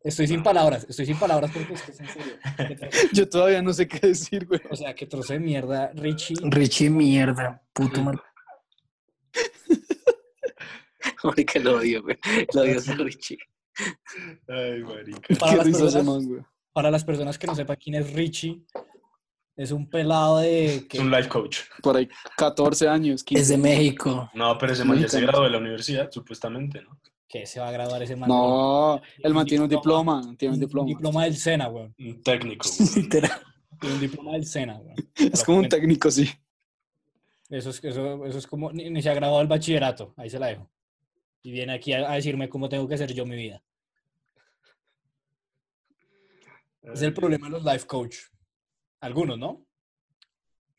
estoy 0.08 0.26
sin 0.26 0.42
palabras, 0.42 0.86
estoy 0.88 1.06
sin 1.06 1.18
palabras 1.18 1.50
porque 1.52 1.74
es 1.74 1.82
que 1.82 1.92
es 1.92 2.00
en 2.00 2.08
serio. 2.08 2.34
Yo 3.12 3.28
todavía 3.28 3.62
no 3.62 3.72
sé 3.72 3.86
qué 3.86 4.08
decir, 4.08 4.46
güey. 4.46 4.60
O 4.70 4.76
sea, 4.76 4.94
que 4.94 5.06
trozo 5.06 5.32
de 5.32 5.40
mierda, 5.40 5.92
Richie. 5.94 6.36
Richie, 6.42 6.90
mierda, 6.90 7.62
puto 7.72 8.02
mal. 8.02 8.20
Porque 11.22 11.58
lo 11.60 11.78
odio, 11.78 12.02
güey. 12.02 12.18
Lo 12.54 12.62
odio 12.62 12.78
a 12.78 12.94
Richie. 12.96 13.38
Ay, 14.48 14.82
marica. 14.82 15.34
Para 15.38 15.52
¿Qué 15.52 15.56
las, 15.58 15.66
personas, 15.66 16.04
man, 16.04 16.26
güey? 16.26 16.42
para 16.72 16.90
las 16.90 17.04
personas 17.04 17.38
que 17.38 17.46
no 17.46 17.54
sepan 17.54 17.76
quién 17.76 17.96
es 17.96 18.12
Richie, 18.12 18.62
es 19.56 19.72
un 19.72 19.88
pelado 19.90 20.38
de 20.38 20.86
Es 20.90 21.00
un 21.00 21.10
life 21.10 21.28
coach. 21.28 21.60
Por 21.82 21.96
ahí 21.96 22.08
14 22.36 22.88
años, 22.88 23.24
15. 23.24 23.42
Es 23.42 23.48
de 23.48 23.58
México. 23.58 24.30
No, 24.34 24.56
pero 24.56 24.72
ese 24.72 24.84
man 24.84 24.98
ya 24.98 25.08
se 25.08 25.20
graduó 25.20 25.44
de 25.44 25.50
la 25.50 25.58
universidad, 25.58 26.10
supuestamente, 26.10 26.80
¿no? 26.82 26.98
Que 27.28 27.46
se 27.46 27.60
va 27.60 27.68
a 27.68 27.72
graduar 27.72 28.02
ese 28.02 28.16
man. 28.16 28.28
No, 28.28 29.00
el 29.18 29.34
man 29.34 29.46
tiene 29.46 29.64
un 29.64 29.70
diploma. 29.70 30.22
tiene 30.38 30.54
un 30.54 30.60
Un 30.60 30.66
diploma. 30.66 30.88
diploma 30.88 31.24
del 31.24 31.36
SENA, 31.36 31.68
weón. 31.68 31.94
Un 31.98 32.22
técnico. 32.22 32.66
Literal. 32.96 33.40
Tiene 33.78 33.94
un 33.96 34.00
diploma 34.00 34.32
del 34.32 34.46
SENA, 34.46 34.78
weón. 34.78 34.96
Es 35.32 35.44
como 35.44 35.58
un 35.58 35.68
técnico, 35.68 36.10
sí. 36.10 36.28
Eso 37.50 37.70
es, 37.70 37.82
eso, 37.84 38.26
eso 38.26 38.38
es 38.38 38.46
como, 38.46 38.72
ni, 38.72 38.90
ni 38.90 39.02
se 39.02 39.08
ha 39.10 39.14
graduado 39.14 39.40
el 39.40 39.48
bachillerato, 39.48 40.12
ahí 40.16 40.28
se 40.28 40.38
la 40.38 40.48
dejo. 40.48 40.70
Y 41.42 41.50
viene 41.50 41.72
aquí 41.72 41.92
a, 41.94 42.10
a 42.10 42.14
decirme 42.14 42.48
cómo 42.48 42.68
tengo 42.68 42.86
que 42.88 42.94
hacer 42.94 43.12
yo 43.14 43.24
mi 43.24 43.36
vida. 43.36 43.62
Es 46.82 47.02
el 47.02 47.12
problema 47.14 47.46
de 47.46 47.52
los 47.52 47.64
life 47.64 47.86
coach. 47.86 48.16
Algunos, 49.00 49.38
¿no? 49.38 49.64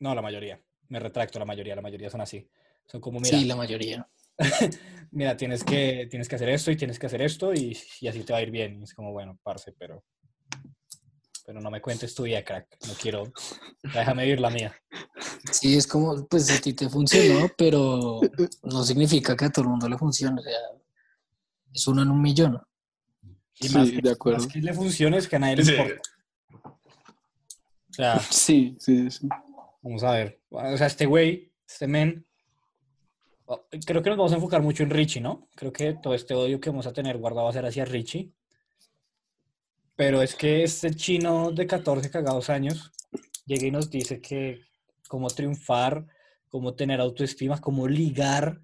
No, 0.00 0.14
la 0.14 0.22
mayoría. 0.22 0.60
Me 0.88 0.98
retracto, 0.98 1.38
la 1.38 1.44
mayoría, 1.44 1.76
la 1.76 1.82
mayoría 1.82 2.10
son 2.10 2.20
así. 2.20 2.48
Son 2.86 3.00
como, 3.00 3.20
mira, 3.20 3.38
Sí, 3.38 3.44
la 3.44 3.54
mayoría. 3.56 4.08
mira, 5.12 5.36
tienes 5.36 5.62
que, 5.64 6.06
tienes 6.10 6.28
que 6.28 6.36
hacer 6.36 6.48
esto 6.48 6.70
y 6.70 6.76
tienes 6.76 6.98
que 6.98 7.06
hacer 7.06 7.22
esto 7.22 7.52
y, 7.54 7.76
y 8.00 8.08
así 8.08 8.22
te 8.24 8.32
va 8.32 8.38
a 8.38 8.42
ir 8.42 8.50
bien. 8.50 8.80
Y 8.80 8.84
es 8.84 8.94
como, 8.94 9.12
bueno, 9.12 9.38
parce, 9.42 9.72
pero, 9.72 10.04
pero 11.46 11.60
no 11.60 11.70
me 11.70 11.80
cuentes 11.80 12.14
tu 12.14 12.22
vida, 12.24 12.44
crack. 12.44 12.66
No 12.86 12.94
quiero, 12.94 13.32
déjame 13.82 14.24
vivir 14.24 14.40
la 14.40 14.50
mía. 14.50 14.74
Sí, 15.50 15.76
es 15.76 15.86
como, 15.86 16.26
pues 16.26 16.50
a 16.50 16.60
ti 16.60 16.72
te 16.74 16.88
funcionó, 16.88 17.48
pero 17.56 18.20
no 18.62 18.84
significa 18.84 19.36
que 19.36 19.46
a 19.46 19.50
todo 19.50 19.64
el 19.64 19.70
mundo 19.70 19.88
le 19.88 19.98
funcione. 19.98 20.40
O 20.40 20.44
sea, 20.44 20.52
es 21.72 21.86
uno 21.86 22.02
en 22.02 22.10
un 22.10 22.20
millón. 22.22 22.60
Y 23.62 23.68
Sí, 23.68 23.76
más 23.76 23.90
que, 23.90 24.00
de 24.00 24.10
acuerdo. 24.10 24.38
más 24.38 24.46
que 24.52 24.60
le 24.60 24.72
funcione 24.72 25.18
es 25.18 25.28
que 25.28 25.36
a 25.36 25.38
nadie 25.38 25.56
le 25.56 25.64
Sí. 25.64 25.72
importa. 25.72 26.00
O 27.90 27.92
sea, 27.92 28.18
Sí, 28.20 28.76
sí, 28.78 29.10
sí. 29.10 29.28
Vamos 29.82 30.02
a 30.04 30.12
ver. 30.12 30.40
O 30.50 30.76
sea, 30.76 30.86
este 30.86 31.06
güey, 31.06 31.52
este 31.66 31.86
men. 31.86 32.24
Creo 33.84 34.02
que 34.02 34.10
nos 34.10 34.18
vamos 34.18 34.32
a 34.32 34.36
enfocar 34.36 34.62
mucho 34.62 34.82
en 34.82 34.90
Richie, 34.90 35.20
¿no? 35.20 35.48
Creo 35.54 35.72
que 35.72 35.94
todo 35.94 36.14
este 36.14 36.34
odio 36.34 36.60
que 36.60 36.70
vamos 36.70 36.86
a 36.86 36.92
tener 36.92 37.18
guardado 37.18 37.44
va 37.44 37.50
a 37.50 37.54
ser 37.54 37.66
hacia 37.66 37.84
Richie. 37.84 38.32
Pero 39.96 40.22
es 40.22 40.34
que 40.34 40.62
este 40.62 40.94
chino 40.94 41.50
de 41.50 41.66
14 41.66 42.10
cagados 42.10 42.48
años 42.48 42.92
llega 43.44 43.66
y 43.66 43.70
nos 43.70 43.90
dice 43.90 44.20
que 44.20 44.60
cómo 45.08 45.28
triunfar, 45.28 46.06
cómo 46.48 46.74
tener 46.74 47.00
autoestima, 47.00 47.60
cómo 47.60 47.88
ligar, 47.88 48.60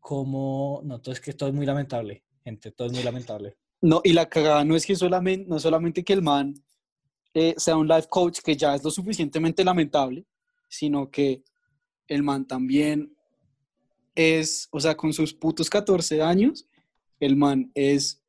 cómo... 0.00 0.80
No, 0.84 1.00
todo 1.00 1.12
es 1.12 1.20
que 1.20 1.34
todo 1.34 1.50
es 1.50 1.54
muy 1.54 1.66
lamentable, 1.66 2.24
gente, 2.42 2.72
todo 2.72 2.88
es 2.88 2.94
muy 2.94 3.02
lamentable. 3.02 3.56
No, 3.82 4.00
y 4.02 4.12
la 4.12 4.28
cagada 4.28 4.64
no 4.64 4.74
es 4.74 4.86
que 4.86 4.96
solamente, 4.96 5.46
no 5.48 5.58
solamente 5.58 6.02
que 6.04 6.14
el 6.14 6.22
man 6.22 6.54
eh, 7.34 7.54
sea 7.56 7.76
un 7.76 7.88
life 7.88 8.08
coach, 8.08 8.40
que 8.40 8.56
ya 8.56 8.74
es 8.74 8.82
lo 8.82 8.90
suficientemente 8.90 9.64
lamentable, 9.64 10.24
sino 10.68 11.10
que 11.10 11.42
el 12.08 12.22
man 12.22 12.46
también 12.46 13.14
es, 14.14 14.68
o 14.70 14.80
sea, 14.80 14.96
con 14.96 15.12
sus 15.12 15.32
putos 15.34 15.68
14 15.70 16.22
años, 16.22 16.66
el 17.20 17.36
man 17.36 17.70
es, 17.74 18.22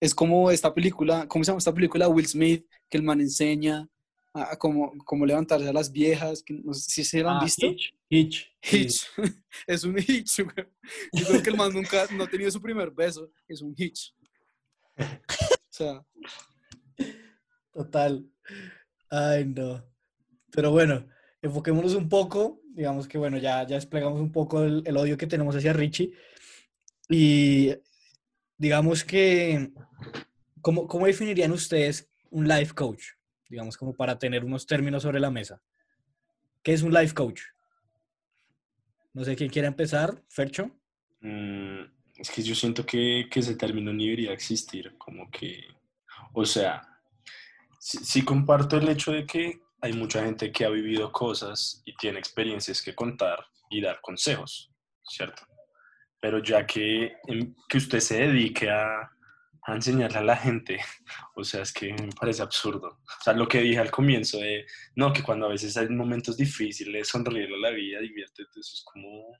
es 0.00 0.14
como 0.14 0.50
esta 0.50 0.74
película, 0.74 1.26
¿cómo 1.28 1.44
se 1.44 1.50
llama 1.50 1.58
esta 1.58 1.74
película? 1.74 2.08
Will 2.08 2.26
Smith, 2.26 2.66
que 2.90 2.98
el 2.98 3.04
man 3.04 3.20
enseña 3.20 3.88
a, 4.34 4.52
a 4.52 4.58
cómo, 4.58 4.92
cómo 5.04 5.24
levantarse 5.24 5.68
a 5.68 5.72
las 5.72 5.90
viejas, 5.92 6.42
que 6.42 6.54
no 6.54 6.74
sé 6.74 6.90
si 6.90 7.04
se 7.04 7.20
han 7.20 7.26
Ah, 7.28 7.40
visto. 7.44 7.66
Hitch. 7.66 7.94
Hitch. 8.10 8.52
sí. 8.62 8.76
Hitch. 8.78 9.06
es 9.66 9.84
un 9.84 9.96
hitch, 9.98 10.40
güey. 10.42 10.66
Yo 11.12 11.26
creo 11.26 11.42
que 11.42 11.50
el 11.50 11.56
man 11.56 11.72
nunca 11.72 12.06
no 12.12 12.24
ha 12.24 12.28
tenido 12.28 12.50
su 12.50 12.60
primer 12.60 12.90
beso. 12.90 13.30
Es 13.48 13.62
un 13.62 13.74
hitch. 13.76 14.12
O 14.98 15.04
sea, 15.70 16.04
Total. 17.72 18.24
Ay, 19.10 19.44
no. 19.46 19.84
Pero 20.52 20.70
bueno, 20.70 21.06
enfoquémonos 21.42 21.94
un 21.94 22.08
poco. 22.08 22.60
Digamos 22.74 23.06
que, 23.06 23.18
bueno, 23.18 23.38
ya, 23.38 23.64
ya 23.64 23.76
desplegamos 23.76 24.20
un 24.20 24.32
poco 24.32 24.62
el, 24.64 24.82
el 24.84 24.96
odio 24.96 25.16
que 25.16 25.28
tenemos 25.28 25.54
hacia 25.54 25.72
Richie. 25.72 26.12
Y 27.08 27.72
digamos 28.58 29.04
que, 29.04 29.70
¿cómo, 30.60 30.88
¿cómo 30.88 31.06
definirían 31.06 31.52
ustedes 31.52 32.10
un 32.30 32.48
life 32.48 32.74
coach? 32.74 33.04
Digamos, 33.48 33.76
como 33.76 33.94
para 33.94 34.18
tener 34.18 34.44
unos 34.44 34.66
términos 34.66 35.04
sobre 35.04 35.20
la 35.20 35.30
mesa. 35.30 35.62
¿Qué 36.64 36.72
es 36.72 36.82
un 36.82 36.92
life 36.92 37.14
coach? 37.14 37.42
No 39.12 39.22
sé 39.24 39.36
quién 39.36 39.50
quiere 39.50 39.68
empezar. 39.68 40.20
Fercho. 40.28 40.68
Mm, 41.20 41.82
es 42.16 42.30
que 42.30 42.42
yo 42.42 42.56
siento 42.56 42.84
que, 42.84 43.28
que 43.30 43.38
ese 43.38 43.54
término 43.54 43.92
ni 43.92 44.06
debería 44.06 44.32
existir, 44.32 44.96
como 44.98 45.30
que, 45.30 45.62
o 46.32 46.44
sea, 46.44 46.82
sí, 47.78 47.98
sí 47.98 48.24
comparto 48.24 48.78
el 48.78 48.88
hecho 48.88 49.12
de 49.12 49.24
que 49.24 49.60
hay 49.84 49.92
mucha 49.92 50.24
gente 50.24 50.50
que 50.50 50.64
ha 50.64 50.70
vivido 50.70 51.12
cosas 51.12 51.82
y 51.84 51.94
tiene 51.96 52.18
experiencias 52.18 52.80
que 52.80 52.94
contar 52.94 53.44
y 53.68 53.82
dar 53.82 54.00
consejos, 54.00 54.72
¿cierto? 55.06 55.42
Pero 56.18 56.42
ya 56.42 56.66
que, 56.66 57.12
em, 57.26 57.54
que 57.68 57.76
usted 57.76 58.00
se 58.00 58.26
dedique 58.26 58.70
a, 58.70 59.10
enseñarle 59.66 60.18
a 60.18 60.22
la 60.22 60.36
gente, 60.36 60.78
o 61.36 61.44
sea, 61.44 61.62
es 61.62 61.72
que 61.72 61.92
me 61.92 62.08
parece 62.18 62.42
absurdo. 62.42 62.88
O 62.88 63.22
sea, 63.22 63.34
lo 63.34 63.46
que 63.46 63.60
dije 63.60 63.78
al 63.78 63.90
comienzo 63.90 64.38
de, 64.38 64.64
no, 64.96 65.12
que 65.12 65.22
cuando 65.22 65.46
a 65.46 65.50
veces 65.50 65.76
hay 65.76 65.88
momentos 65.90 66.38
difíciles, 66.38 67.08
sonreírle 67.08 67.56
a 67.56 67.70
la 67.70 67.70
vida, 67.70 68.00
diviértete, 68.00 68.60
eso 68.60 68.74
es 68.74 68.84
como, 68.84 69.38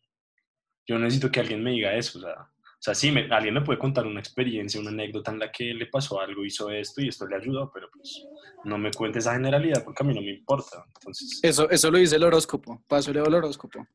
yo 0.86 0.98
necesito 0.98 1.30
que 1.30 1.40
alguien 1.40 1.62
me 1.62 1.70
diga 1.70 1.94
eso, 1.94 2.18
o 2.18 2.22
sea, 2.22 2.50
sea, 2.84 2.94
sí, 2.94 3.10
me- 3.10 3.28
alguien 3.34 3.54
me 3.54 3.62
puede 3.62 3.78
contar 3.78 4.06
una 4.06 4.20
experiencia, 4.20 4.78
una 4.80 4.90
anécdota 4.90 5.30
en 5.30 5.38
la 5.38 5.50
que 5.50 5.72
le 5.72 5.86
pasó 5.86 6.20
algo, 6.20 6.44
hizo 6.44 6.70
esto 6.70 7.00
y 7.00 7.08
esto 7.08 7.26
le 7.26 7.36
ayudó, 7.36 7.70
pero 7.72 7.88
pues 7.90 8.26
no 8.64 8.76
me 8.76 8.90
cuente 8.92 9.20
esa 9.20 9.32
generalidad 9.32 9.82
porque 9.84 10.02
a 10.02 10.06
mí 10.06 10.14
no 10.14 10.20
me 10.20 10.32
importa. 10.32 10.84
Entonces, 11.00 11.40
Eso, 11.42 11.70
eso 11.70 11.90
lo 11.90 11.98
dice 11.98 12.16
el 12.16 12.24
horóscopo. 12.24 12.82
Paso 12.86 13.12
leo 13.12 13.24
el 13.26 13.34
horóscopo. 13.34 13.86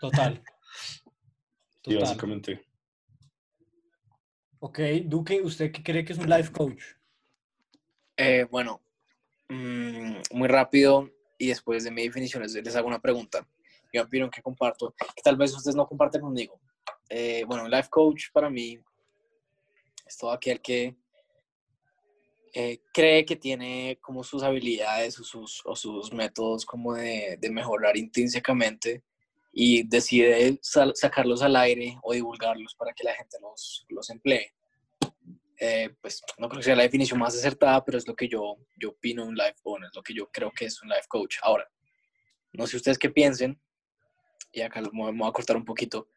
Total. 0.00 0.40
sí, 0.72 1.02
Total. 1.82 2.00
básicamente. 2.00 2.64
Ok, 4.60 4.78
Duque, 5.06 5.40
¿usted 5.42 5.72
qué 5.72 5.82
cree 5.82 6.04
que 6.04 6.12
es 6.12 6.18
un 6.20 6.30
life 6.30 6.52
coach? 6.52 6.80
Eh, 8.16 8.46
bueno, 8.50 8.80
mm, 9.48 10.14
muy 10.32 10.46
rápido 10.46 11.10
y 11.38 11.48
después 11.48 11.82
de 11.82 11.90
mi 11.90 12.04
definición 12.04 12.44
les, 12.44 12.54
les 12.54 12.76
hago 12.76 12.86
una 12.86 13.00
pregunta. 13.00 13.44
Y 13.92 13.98
opinión 13.98 14.30
que 14.30 14.40
comparto, 14.40 14.94
que 15.16 15.22
tal 15.22 15.36
vez 15.36 15.52
ustedes 15.54 15.74
no 15.74 15.86
comparten 15.86 16.20
conmigo. 16.20 16.60
Eh, 17.14 17.44
bueno, 17.46 17.64
un 17.64 17.70
life 17.70 17.90
coach 17.90 18.30
para 18.32 18.48
mí 18.48 18.78
es 20.06 20.16
todo 20.16 20.30
aquel 20.32 20.62
que 20.62 20.96
eh, 22.54 22.80
cree 22.90 23.26
que 23.26 23.36
tiene 23.36 23.98
como 24.00 24.24
sus 24.24 24.42
habilidades 24.42 25.20
o 25.20 25.24
sus, 25.24 25.60
o 25.66 25.76
sus 25.76 26.10
métodos 26.10 26.64
como 26.64 26.94
de, 26.94 27.36
de 27.38 27.50
mejorar 27.50 27.98
intrínsecamente 27.98 29.02
y 29.52 29.86
decide 29.86 30.58
sal- 30.62 30.94
sacarlos 30.94 31.42
al 31.42 31.54
aire 31.56 31.98
o 32.02 32.14
divulgarlos 32.14 32.74
para 32.76 32.94
que 32.94 33.04
la 33.04 33.14
gente 33.14 33.36
los, 33.42 33.84
los 33.90 34.08
emplee. 34.08 34.54
Eh, 35.58 35.94
pues 36.00 36.22
no 36.38 36.48
creo 36.48 36.60
que 36.60 36.64
sea 36.64 36.76
la 36.76 36.84
definición 36.84 37.18
más 37.20 37.36
acertada, 37.36 37.84
pero 37.84 37.98
es 37.98 38.08
lo 38.08 38.16
que 38.16 38.26
yo, 38.26 38.56
yo 38.78 38.88
opino 38.88 39.26
un 39.26 39.34
life 39.34 39.56
coach, 39.62 39.82
es 39.84 39.94
lo 39.94 40.02
que 40.02 40.14
yo 40.14 40.30
creo 40.32 40.50
que 40.50 40.64
es 40.64 40.80
un 40.80 40.88
life 40.88 41.06
coach. 41.08 41.36
Ahora, 41.42 41.70
no 42.54 42.66
sé 42.66 42.76
ustedes 42.78 42.98
qué 42.98 43.10
piensen, 43.10 43.60
y 44.50 44.62
acá 44.62 44.80
me 44.80 45.12
voy 45.12 45.28
a 45.28 45.32
cortar 45.32 45.58
un 45.58 45.64
poquito. 45.66 46.08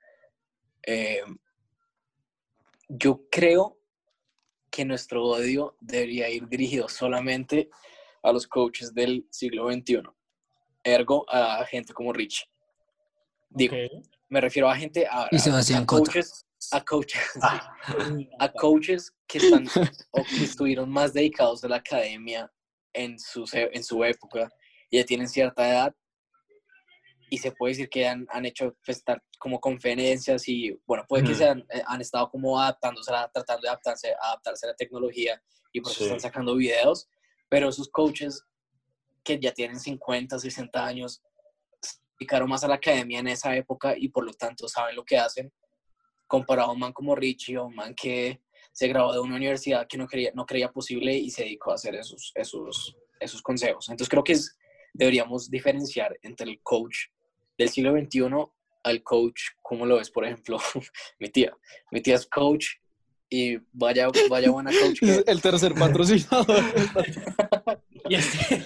Eh, 0.85 1.23
yo 2.87 3.23
creo 3.29 3.77
que 4.69 4.85
nuestro 4.85 5.23
odio 5.23 5.75
debería 5.79 6.29
ir 6.29 6.47
dirigido 6.47 6.87
solamente 6.89 7.69
a 8.21 8.31
los 8.31 8.47
coaches 8.47 8.93
del 8.93 9.25
siglo 9.29 9.71
XXI, 9.71 10.03
ergo 10.83 11.25
a 11.29 11.65
gente 11.65 11.93
como 11.93 12.11
Rich. 12.11 12.49
Digo, 13.49 13.75
me 14.29 14.41
refiero 14.41 14.69
a 14.69 14.75
gente, 14.75 15.07
a, 15.09 15.29
coaches, 15.85 16.45
a 16.71 16.83
coaches, 16.83 17.21
Ah, 17.41 17.75
a 18.39 18.51
coaches 18.51 19.13
que 19.27 19.37
están 19.37 19.67
o 20.11 20.23
que 20.23 20.43
estuvieron 20.43 20.89
más 20.89 21.13
dedicados 21.13 21.63
a 21.63 21.69
la 21.69 21.77
academia 21.77 22.51
en 22.93 23.17
su, 23.19 23.45
en 23.53 23.83
su 23.83 24.03
época 24.03 24.51
y 24.89 24.97
ya 24.97 25.05
tienen 25.05 25.29
cierta 25.29 25.69
edad 25.69 25.95
y 27.35 27.37
se 27.37 27.51
puede 27.51 27.71
decir 27.71 27.89
que 27.89 28.07
han, 28.07 28.25
han 28.29 28.45
hecho 28.45 28.77
pues, 28.85 29.03
como 29.37 29.59
conferencias 29.59 30.47
y 30.47 30.71
bueno, 30.87 31.03
puede 31.07 31.25
que 31.25 31.35
se 31.35 31.45
han, 31.49 31.59
eh, 31.73 31.83
han 31.85 31.99
estado 31.99 32.29
como 32.29 32.57
adaptándose, 32.57 33.11
tratando 33.33 33.63
de 33.63 33.67
adaptarse, 33.67 34.13
adaptarse 34.21 34.65
a 34.65 34.69
la 34.69 34.75
tecnología 34.75 35.41
y 35.73 35.81
por 35.81 35.91
eso 35.91 35.99
Sí. 35.99 36.05
están 36.05 36.21
sacando 36.21 36.55
videos, 36.55 37.09
pero 37.49 37.67
esos 37.67 37.89
coaches 37.89 38.41
que 39.21 39.37
ya 39.37 39.51
tienen 39.51 39.81
50, 39.81 40.39
60 40.39 40.85
años 40.85 41.21
se 41.81 41.97
dedicaron 42.17 42.47
más 42.47 42.63
a 42.63 42.69
la 42.69 42.75
academia 42.75 43.19
en 43.19 43.27
esa 43.27 43.53
época 43.53 43.95
y 43.97 44.07
por 44.07 44.25
lo 44.25 44.31
tanto 44.33 44.69
saben 44.69 44.95
lo 44.95 45.03
que 45.03 45.17
hacen 45.17 45.51
comparado 46.25 46.69
a 46.69 46.73
un 46.73 46.79
man 46.79 46.93
como 46.93 47.15
Richie 47.15 47.57
o 47.57 47.65
un 47.65 47.75
man 47.75 47.93
que 47.93 48.41
se 48.71 48.87
graduó 48.87 49.11
de 49.11 49.19
una 49.19 49.35
universidad 49.35 49.87
que 49.89 49.97
no 49.97 50.07
creía, 50.07 50.31
no 50.33 50.45
creía 50.45 50.71
posible 50.71 51.13
y 51.13 51.29
se 51.31 51.43
dedicó 51.43 51.71
a 51.71 51.75
hacer 51.75 51.95
esos, 51.95 52.31
esos, 52.33 52.95
esos 53.19 53.41
consejos. 53.41 53.89
Entonces 53.89 54.09
creo 54.09 54.23
que 54.23 54.33
es, 54.33 54.57
deberíamos 54.93 55.49
diferenciar 55.49 56.17
entre 56.21 56.49
el 56.49 56.61
coach 56.63 56.95
del 57.57 57.69
siglo 57.69 57.91
XXI 57.91 58.21
al 58.83 59.03
coach, 59.03 59.41
como 59.61 59.85
lo 59.85 59.97
ves, 59.97 60.11
por 60.11 60.25
ejemplo, 60.25 60.59
mi 61.19 61.29
tía. 61.29 61.55
Mi 61.91 62.01
tía 62.01 62.15
es 62.15 62.27
coach 62.27 62.67
y 63.29 63.57
vaya, 63.71 64.07
vaya 64.29 64.51
buena 64.51 64.71
coach 64.71 64.99
que 64.99 65.23
El 65.27 65.41
tercer 65.41 65.73
patrocinador. 65.73 66.63
Y 68.07 68.13
este, 68.13 68.63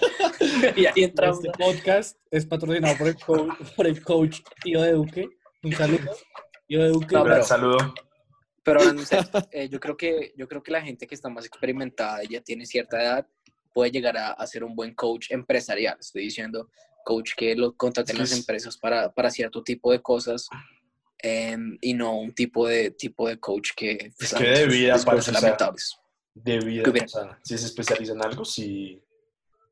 y 0.76 0.86
ahí 0.86 1.04
entra 1.06 1.30
este 1.30 1.50
podcast 1.58 2.20
es 2.30 2.46
patrocinado 2.46 2.98
por 2.98 3.08
el, 3.08 3.16
coach, 3.16 3.54
por 3.74 3.88
el 3.88 4.04
coach 4.04 4.42
tío 4.62 4.82
de 4.82 4.92
Duque. 4.92 5.30
Un 5.64 5.72
saludo. 5.72 6.12
Tío 6.68 6.84
de 6.84 6.90
Duque. 6.90 7.16
No, 7.16 7.24
pero- 7.24 7.44
saludo. 7.46 7.94
Pero 8.62 8.82
hablando 8.82 9.02
en 9.02 9.08
serio, 9.08 9.30
eh, 9.52 9.70
yo, 9.70 9.80
creo 9.80 9.96
que, 9.96 10.34
yo 10.36 10.46
creo 10.50 10.62
que 10.62 10.72
la 10.74 10.82
gente 10.82 11.08
que 11.08 11.16
está 11.16 11.30
más 11.30 11.46
experimentada 11.46 12.22
y 12.26 12.28
ya 12.28 12.42
tiene 12.42 12.66
cierta 12.66 13.02
edad 13.02 13.28
puede 13.74 13.92
llegar 13.92 14.18
a, 14.18 14.32
a 14.34 14.46
ser 14.46 14.66
un 14.66 14.76
buen 14.76 14.94
coach 14.94 15.32
empresarial. 15.32 15.96
Estoy 15.98 16.24
diciendo 16.24 16.70
coach 17.10 17.32
que 17.36 17.56
lo 17.56 17.74
contraten 17.76 18.18
las 18.20 18.32
es- 18.32 18.38
empresas 18.40 18.78
para, 18.78 19.12
para 19.12 19.32
cierto 19.32 19.64
tipo 19.64 19.92
de 19.92 20.00
cosas 20.02 20.48
em, 21.18 21.78
y 21.82 21.94
no 21.96 22.18
un 22.20 22.32
tipo 22.34 22.68
de, 22.68 22.92
tipo 22.92 23.28
de 23.28 23.40
coach 23.40 23.72
que... 23.76 24.12
pues, 24.18 24.32
Es 24.34 24.38
que 24.38 24.44
de 24.48 24.68
vida, 24.68 24.98
sea, 24.98 25.34
lamentables. 25.34 25.98
De 26.36 26.60
vida, 26.60 26.84
o 26.88 27.08
sea, 27.08 27.40
si 27.44 27.58
se 27.58 27.66
especializa 27.66 28.14
en 28.14 28.24
algo, 28.24 28.46
sí, 28.46 29.02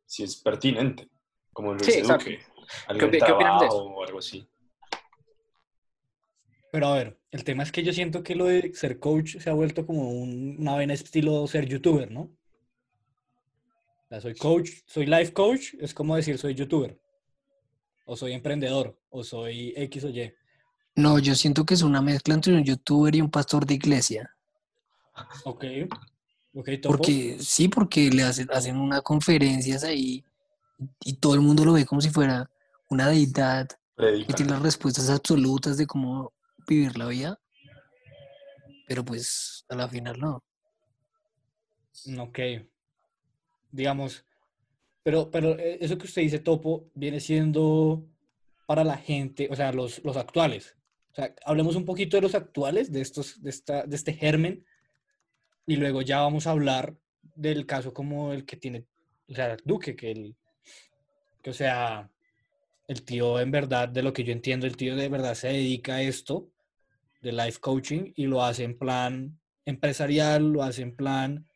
sí 0.06 0.24
es 0.24 0.36
pertinente. 0.36 1.08
Como 1.54 1.74
lo 1.74 1.80
Sí. 1.84 2.02
Duque. 2.02 2.40
Algún 2.88 3.12
qué 3.12 3.18
opinan 3.18 3.30
de 3.30 3.36
trabajo 3.46 3.66
eso? 3.66 3.84
o 3.86 4.04
algo 4.04 4.20
así. 4.20 4.48
Pero 6.72 6.88
a 6.88 6.96
ver, 6.96 7.18
el 7.32 7.44
tema 7.44 7.64
es 7.64 7.72
que 7.72 7.84
yo 7.84 7.94
siento 7.94 8.24
que 8.24 8.36
lo 8.36 8.46
de 8.46 8.74
ser 8.74 9.00
coach 9.00 9.38
se 9.38 9.50
ha 9.50 9.54
vuelto 9.54 9.86
como 9.86 10.10
un- 10.12 10.58
una 10.60 10.74
vaina 10.74 10.94
estilo 10.94 11.46
ser 11.48 11.66
youtuber, 11.68 12.12
¿no? 12.12 12.22
O 12.22 14.10
sea, 14.10 14.22
soy 14.22 14.36
coach, 14.36 14.70
soy 14.86 15.06
life 15.06 15.32
coach, 15.34 15.74
es 15.80 15.94
como 15.94 16.16
decir 16.16 16.38
soy 16.38 16.56
youtuber. 16.56 16.98
O 18.08 18.16
soy 18.16 18.32
emprendedor, 18.32 18.98
o 19.10 19.22
soy 19.22 19.74
X 19.76 20.06
o 20.06 20.10
Y. 20.10 20.34
No, 20.96 21.20
yo 21.20 21.36
siento 21.36 21.66
que 21.66 21.74
es 21.74 21.82
una 21.82 22.02
mezcla 22.02 22.34
entre 22.34 22.56
un 22.56 22.64
youtuber 22.64 23.14
y 23.14 23.22
un 23.22 23.30
pastor 23.30 23.66
de 23.66 23.74
iglesia. 23.74 24.34
Ok. 25.44 25.66
Ok, 26.54 26.70
topo. 26.82 26.98
Porque 26.98 27.38
sí, 27.40 27.68
porque 27.68 28.10
le 28.10 28.24
hacen, 28.24 28.48
hacen 28.52 28.78
unas 28.78 29.02
conferencias 29.02 29.84
ahí 29.84 30.24
y 31.04 31.14
todo 31.18 31.36
el 31.36 31.42
mundo 31.42 31.66
lo 31.66 31.74
ve 31.74 31.86
como 31.86 32.02
si 32.02 32.10
fuera 32.10 32.50
una 32.90 33.10
deidad 33.10 33.68
que 33.98 34.34
tiene 34.34 34.54
las 34.54 34.62
respuestas 34.62 35.10
absolutas 35.10 35.78
de 35.78 35.86
cómo 35.86 36.34
vivir 36.66 36.98
la 36.98 37.08
vida. 37.08 37.40
Pero 38.88 39.04
pues 39.04 39.66
a 39.68 39.76
la 39.76 39.90
final 39.90 40.18
no. 40.18 40.44
Ok. 42.20 42.40
Digamos, 43.70 44.24
pero, 45.08 45.32
pero 45.32 45.58
eh, 45.58 45.78
eso 45.80 45.98
que 45.98 46.06
usted 46.06 46.22
dice, 46.22 46.40
Topo, 46.40 46.92
viene 46.94 47.22
siendo 47.22 48.06
para 48.66 48.84
la 48.84 48.98
gente, 48.98 49.48
o 49.50 49.56
sea, 49.56 49.72
los, 49.72 50.04
los 50.04 50.18
actuales. 50.18 50.76
O 51.14 51.16
sea, 51.16 51.34
hablemos 51.46 51.78
un 51.78 51.86
poquito 51.86 52.18
de 52.18 52.24
los 52.24 52.36
actuales, 52.36 52.92
de, 52.92 53.00
estos, 53.00 53.42
de, 53.42 53.50
esta, 53.50 53.86
de 53.86 53.96
este 53.96 54.12
germen, 54.12 54.66
y 55.66 55.78
luego 55.78 56.02
ya 56.02 56.20
vamos 56.20 56.46
a 56.46 56.52
hablar 56.52 56.94
del 57.36 57.66
caso 57.66 57.94
como 57.94 58.34
el 58.34 58.46
que 58.46 58.58
tiene, 58.58 58.86
o 59.30 59.34
sea, 59.34 59.56
Duque, 59.64 59.96
que 59.96 60.12
el, 60.12 60.36
que 61.42 61.54
sea, 61.54 62.12
el 62.90 63.04
tío 63.04 63.40
en 63.40 63.50
verdad, 63.50 63.88
de 63.88 64.04
lo 64.04 64.12
que 64.12 64.26
yo 64.26 64.34
entiendo, 64.34 64.68
el 64.68 64.76
tío 64.76 64.98
de 64.98 65.08
verdad 65.08 65.36
se 65.36 65.48
dedica 65.48 65.96
a 65.96 66.02
esto, 66.02 66.52
de 67.22 67.32
life 67.32 67.62
coaching, 67.62 68.12
y 68.14 68.26
lo 68.26 68.44
hace 68.44 68.66
en 68.66 68.78
plan 68.78 69.40
empresarial, 69.64 70.52
lo 70.52 70.64
hace 70.64 70.82
en 70.82 70.98
plan 70.98 71.47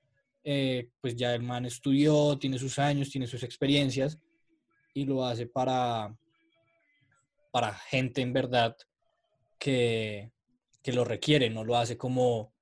eh, 0.43 0.89
pues 0.99 1.15
ya 1.15 1.36
el 1.36 1.43
man 1.43 1.65
estudió, 1.65 2.38
tiene 2.38 2.58
sus 2.58 2.80
años, 2.80 3.10
tiene 3.10 3.27
sus 3.27 3.43
experiencias 3.43 4.17
y 4.93 5.06
lo 5.06 5.25
hace 5.25 5.45
para, 5.45 6.15
para 7.51 7.73
gente 7.73 8.21
en 8.21 8.34
verdad 8.34 8.75
que, 9.60 10.32
que 10.82 10.93
lo 10.93 11.06
requiere, 11.06 11.49
no 11.49 11.63
lo 11.63 11.77
hace 11.77 11.97
como, 11.97 12.54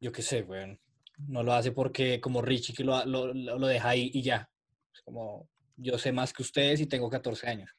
yo 0.00 0.12
qué 0.12 0.22
sé, 0.22 0.42
weón, 0.42 0.78
no 1.18 1.42
lo 1.42 1.54
hace 1.54 1.72
porque 1.72 2.20
como 2.20 2.42
Richie 2.42 2.74
que 2.74 2.84
lo, 2.84 3.04
lo, 3.06 3.66
deja 3.66 3.88
ahí 3.88 4.10
y 4.12 4.22
ya, 4.22 4.50
como 5.04 5.48
yo 5.76 5.98
sé 5.98 6.12
más 6.12 6.32
que 6.32 6.42
ustedes 6.42 6.80
y 6.80 6.86
tengo 6.86 7.08
14 7.08 7.48
años. 7.48 7.70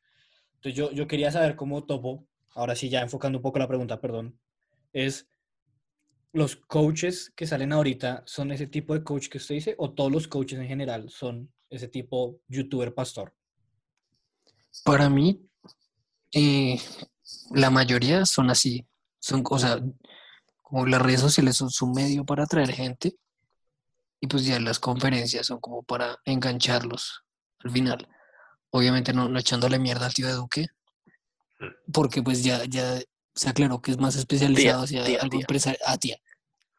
Entonces 0.56 0.76
yo, 0.76 0.92
yo 0.92 1.08
quería 1.08 1.32
saber 1.32 1.56
cómo 1.56 1.86
Topo, 1.86 2.28
ahora 2.56 2.76
sí 2.76 2.90
ya 2.90 3.02
enfocando 3.02 3.38
un 3.38 3.44
poco 3.44 3.60
la 3.60 3.68
pregunta, 3.68 4.02
perdón, 4.02 4.40
es 4.94 5.28
los 6.36 6.58
coaches 6.58 7.32
que 7.34 7.48
salen 7.48 7.72
ahorita 7.72 8.24
son 8.26 8.52
ese 8.52 8.68
tipo 8.68 8.94
de 8.94 9.04
coach 9.04 9.30
que 9.30 9.38
usted 9.38 9.56
dice 9.56 9.76
o 9.78 9.92
todos 9.94 10.12
los 10.12 10.28
coaches 10.28 10.60
en 10.60 10.68
general 10.68 11.10
son 11.10 11.50
ese 11.70 11.88
tipo 11.88 12.42
youtuber 12.50 12.94
pastor. 12.94 13.34
Para 14.84 15.10
mí, 15.10 15.42
eh, 16.34 16.78
la 17.52 17.70
mayoría 17.70 18.26
son 18.26 18.50
así. 18.50 18.86
Son, 19.18 19.44
o 19.50 19.58
sea, 19.58 19.82
como 20.62 20.86
las 20.86 21.02
redes 21.02 21.22
sociales 21.22 21.56
son 21.56 21.70
su 21.70 21.88
medio 21.88 22.26
para 22.26 22.44
atraer 22.44 22.74
gente 22.74 23.16
y 24.20 24.28
pues 24.28 24.46
ya 24.46 24.60
las 24.60 24.80
conferencias 24.80 25.48
son 25.48 25.62
como 25.62 25.84
para 25.84 26.20
engancharlos 26.26 27.24
al 27.60 27.72
final. 27.72 28.10
Obviamente 28.72 29.14
no, 29.14 29.30
no 29.30 29.40
echándole 29.40 29.80
mierda 29.80 30.08
al 30.08 30.14
tío 30.14 30.28
de 30.28 30.34
Duque, 30.34 30.68
porque 31.94 32.22
pues 32.22 32.44
ya, 32.44 32.66
ya 32.66 33.00
se 33.34 33.50
aclaró 33.50 33.82
que 33.82 33.92
es 33.92 33.98
más 33.98 34.18
especializado 34.18 34.84
hacia 34.84 35.06
tía, 35.06 35.20
algo 35.22 35.32
tía. 35.32 35.40
empresarial. 35.40 35.82
Ah, 35.86 35.98
tía. 35.98 36.18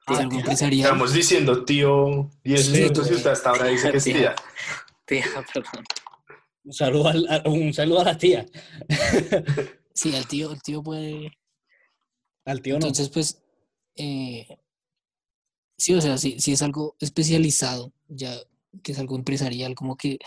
Ah, 0.07 0.13
Es 0.13 0.19
algo 0.21 0.31
tía. 0.31 0.41
empresarial. 0.41 0.85
Estamos 0.87 1.13
diciendo, 1.13 1.65
tío, 1.65 2.31
10 2.45 2.65
Sí, 2.67 2.73
minutos 2.73 3.11
y 3.11 3.15
usted 3.15 3.31
hasta 3.31 3.51
ahora 3.51 3.67
dice 3.67 3.91
que 3.91 3.97
es 3.97 4.05
Tía. 4.05 4.35
tía. 5.05 5.25
Perdón. 5.53 5.85
Un 6.65 6.73
saludo, 6.73 7.09
al- 7.09 7.29
a, 7.29 7.49
un 7.49 7.73
saludo 7.75 8.01
a 8.01 8.05
la 8.05 8.19
tía. 8.19 8.47
Sí, 9.95 10.15
el 10.15 10.27
tío, 10.27 10.53
el 10.53 10.61
tío 10.61 10.83
puede. 10.83 11.39
Al 12.45 12.61
tío 12.61 12.75
no. 12.75 12.81
Entonces, 12.87 13.09
pues, 13.09 13.43
eh, 13.97 14.47
sí, 15.79 15.95
o 15.95 16.01
sea, 16.03 16.19
si, 16.19 16.39
si 16.39 16.53
es 16.53 16.61
algo 16.61 16.97
especializado, 17.01 17.95
ya 18.07 18.37
que 18.83 18.93
es 18.93 18.99
algo 18.99 19.17
empresarial, 19.17 19.75
como 19.75 19.97
que 19.97 20.19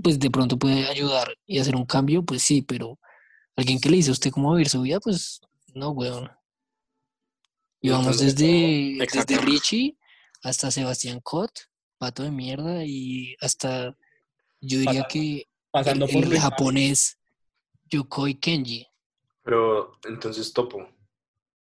pues 0.00 0.20
de 0.20 0.30
pronto 0.30 0.56
puede 0.56 0.86
ayudar 0.86 1.36
y 1.46 1.58
hacer 1.58 1.74
un 1.74 1.84
cambio, 1.84 2.22
pues 2.22 2.42
sí, 2.42 2.62
pero 2.62 3.00
alguien 3.56 3.80
que 3.80 3.90
le 3.90 3.96
dice 3.96 4.10
a 4.10 4.12
usted 4.12 4.30
cómo 4.30 4.52
vivir 4.52 4.68
su 4.68 4.82
vida, 4.82 5.00
pues 5.00 5.40
no, 5.74 5.90
weón. 5.90 6.30
Y 7.80 7.90
vamos 7.90 8.06
Entonces, 8.06 8.36
desde, 8.36 9.02
Exacto. 9.02 9.34
desde 9.34 9.42
Richie 9.44 9.98
hasta 10.42 10.70
Sebastián 10.70 11.20
Cott, 11.20 11.52
pato 11.98 12.22
de 12.22 12.30
mierda, 12.30 12.84
y 12.84 13.36
hasta, 13.40 13.96
yo 14.60 14.78
diría 14.78 15.02
Pasando- 15.02 15.08
que 15.08 15.48
Pasando 15.70 16.06
el, 16.06 16.12
por 16.12 16.24
el 16.24 16.40
japonés 16.40 17.18
Yokoi 17.90 18.34
Kenji. 18.34 18.86
Pero 19.42 19.98
entonces, 20.04 20.52
Topo, 20.52 20.88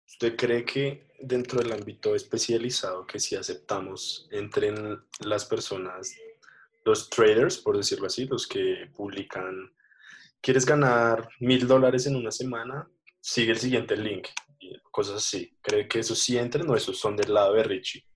¿usted 0.06 0.36
cree 0.36 0.64
que 0.64 1.08
dentro 1.20 1.60
del 1.60 1.72
ámbito 1.72 2.14
especializado 2.14 3.06
que 3.06 3.18
si 3.18 3.34
aceptamos 3.34 4.28
entren 4.30 5.00
las 5.20 5.44
personas, 5.46 6.14
los 6.84 7.08
traders, 7.08 7.58
por 7.58 7.76
decirlo 7.76 8.06
así, 8.06 8.26
los 8.26 8.46
que 8.46 8.90
publican, 8.94 9.72
quieres 10.40 10.66
ganar 10.66 11.28
mil 11.40 11.66
dólares 11.66 12.06
en 12.06 12.16
una 12.16 12.30
semana, 12.30 12.88
sigue 13.20 13.52
el 13.52 13.58
siguiente 13.58 13.96
link, 13.96 14.28
cosas 14.90 15.16
así. 15.16 15.56
¿Cree 15.62 15.88
que 15.88 16.00
esos 16.00 16.18
sí 16.18 16.36
entren 16.36 16.68
o 16.68 16.76
esos 16.76 16.98
son 16.98 17.16
del 17.16 17.32
lado 17.32 17.54
de 17.54 17.62
Richie? 17.62 18.06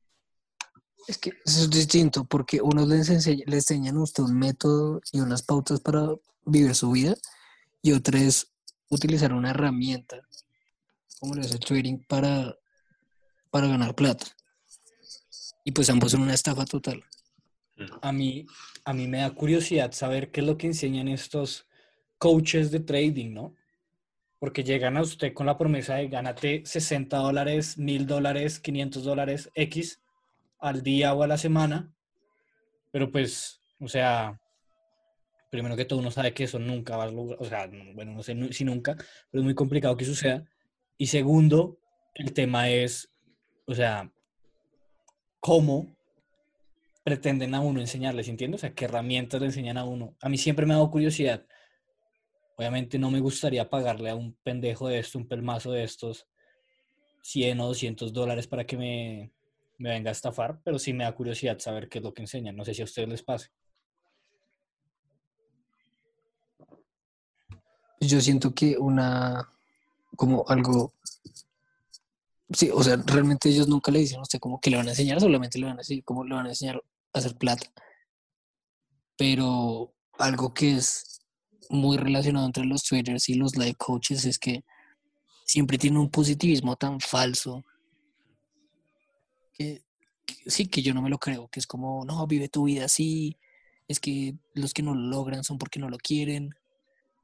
Es 1.07 1.17
que 1.19 1.31
eso 1.45 1.63
es 1.63 1.71
distinto, 1.71 2.25
porque 2.25 2.61
unos 2.61 2.87
les, 2.89 3.09
enseña- 3.09 3.45
enseñan 3.47 3.97
a 3.97 4.03
usted 4.03 4.23
un 4.23 4.39
método 4.39 5.01
y 5.13 5.21
unas 5.21 5.43
pautas 5.43 5.81
para 5.81 6.07
vivir 6.45 6.75
su 6.75 6.91
vida, 6.91 7.15
y 7.81 7.93
otra 7.93 8.21
es 8.21 8.53
utilizar 8.91 9.33
una 9.33 9.51
herramienta, 9.51 10.21
como 11.19 11.35
lo 11.35 11.41
es 11.41 11.53
el 11.53 11.61
trading, 11.61 11.99
para, 12.07 12.57
para 13.51 13.69
ganar 13.69 13.95
plata. 13.95 14.27
Y 15.65 15.73
pues 15.73 15.89
ambos 15.91 16.13
son 16.13 16.23
una 16.23 16.35
estafa 16.35 16.65
total. 16.65 17.03
A 18.03 18.13
mí, 18.13 18.47
a 18.85 18.93
mí 18.93 19.07
me 19.07 19.19
da 19.19 19.31
curiosidad 19.31 19.93
saber 19.93 20.31
qué 20.31 20.41
es 20.41 20.47
lo 20.47 20.59
que 20.59 20.67
enseñan 20.67 21.09
estos 21.09 21.67
coaches 22.19 22.71
de 22.71 22.81
trading, 22.81 23.33
¿no? 23.33 23.55
Porque 24.39 24.63
llegan 24.63 24.97
a 24.97 25.03
usted 25.03 25.33
con 25.35 25.47
la 25.47 25.59
promesa 25.59 25.97
de 25.97 26.09
gánate 26.09 26.63
60 26.65 27.17
dólares, 27.19 27.77
1000 27.77 28.07
dólares, 28.07 28.61
500 28.61 29.03
dólares 29.05 29.51
X 29.55 30.01
al 30.61 30.83
día 30.83 31.13
o 31.15 31.23
a 31.23 31.27
la 31.27 31.39
semana. 31.39 31.93
Pero 32.93 33.11
pues, 33.11 33.61
o 33.81 33.89
sea, 33.89 34.41
primero 35.51 35.77
que 35.77 35.85
todo 35.85 35.99
uno 35.99 36.11
sabe 36.11 36.35
que 36.35 36.45
eso 36.45 36.59
nunca 36.59 36.97
va 36.97 37.05
a 37.05 37.11
lograr, 37.11 37.39
o 37.41 37.45
sea, 37.45 37.67
no- 37.67 37.95
bueno, 37.95 38.13
no 38.13 38.23
sé 38.23 38.37
si 38.53 38.65
nunca, 38.65 38.95
pero 38.97 39.41
es 39.41 39.45
muy 39.45 39.55
complicado 39.55 39.97
que 39.97 40.05
suceda. 40.05 40.45
Y 40.97 41.07
segundo, 41.09 41.79
el 42.15 42.33
tema 42.33 42.69
es, 42.71 43.11
o 43.67 43.75
sea, 43.75 44.11
cómo 45.41 45.97
pretenden 47.05 47.55
a 47.55 47.61
uno 47.61 47.81
enseñarles, 47.81 48.29
¿entiendes? 48.29 48.61
O 48.61 48.63
sea, 48.63 48.75
qué 48.75 48.85
herramientas 48.85 49.41
le 49.41 49.47
enseñan 49.47 49.79
a 49.79 49.85
uno. 49.85 50.15
A 50.21 50.29
mí 50.29 50.37
siempre 50.37 50.67
me 50.67 50.75
ha 50.75 50.77
dado 50.77 50.91
curiosidad. 50.91 51.47
Obviamente 52.59 52.99
no 52.99 53.13
me 53.13 53.21
gustaría 53.21 53.71
pagarle 53.71 54.11
a 54.11 54.17
un 54.17 54.35
pendejo 54.43 54.89
de 54.89 54.99
esto, 54.99 55.17
un 55.17 55.29
pelmazo 55.29 55.71
de 55.71 55.85
estos, 55.85 56.27
100 57.23 57.61
o 57.61 57.67
200 57.69 58.13
dólares 58.13 58.49
para 58.49 58.67
que 58.67 58.77
me, 58.77 59.33
me 59.79 59.91
venga 59.91 60.11
a 60.11 60.13
estafar, 60.13 60.61
pero 60.65 60.77
sí 60.77 60.93
me 60.93 61.05
da 61.05 61.15
curiosidad 61.15 61.61
saber 61.61 61.89
qué 61.89 61.99
es 61.99 62.05
lo 62.05 62.13
que 62.13 62.23
enseñan. 62.23 62.57
No 62.57 62.65
sé 62.65 62.75
si 62.75 62.83
a 62.83 62.85
ustedes 62.85 63.09
les 63.09 63.23
pase. 63.23 63.51
Yo 68.01 68.21
siento 68.21 68.53
que 68.53 68.77
una, 68.77 69.49
como 70.17 70.45
algo, 70.49 70.95
sí, 72.51 72.71
o 72.75 72.83
sea, 72.83 72.97
realmente 73.07 73.51
ellos 73.51 73.69
nunca 73.69 73.93
le 73.93 74.01
dicen 74.01 74.19
a 74.19 74.23
usted 74.23 74.41
como 74.41 74.61
que 74.61 74.71
le 74.71 74.79
van 74.79 74.89
a 74.89 74.91
enseñar, 74.91 75.21
solamente 75.21 75.61
le 75.61 75.67
van 75.67 75.75
a 75.75 75.83
decir 75.83 76.03
cómo 76.03 76.25
le 76.25 76.35
van 76.35 76.47
a 76.47 76.51
enseñar 76.51 76.83
a 77.13 77.19
hacer 77.21 77.37
plata. 77.37 77.71
Pero 79.17 79.95
algo 80.19 80.53
que 80.53 80.75
es 80.75 81.09
muy 81.71 81.97
relacionado 81.97 82.47
entre 82.47 82.65
los 82.65 82.83
traders 82.83 83.29
y 83.29 83.35
los 83.35 83.57
life 83.57 83.77
coaches 83.77 84.25
es 84.25 84.39
que 84.39 84.65
siempre 85.45 85.79
tienen 85.79 85.99
un 85.99 86.11
positivismo 86.11 86.77
tan 86.77 87.01
falso 87.01 87.65
que, 89.53 89.83
que 90.25 90.51
sí, 90.51 90.67
que 90.67 90.83
yo 90.83 90.95
no 90.95 91.03
me 91.03 91.11
lo 91.11 91.19
creo, 91.19 91.49
que 91.49 91.61
es 91.61 91.67
como, 91.67 92.05
no, 92.05 92.27
vive 92.27 92.49
tu 92.49 92.65
vida 92.65 92.85
así, 92.85 93.37
es 93.89 94.01
que 94.01 94.35
los 94.55 94.73
que 94.75 94.83
no 94.83 94.95
lo 94.95 95.01
logran 95.09 95.45
son 95.45 95.59
porque 95.59 95.81
no 95.81 95.89
lo 95.89 95.99
quieren, 95.99 96.55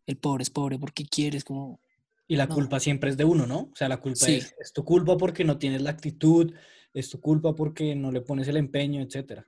el 0.07 0.17
pobre 0.17 0.43
es 0.43 0.51
pobre 0.51 0.79
porque 0.79 1.05
quiere, 1.07 1.37
es 1.39 1.45
como, 1.45 1.81
Y 2.27 2.37
la 2.37 2.47
No. 2.47 2.55
culpa 2.55 2.81
siempre 2.81 3.11
es 3.11 3.17
de 3.17 3.25
uno, 3.25 3.47
¿no? 3.47 3.69
O 3.73 3.77
sea, 3.77 3.89
la 3.89 3.99
culpa 4.01 4.27
Sí. 4.27 4.37
es, 4.37 4.55
es 4.59 4.73
tu 4.73 4.85
culpa 4.85 5.17
porque 5.17 5.45
no 5.45 5.59
tienes 5.59 5.83
la 5.83 5.91
actitud, 5.91 6.55
es 6.95 7.11
tu 7.11 7.21
culpa 7.21 7.55
porque 7.55 7.95
no 7.95 8.11
le 8.11 8.23
pones 8.23 8.49
el 8.49 8.57
empeño, 8.57 9.03
etcétera. 9.03 9.47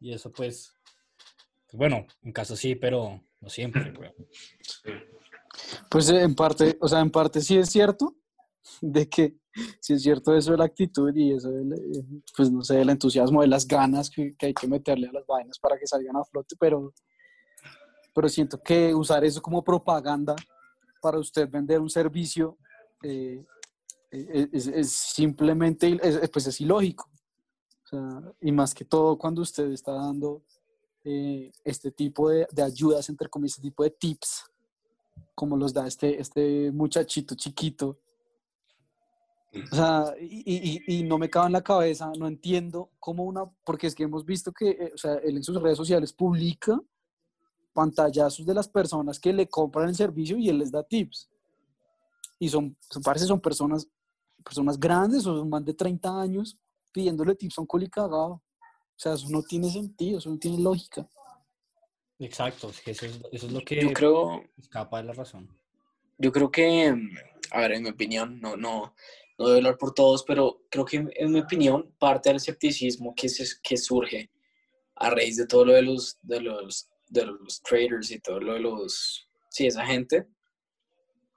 Y 0.00 0.12
eso 0.12 0.32
pues, 0.32 0.74
pues, 1.66 1.78
bueno, 1.78 2.06
en 2.22 2.32
caso 2.32 2.56
sí, 2.56 2.74
pero 2.74 3.22
no 3.46 3.50
siempre, 3.50 3.92
güey. 3.92 4.12
Pues 5.88 6.08
en 6.10 6.34
parte, 6.34 6.76
o 6.80 6.88
sea, 6.88 6.98
en 7.00 7.10
parte 7.12 7.40
sí 7.40 7.56
es 7.56 7.68
cierto, 7.70 8.16
de 8.80 9.08
que 9.08 9.36
sí 9.80 9.92
es 9.94 10.02
cierto 10.02 10.36
eso 10.36 10.50
de 10.50 10.58
la 10.58 10.64
actitud 10.64 11.14
y 11.14 11.32
eso 11.32 11.48
del, 11.50 11.72
eh, 11.72 12.04
pues 12.36 12.50
no 12.50 12.62
sé, 12.62 12.80
el 12.80 12.90
entusiasmo, 12.90 13.42
de 13.42 13.46
las 13.46 13.66
ganas 13.68 14.10
que, 14.10 14.34
que 14.36 14.46
hay 14.46 14.54
que 14.54 14.66
meterle 14.66 15.06
a 15.08 15.12
las 15.12 15.24
vainas 15.26 15.60
para 15.60 15.78
que 15.78 15.86
salgan 15.86 16.16
a 16.16 16.24
flote, 16.24 16.56
pero, 16.58 16.92
pero 18.12 18.28
siento 18.28 18.60
que 18.60 18.92
usar 18.92 19.24
eso 19.24 19.40
como 19.40 19.62
propaganda 19.62 20.34
para 21.00 21.20
usted 21.20 21.48
vender 21.48 21.78
un 21.80 21.88
servicio 21.88 22.58
eh, 23.04 23.44
eh, 24.10 24.48
es, 24.52 24.66
es 24.66 24.90
simplemente, 24.92 25.96
es- 26.02 26.28
pues 26.30 26.48
es 26.48 26.60
ilógico. 26.60 27.08
O 27.84 27.88
sea, 27.88 28.32
y 28.40 28.50
más 28.50 28.74
que 28.74 28.84
todo 28.84 29.16
cuando 29.16 29.42
usted 29.42 29.70
está 29.70 29.92
dando 29.92 30.42
eh, 31.08 31.52
este 31.64 31.92
tipo 31.92 32.28
de, 32.30 32.46
de 32.50 32.62
ayudas, 32.62 33.08
entre 33.08 33.28
comillas, 33.28 33.52
este 33.58 33.68
tipo 33.68 33.84
de 33.84 33.90
tips, 33.90 34.44
como 35.34 35.56
los 35.56 35.72
da 35.72 35.86
este, 35.86 36.20
este 36.20 36.70
muchachito 36.72 37.34
chiquito. 37.36 37.96
O 39.72 39.74
sea, 39.74 40.14
y, 40.20 40.82
y- 40.88 40.98
y- 40.98 41.02
no 41.04 41.16
me 41.16 41.30
cabe 41.30 41.46
en 41.46 41.52
la 41.52 41.62
cabeza, 41.62 42.10
no 42.18 42.26
entiendo 42.26 42.90
cómo 42.98 43.24
una, 43.24 43.44
porque 43.64 43.86
es 43.86 43.94
que 43.94 44.02
hemos 44.02 44.24
visto 44.24 44.52
que, 44.52 44.70
eh, 44.70 44.92
o 44.94 44.98
sea, 44.98 45.14
él 45.14 45.36
en 45.36 45.42
sus 45.44 45.62
redes 45.62 45.78
sociales 45.78 46.12
publica 46.12 46.78
pantallazos 47.72 48.44
de 48.44 48.52
las 48.54 48.68
personas 48.68 49.18
que 49.20 49.32
le 49.32 49.48
compran 49.48 49.88
el 49.88 49.94
servicio 49.94 50.36
y 50.36 50.48
él 50.48 50.58
les 50.58 50.70
da 50.72 50.82
tips. 50.82 51.28
Y 52.38 52.48
son, 52.48 52.76
son 52.90 53.02
parece 53.02 53.26
son 53.26 53.40
personas, 53.40 53.86
personas 54.44 54.78
grandes, 54.78 55.22
son 55.22 55.48
más 55.48 55.64
de 55.64 55.72
30 55.72 56.20
años, 56.20 56.58
pidiéndole 56.92 57.34
tips 57.34 57.58
a 57.58 57.62
un. 57.62 58.42
O 58.96 58.98
sea, 58.98 59.12
eso 59.12 59.28
no 59.28 59.42
tiene 59.42 59.70
sentido, 59.70 60.18
eso 60.18 60.30
no 60.30 60.38
tiene 60.38 60.58
lógica. 60.58 61.06
Exacto, 62.18 62.70
es 62.70 62.80
que 62.80 62.92
eso 62.92 63.04
es, 63.04 63.20
eso 63.30 63.46
es 63.46 63.52
lo 63.52 63.60
que 63.60 63.82
Yo 63.82 63.92
creo, 63.92 64.42
escapa 64.56 64.98
de 64.98 65.04
la 65.04 65.12
razón. 65.12 65.54
yo 66.16 66.32
creo 66.32 66.50
que, 66.50 66.94
a 67.50 67.60
ver, 67.60 67.72
en 67.72 67.82
mi 67.82 67.90
opinión, 67.90 68.40
no, 68.40 68.56
no, 68.56 68.94
no 69.38 69.46
debo 69.46 69.58
hablar 69.58 69.76
por 69.76 69.92
todos, 69.92 70.24
pero 70.24 70.62
creo 70.70 70.86
que 70.86 71.06
en 71.10 71.30
mi 71.30 71.40
opinión, 71.40 71.94
parte 71.98 72.30
del 72.30 72.36
escepticismo 72.36 73.14
que, 73.14 73.28
se, 73.28 73.44
que 73.62 73.76
surge 73.76 74.30
a 74.94 75.10
raíz 75.10 75.36
de 75.36 75.46
todo 75.46 75.66
lo 75.66 75.74
de 75.74 75.82
los, 75.82 76.18
de 76.22 76.40
los, 76.40 76.88
de 77.08 77.26
los 77.26 77.62
traders 77.62 78.10
y 78.10 78.18
todo 78.18 78.40
lo 78.40 78.54
de 78.54 78.60
los, 78.60 79.28
sí, 79.50 79.66
esa 79.66 79.84
gente, 79.84 80.26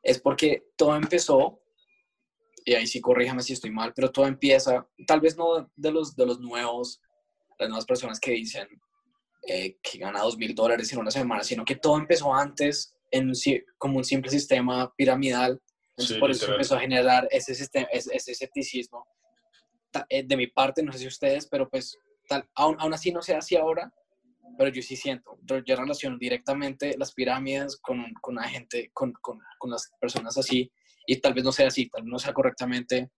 es 0.01 0.18
porque 0.18 0.70
todo 0.78 0.95
empezó, 0.95 1.62
y 2.64 2.74
ahí 2.74 2.88
sí 2.88 3.01
corríjame 3.01 3.43
si 3.43 3.51
estoy 3.51 3.72
mal, 3.72 3.93
pero 3.93 4.14
todo 4.14 4.28
empieza, 4.28 4.88
tal 5.05 5.20
vez 5.20 5.36
no 5.36 5.70
de 5.76 5.91
los, 5.91 6.16
de 6.16 6.26
los 6.26 6.39
nuevos, 6.39 7.01
las 7.60 7.70
nuevas 7.70 7.86
personas 7.86 8.20
que 8.20 8.32
dicen 8.32 8.68
eh, 9.47 9.78
que 9.82 9.97
gana 9.99 10.22
dos 10.22 10.38
mil 10.38 10.53
dólares 10.55 10.91
en 10.93 10.99
una 10.99 11.12
semana, 11.12 11.43
sino 11.43 11.64
que 11.66 11.76
todo 11.76 11.97
empezó 11.97 12.34
antes 12.34 12.95
en 13.12 13.30
un 13.30 13.36
como 13.78 13.97
un 13.97 14.03
simple 14.03 14.32
sistema 14.32 14.93
piramidal. 14.95 15.62
Entonces, 15.91 16.16
Sí, 16.16 16.20
por 16.20 16.32
eso 16.32 16.41
literal. 16.41 16.55
empezó 16.55 16.76
a 16.76 16.80
generar 16.80 17.28
ese, 17.32 17.53
sistema, 17.55 17.88
ese, 17.91 18.16
ese 18.16 18.32
escepticismo. 18.32 19.05
Eh, 20.10 20.24
De 20.24 20.38
mi 20.38 20.47
parte, 20.47 20.84
no 20.84 20.91
sé 20.91 20.99
si 20.99 21.07
ustedes, 21.07 21.47
pero 21.47 21.70
pues 21.70 21.97
tal, 22.28 22.47
aún, 22.55 22.76
aún 22.80 22.93
así 22.93 23.12
no 23.12 23.22
sé 23.22 23.36
así 23.36 23.55
ahora, 23.55 23.91
pero 24.57 24.70
yo 24.70 24.82
sí 24.82 24.95
siento. 24.95 25.38
Yo, 25.43 25.60
yo 25.60 25.76
relaciono 25.76 26.18
directamente 26.18 26.95
las 26.97 27.14
pirámides 27.14 27.78
con, 27.78 28.14
con 28.22 28.36
la 28.36 28.43
gente, 28.43 28.91
con, 28.93 29.14
con, 29.22 29.39
con 29.57 29.72
las 29.72 29.91
personas 29.99 30.38
así, 30.38 30.72
y 31.07 31.18
tal 31.18 31.34
vez 31.34 31.43
no 31.43 31.51
sea 31.51 31.68
así, 31.68 31.89
tal 31.89 32.03
vez 32.03 32.12
no 32.12 32.20
sea 32.20 32.34
correctamente 32.34 33.10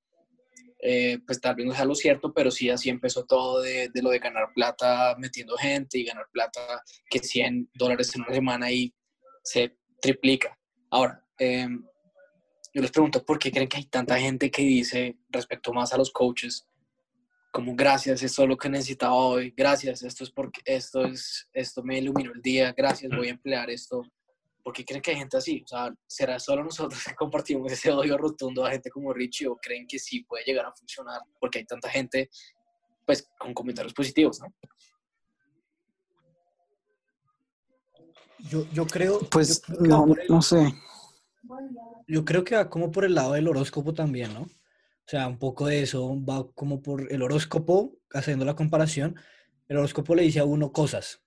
eh, 0.82 1.20
pues 1.26 1.40
tal 1.40 1.56
vez 1.56 1.66
no 1.68 1.74
sea 1.74 1.86
lo 1.86 1.94
cierto, 1.94 2.34
pero 2.34 2.50
sí 2.50 2.70
así 2.70 2.90
empezó 2.90 3.24
todo 3.26 3.62
de, 3.62 3.90
de 3.90 4.02
lo 4.02 4.10
de 4.10 4.20
ganar 4.20 4.52
plata 4.54 5.16
metiendo 5.20 5.56
gente 5.56 6.00
y 6.00 6.06
ganar 6.06 6.26
plata 6.32 6.82
que 7.10 7.20
100 7.20 7.70
dólares 7.74 8.16
en 8.16 8.22
una 8.22 8.34
semana 8.34 8.72
y 8.72 8.94
se 9.44 9.78
triplica. 10.02 10.58
Ahora, 10.90 11.24
eh, 11.38 11.68
yo 12.74 12.82
les 12.82 12.92
pregunto, 12.92 13.24
¿por 13.24 13.38
qué 13.38 13.52
creen 13.52 13.68
que 13.68 13.78
hay 13.78 13.86
tanta 13.86 14.20
gente 14.20 14.50
que 14.50 14.64
dice 14.64 15.18
respecto 15.30 15.72
más 15.72 15.94
a 15.94 15.98
los 15.98 16.12
coaches? 16.12 16.66
Como 17.52 17.76
gracias, 17.76 18.24
esto 18.24 18.44
es 18.44 18.50
lo 18.50 18.58
que 18.58 18.70
necesitaba 18.70 19.14
hoy, 19.14 19.54
gracias, 19.56 20.04
esto 20.04 20.24
es 20.24 20.32
porque 20.32 20.62
esto 20.66 21.06
es, 21.06 21.50
esto 21.54 21.84
me 21.84 22.00
iluminó 22.00 22.32
el 22.34 22.42
día, 22.42 22.74
gracias, 22.76 23.12
voy 23.16 23.28
a 23.28 23.32
emplear 23.32 23.70
esto 23.70 24.04
¿por 24.64 24.74
qué 24.74 24.86
creen 24.86 25.02
que 25.02 25.12
hay 25.12 25.18
gente 25.18 25.38
así? 25.38 25.62
O 25.64 25.68
sea, 25.68 25.94
¿será 26.08 26.40
solo 26.40 26.64
nosotros 26.64 27.04
que 27.04 27.16
compartimos 27.16 27.72
ese 27.72 27.92
odio 27.92 28.18
rotundo 28.18 28.66
a 28.66 28.72
gente 28.72 28.90
como 28.90 29.14
Richie 29.14 29.48
o 29.48 29.58
creen 29.58 29.86
que 29.88 30.00
sí 30.00 30.24
puede 30.24 30.44
llegar 30.46 30.66
a 30.66 30.74
funcionar? 30.74 31.22
Porque 31.40 31.60
hay 31.60 31.66
tanta 31.66 31.90
gente, 31.90 32.30
pues, 33.06 33.28
con 33.38 33.54
comentarios 33.54 33.94
positivos, 33.94 34.40
¿no? 34.40 34.54
Yo, 38.50 38.66
yo 38.72 38.86
creo. 38.88 39.20
Pues 39.30 39.62
yo 39.68 39.76
creo 39.78 40.06
no, 40.08 40.14
el- 40.16 40.28
no 40.28 40.42
sé. 40.42 40.74
Yo 42.08 42.26
creo 42.26 42.44
que 42.44 42.56
va 42.56 42.70
como 42.70 42.92
por 42.92 43.06
el 43.06 43.16
lado 43.16 43.34
del 43.34 43.48
horóscopo 43.48 43.94
también, 43.94 44.34
¿no? 44.34 44.42
O 44.42 45.08
sea, 45.12 45.28
un 45.28 45.38
poco 45.38 45.68
de 45.68 45.82
eso 45.82 46.18
va 46.24 46.50
como 46.54 46.82
por 46.82 47.12
el 47.12 47.22
horóscopo, 47.22 47.98
haciendo 48.14 48.46
la 48.46 48.56
comparación. 48.56 49.16
El 49.68 49.78
horóscopo 49.78 50.16
le 50.16 50.24
dice 50.24 50.40
a 50.40 50.46
uno 50.46 50.72
cosas. 50.72 51.22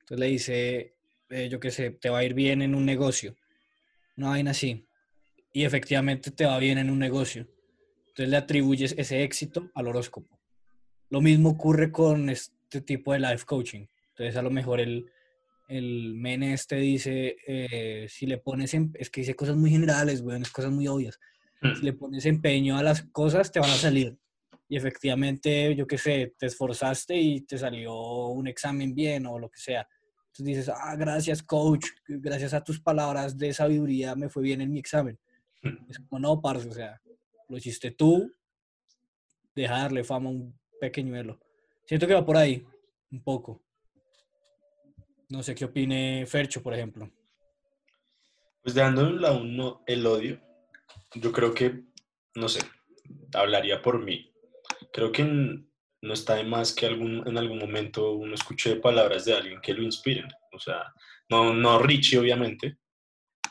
Entonces 0.00 0.18
le 0.18 0.26
dice, 0.26 0.95
eh, 1.30 1.48
yo 1.48 1.60
qué 1.60 1.70
sé, 1.70 1.90
te 1.90 2.10
va 2.10 2.18
a 2.18 2.24
ir 2.24 2.34
bien 2.34 2.62
en 2.62 2.74
un 2.74 2.84
negocio. 2.84 3.36
Una 4.16 4.28
vaina 4.30 4.50
así. 4.52 4.86
Y 5.52 5.64
efectivamente 5.64 6.30
te 6.30 6.44
va 6.46 6.58
bien 6.58 6.78
en 6.78 6.90
un 6.90 6.98
negocio. 6.98 7.46
Entonces 8.08 8.28
le 8.28 8.36
atribuyes 8.36 8.94
ese 8.96 9.22
éxito 9.22 9.70
al 9.74 9.88
horóscopo. 9.88 10.38
Lo 11.10 11.20
mismo 11.20 11.50
ocurre 11.50 11.92
con 11.92 12.30
este 12.30 12.80
tipo 12.80 13.12
de 13.12 13.20
life 13.20 13.44
coaching. 13.44 13.86
Entonces 14.10 14.36
a 14.36 14.42
lo 14.42 14.50
mejor 14.50 14.80
el, 14.80 15.06
el 15.68 16.14
men 16.14 16.42
este 16.42 16.76
dice, 16.76 17.36
eh, 17.46 18.06
si 18.08 18.26
le 18.26 18.38
pones, 18.38 18.72
em- 18.74 18.92
es 18.94 19.10
que 19.10 19.20
dice 19.20 19.34
cosas 19.34 19.56
muy 19.56 19.70
generales, 19.70 20.20
weón, 20.20 20.42
es 20.42 20.50
cosas 20.50 20.70
muy 20.72 20.88
obvias. 20.88 21.18
Si 21.74 21.84
le 21.84 21.92
pones 21.94 22.24
empeño 22.26 22.76
a 22.78 22.82
las 22.82 23.02
cosas, 23.12 23.50
te 23.50 23.60
van 23.60 23.70
a 23.70 23.74
salir. 23.74 24.16
Y 24.68 24.76
efectivamente, 24.76 25.74
yo 25.76 25.86
qué 25.86 25.98
sé, 25.98 26.34
te 26.38 26.46
esforzaste 26.46 27.16
y 27.16 27.40
te 27.42 27.56
salió 27.58 27.94
un 28.28 28.46
examen 28.48 28.94
bien 28.94 29.26
o 29.26 29.38
lo 29.38 29.48
que 29.48 29.58
sea. 29.60 29.86
Entonces 30.38 30.66
dices, 30.66 30.68
ah, 30.76 30.94
gracias 30.96 31.42
coach, 31.42 31.86
gracias 32.06 32.52
a 32.52 32.62
tus 32.62 32.78
palabras 32.80 33.38
de 33.38 33.52
sabiduría 33.54 34.14
me 34.14 34.28
fue 34.28 34.42
bien 34.42 34.60
en 34.60 34.70
mi 34.70 34.78
examen. 34.78 35.18
Es 35.88 35.98
como, 35.98 36.20
no, 36.20 36.40
parce, 36.40 36.68
o 36.68 36.72
sea, 36.72 37.00
lo 37.48 37.56
hiciste 37.56 37.90
tú, 37.90 38.30
deja 39.54 39.78
darle 39.78 40.04
fama 40.04 40.28
a 40.28 40.32
un 40.32 40.58
pequeñuelo. 40.78 41.40
Siento 41.86 42.06
que 42.06 42.14
va 42.14 42.24
por 42.24 42.36
ahí, 42.36 42.64
un 43.10 43.22
poco. 43.22 43.62
No 45.30 45.42
sé 45.42 45.54
qué 45.54 45.64
opine 45.64 46.24
Fercho, 46.26 46.62
por 46.62 46.74
ejemplo. 46.74 47.10
Pues 48.62 48.74
dejando 48.74 49.04
de 49.04 49.08
un 49.14 49.20
lado 49.22 49.40
uno- 49.40 49.82
el 49.86 50.06
odio, 50.06 50.40
yo 51.14 51.32
creo 51.32 51.54
que, 51.54 51.82
no 52.34 52.48
sé, 52.48 52.60
hablaría 53.32 53.80
por 53.80 54.04
mí. 54.04 54.32
Creo 54.92 55.10
que 55.12 55.22
n- 55.22 55.65
no 56.06 56.14
está 56.14 56.36
de 56.36 56.44
más 56.44 56.72
que 56.74 56.86
algún, 56.86 57.26
en 57.26 57.36
algún 57.38 57.58
momento 57.58 58.12
uno 58.12 58.34
escuche 58.34 58.76
palabras 58.76 59.24
de 59.24 59.34
alguien 59.34 59.60
que 59.60 59.74
lo 59.74 59.82
inspiren. 59.82 60.28
O 60.52 60.58
sea, 60.58 60.92
no, 61.28 61.52
no 61.52 61.78
Richie, 61.78 62.18
obviamente, 62.18 62.78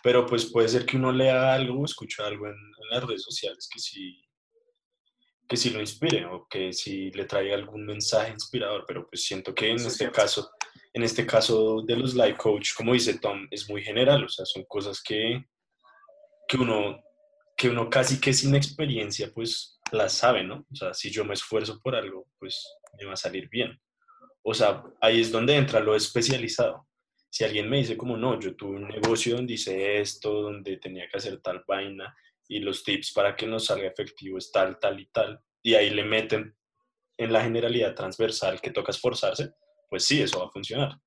pero 0.01 0.25
pues 0.25 0.45
puede 0.45 0.69
ser 0.69 0.85
que 0.85 0.97
uno 0.97 1.11
lea 1.11 1.53
algo 1.53 1.81
o 1.81 1.85
escuche 1.85 2.23
algo 2.23 2.47
en, 2.47 2.53
en 2.53 2.89
las 2.89 3.03
redes 3.03 3.23
sociales 3.23 3.67
que 3.71 3.79
sí, 3.79 4.21
que 5.47 5.57
sí 5.57 5.69
lo 5.69 5.79
inspire 5.79 6.25
o 6.25 6.47
que 6.49 6.73
sí 6.73 7.11
le 7.11 7.25
traiga 7.25 7.55
algún 7.55 7.85
mensaje 7.85 8.31
inspirador, 8.31 8.85
pero 8.87 9.07
pues 9.07 9.23
siento 9.23 9.53
que 9.53 9.69
en 9.69 9.75
Eso 9.75 9.87
este 9.87 10.05
cierto. 10.05 10.15
caso, 10.21 10.51
en 10.93 11.03
este 11.03 11.25
caso 11.25 11.81
de 11.85 11.95
los 11.95 12.15
life 12.15 12.37
coach, 12.37 12.73
como 12.75 12.93
dice 12.93 13.19
Tom, 13.19 13.47
es 13.51 13.69
muy 13.69 13.83
general, 13.83 14.23
o 14.23 14.29
sea, 14.29 14.45
son 14.45 14.63
cosas 14.65 15.01
que, 15.01 15.45
que 16.47 16.57
uno 16.57 17.01
que 17.57 17.69
uno 17.69 17.89
casi 17.89 18.19
que 18.19 18.33
sin 18.33 18.53
experiencia 18.53 19.31
pues 19.33 19.74
las 19.95 20.13
sabe, 20.13 20.43
¿no? 20.43 20.65
O 20.71 20.75
sea, 20.75 20.93
si 20.93 21.09
yo 21.09 21.25
me 21.25 21.33
esfuerzo 21.33 21.79
por 21.81 21.95
algo, 21.95 22.27
pues 22.37 22.77
me 22.97 23.05
va 23.05 23.13
a 23.13 23.17
salir 23.17 23.49
bien. 23.49 23.79
O 24.43 24.53
sea, 24.53 24.83
ahí 25.01 25.21
es 25.21 25.31
donde 25.31 25.55
entra 25.55 25.79
lo 25.79 25.95
especializado. 25.95 26.87
Si 27.29 27.43
alguien 27.43 27.69
me 27.69 27.77
dice 27.77 27.97
como, 27.97 28.15
no, 28.15 28.39
yo 28.39 28.55
tuve 28.55 28.77
un 28.77 28.87
negocio 28.87 29.35
donde 29.35 29.53
hice 29.53 29.99
esto, 29.99 30.41
donde 30.41 30.77
tenía 30.77 31.07
que 31.09 31.17
hacer 31.17 31.41
tal 31.41 31.63
vaina 31.67 32.15
y 32.47 32.59
los 32.59 32.83
tips 32.83 33.11
para 33.11 33.35
que 33.35 33.47
nos 33.47 33.65
salga 33.65 33.87
efectivo 33.87 34.37
es 34.37 34.51
tal, 34.51 34.79
tal 34.79 34.99
y 34.99 35.07
tal, 35.07 35.39
y 35.63 35.73
ahí 35.73 35.89
le 35.89 36.03
meten 36.03 36.55
en 37.17 37.33
la 37.33 37.41
generalidad 37.41 37.95
transversal 37.95 38.61
que 38.61 38.71
toca 38.71 38.91
esforzarse, 38.91 39.53
pues 39.89 40.05
sí, 40.05 40.21
eso 40.21 40.39
va 40.39 40.45
a 40.45 40.51
funcionar. 40.51 40.99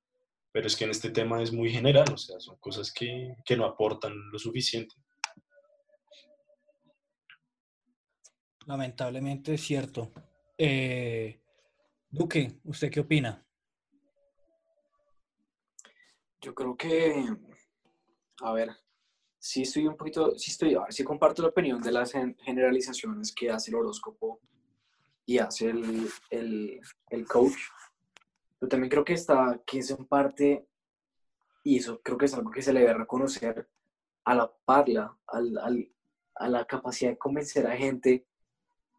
Pero 0.51 0.67
es 0.67 0.77
que 0.77 0.85
en 0.85 0.91
este 0.91 1.11
tema 1.11 1.43
es 1.43 1.53
muy 1.53 1.71
general, 1.71 2.13
o 2.13 2.19
sea, 2.19 2.41
son 2.41 2.57
cosas 2.59 2.93
que, 2.93 3.35
que 3.45 3.57
no 3.57 3.65
aportan 3.65 4.13
lo 4.33 4.39
suficiente. 4.39 4.95
Lamentablemente 8.69 9.55
es 9.55 9.63
cierto. 9.63 10.13
Eh, 10.59 11.41
Duque, 12.11 12.61
¿usted 12.65 12.91
qué 12.91 13.01
opina? 13.01 13.43
Yo 16.43 16.55
creo 16.55 16.77
que, 16.77 17.25
a 18.43 18.53
ver, 18.53 18.71
sí 19.39 19.63
estoy 19.63 19.87
un 19.87 19.97
poquito, 19.97 20.39
sí 20.39 20.51
estoy, 20.51 20.75
a 20.75 20.81
ver, 20.81 20.93
sí 20.93 21.03
comparto 21.03 21.41
la 21.41 21.49
opinión 21.49 21.81
de 21.81 21.93
las 21.93 22.13
gen- 22.13 22.37
generalizaciones 22.45 23.35
que 23.35 23.51
hace 23.51 23.71
el 23.71 23.77
horóscopo 23.77 24.39
y 25.25 25.39
hace 25.39 25.71
el, 25.71 26.07
el, 26.29 26.79
el 27.09 27.27
coach. 27.27 27.57
Pero 28.59 28.69
también 28.69 28.91
creo 28.91 29.05
que 29.05 29.15
está, 29.15 29.63
que 29.67 29.79
es 29.79 29.91
en 29.91 30.05
parte, 30.05 30.69
y 31.65 31.79
eso 31.79 32.03
creo 32.03 32.19
que 32.19 32.27
es 32.27 32.35
algo 32.35 32.51
que 32.51 32.61
se 32.61 32.75
le 32.75 32.81
debe 32.81 32.93
reconocer 32.93 33.67
a 34.27 34.35
la 34.35 34.53
parla, 34.67 35.17
al, 35.27 35.57
al- 35.57 35.91
a 36.35 36.49
la 36.49 36.67
capacidad 36.67 37.11
de 37.13 37.19
convencer 37.19 37.67
a 37.67 37.77
gente, 37.77 38.28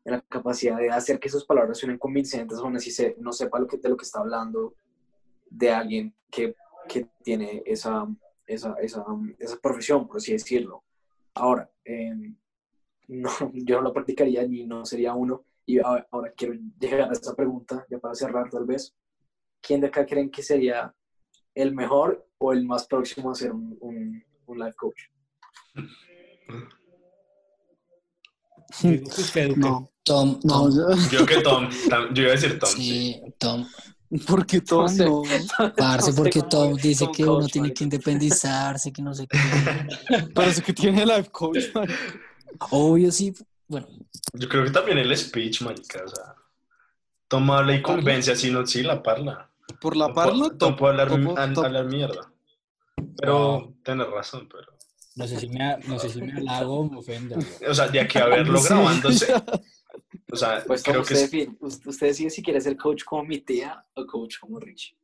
a 0.06 0.12
la 0.12 0.22
capacidad 0.22 0.78
de 0.78 0.89
hacer 0.89 1.20
que 1.20 1.30
sus 1.30 1.45
palabras 1.45 1.78
suenen 1.78 1.97
convincentes, 1.97 2.58
aún 2.58 2.76
así 2.76 2.91
se, 2.91 3.16
no 3.20 3.32
sepa 3.32 3.60
lo 3.60 3.68
que, 3.68 3.78
de 3.78 3.89
lo 3.89 3.97
que 3.97 4.06
está 4.06 4.20
hablando 4.20 4.76
de 5.50 5.72
alguien 5.72 6.16
que, 6.30 6.56
que 6.88 7.08
tiene 7.24 7.64
esa, 7.66 8.08
esa, 8.45 8.76
esa, 8.82 9.04
esa 9.38 9.58
profesión, 9.60 10.08
por 10.08 10.18
así 10.18 10.34
decirlo. 10.34 10.84
Ahora, 11.34 11.70
eh, 11.86 12.34
no, 13.08 13.30
yo 13.54 13.78
no 13.78 13.82
lo 13.84 13.93
practicaría 13.93 14.45
ni 14.47 14.66
no 14.66 14.86
sería 14.86 15.14
uno. 15.14 15.45
Y 15.66 15.80
ahora, 15.80 16.34
quiero 16.36 16.56
llegar 16.80 17.02
a 17.02 17.12
esa 17.12 17.36
pregunta, 17.36 17.86
ya 17.89 18.00
para 18.00 18.16
cerrar 18.16 18.50
tal 18.50 18.66
vez. 18.66 18.95
¿Quién 19.62 19.82
de 19.82 19.88
acá 19.88 20.06
creen 20.06 20.32
que 20.32 20.41
sería 20.41 20.95
el 21.54 21.76
mejor 21.76 22.28
o 22.39 22.54
el 22.54 22.66
más 22.66 22.88
próximo 22.88 23.30
a 23.30 23.36
ser 23.36 23.52
un, 23.52 23.78
un, 23.80 24.24
un 24.47 24.60
life 24.60 24.76
coach? 24.76 25.04
Yo 26.56 26.58
digo 26.58 26.68
que 26.68 26.78
usted, 26.78 28.58
Duque. 28.58 28.59
No, 29.57 29.91
Tom, 30.03 30.39
no, 30.43 30.70
Tom. 30.70 30.72
yo- 31.09 31.20
Yo 31.20 31.26
que 31.26 31.41
Tom, 31.41 31.70
yo 32.13 32.24
iba 32.24 32.32
a 32.32 32.36
decir 32.36 32.59
Tom, 32.59 32.70
sí. 32.70 32.82
Sí, 32.82 33.22
Tom. 33.38 33.67
porque 34.28 34.61
todo 34.61 34.84
No 34.84 34.88
sé. 34.89 35.05
no. 35.05 35.22
Parce, 35.76 36.13
porque 36.13 36.41
Tom 36.41 36.76
dice 36.76 37.05
Tom 37.05 37.13
que 37.13 37.24
uno 37.24 37.39
coach, 37.41 37.51
tiene 37.51 37.74
que 37.74 37.84
independizarse, 37.84 38.91
que 38.91 39.01
no 39.01 39.13
sé 39.13 39.28
qué. 39.28 39.38
Pero 40.36 40.49
es 40.49 40.61
que 40.61 40.74
tiene 40.74 41.05
life 41.05 41.30
coach. 41.32 41.65
man. 41.74 41.88
Obvio, 42.72 43.11
sí. 43.11 43.34
Bueno, 43.67 43.88
Yo 44.34 44.49
creo 44.49 44.63
que 44.63 44.72
también 44.72 44.97
el 44.97 45.15
speech, 45.15 45.61
marica, 45.61 46.03
o 46.03 46.07
sea, 46.07 46.34
Tom 47.28 47.49
habla 47.51 47.76
y 47.76 47.82
convence, 47.84 48.32
así 48.32 48.49
no, 48.49 48.65
sí, 48.65 48.82
la 48.82 49.03
parla. 49.03 49.49
Por 49.80 49.95
la 49.95 50.07
Tom 50.07 50.15
parla, 50.15 50.49
Tom 50.57 50.76
puede 50.76 50.91
hablar, 51.01 51.09
top, 51.09 51.38
an- 51.38 51.53
top. 51.53 51.65
hablar 51.65 51.86
mierda. 51.86 52.32
Pero, 53.17 53.74
tienes 53.84 54.07
razón, 54.09 54.49
pero... 54.51 54.67
No 55.20 55.28
sé 55.28 55.39
si 55.39 55.47
me, 55.49 55.78
no 55.88 55.99
sé 55.99 56.09
si 56.09 56.22
me 56.22 56.32
halago 56.34 56.80
o 56.80 56.89
me 56.89 56.97
ofende. 56.97 57.36
güey. 57.36 57.47
O 57.70 57.74
sea, 57.74 57.88
de 57.88 57.99
aquí 57.99 58.17
a 58.17 58.26
verlo 58.26 58.61
grabándose, 58.61 59.34
o 60.32 60.36
sea, 60.36 60.63
Pues 60.65 60.82
creo 60.84 61.03
que 61.03 61.13
usted. 61.13 61.49
Us- 61.59 61.80
usted 61.86 62.07
decide 62.07 62.30
si 62.30 62.41
quiere 62.41 62.61
ser 62.61 62.78
coach 62.78 63.03
como 63.03 63.24
mi 63.24 63.39
tía 63.39 63.86
o 63.95 64.05
coach 64.05 64.36
como 64.39 64.59
Richie. 64.59 64.95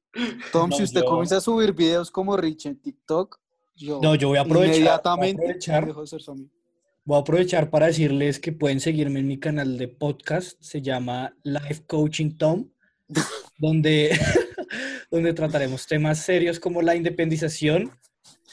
Tom, 0.51 0.69
No, 0.69 0.77
si 0.77 0.83
usted 0.83 1.01
yo- 1.01 1.07
comienza 1.07 1.37
a 1.37 1.41
subir 1.41 1.73
videos 1.73 2.09
como 2.09 2.37
Rich 2.37 2.67
en 2.67 2.79
TikTok, 2.81 3.37
yo 3.75 3.99
No, 4.01 4.15
yo 4.15 4.29
voy 4.29 4.37
a 4.37 4.41
aprovechar, 4.41 4.69
voy 4.69 4.73
a 4.73 4.77
inmediatamente 4.79 5.41
aprovechar. 5.43 5.85
dejo 5.85 6.01
de 6.01 6.07
ser. 6.07 6.21
Voy 7.03 7.17
a 7.17 7.19
aprovechar 7.21 7.69
para 7.69 7.87
decirles 7.87 8.39
que 8.39 8.51
pueden 8.53 8.79
seguirme 8.79 9.19
en 9.19 9.27
mi 9.27 9.37
canal 9.37 9.77
de 9.77 9.87
podcast, 9.89 10.57
se 10.61 10.81
llama 10.81 11.35
Life 11.43 11.83
Coaching 11.85 12.37
Tom, 12.37 12.69
donde, 13.59 14.17
donde 15.11 15.33
trataremos 15.33 15.85
temas 15.87 16.19
serios 16.19 16.59
como 16.59 16.81
la 16.81 16.95
independización, 16.95 17.91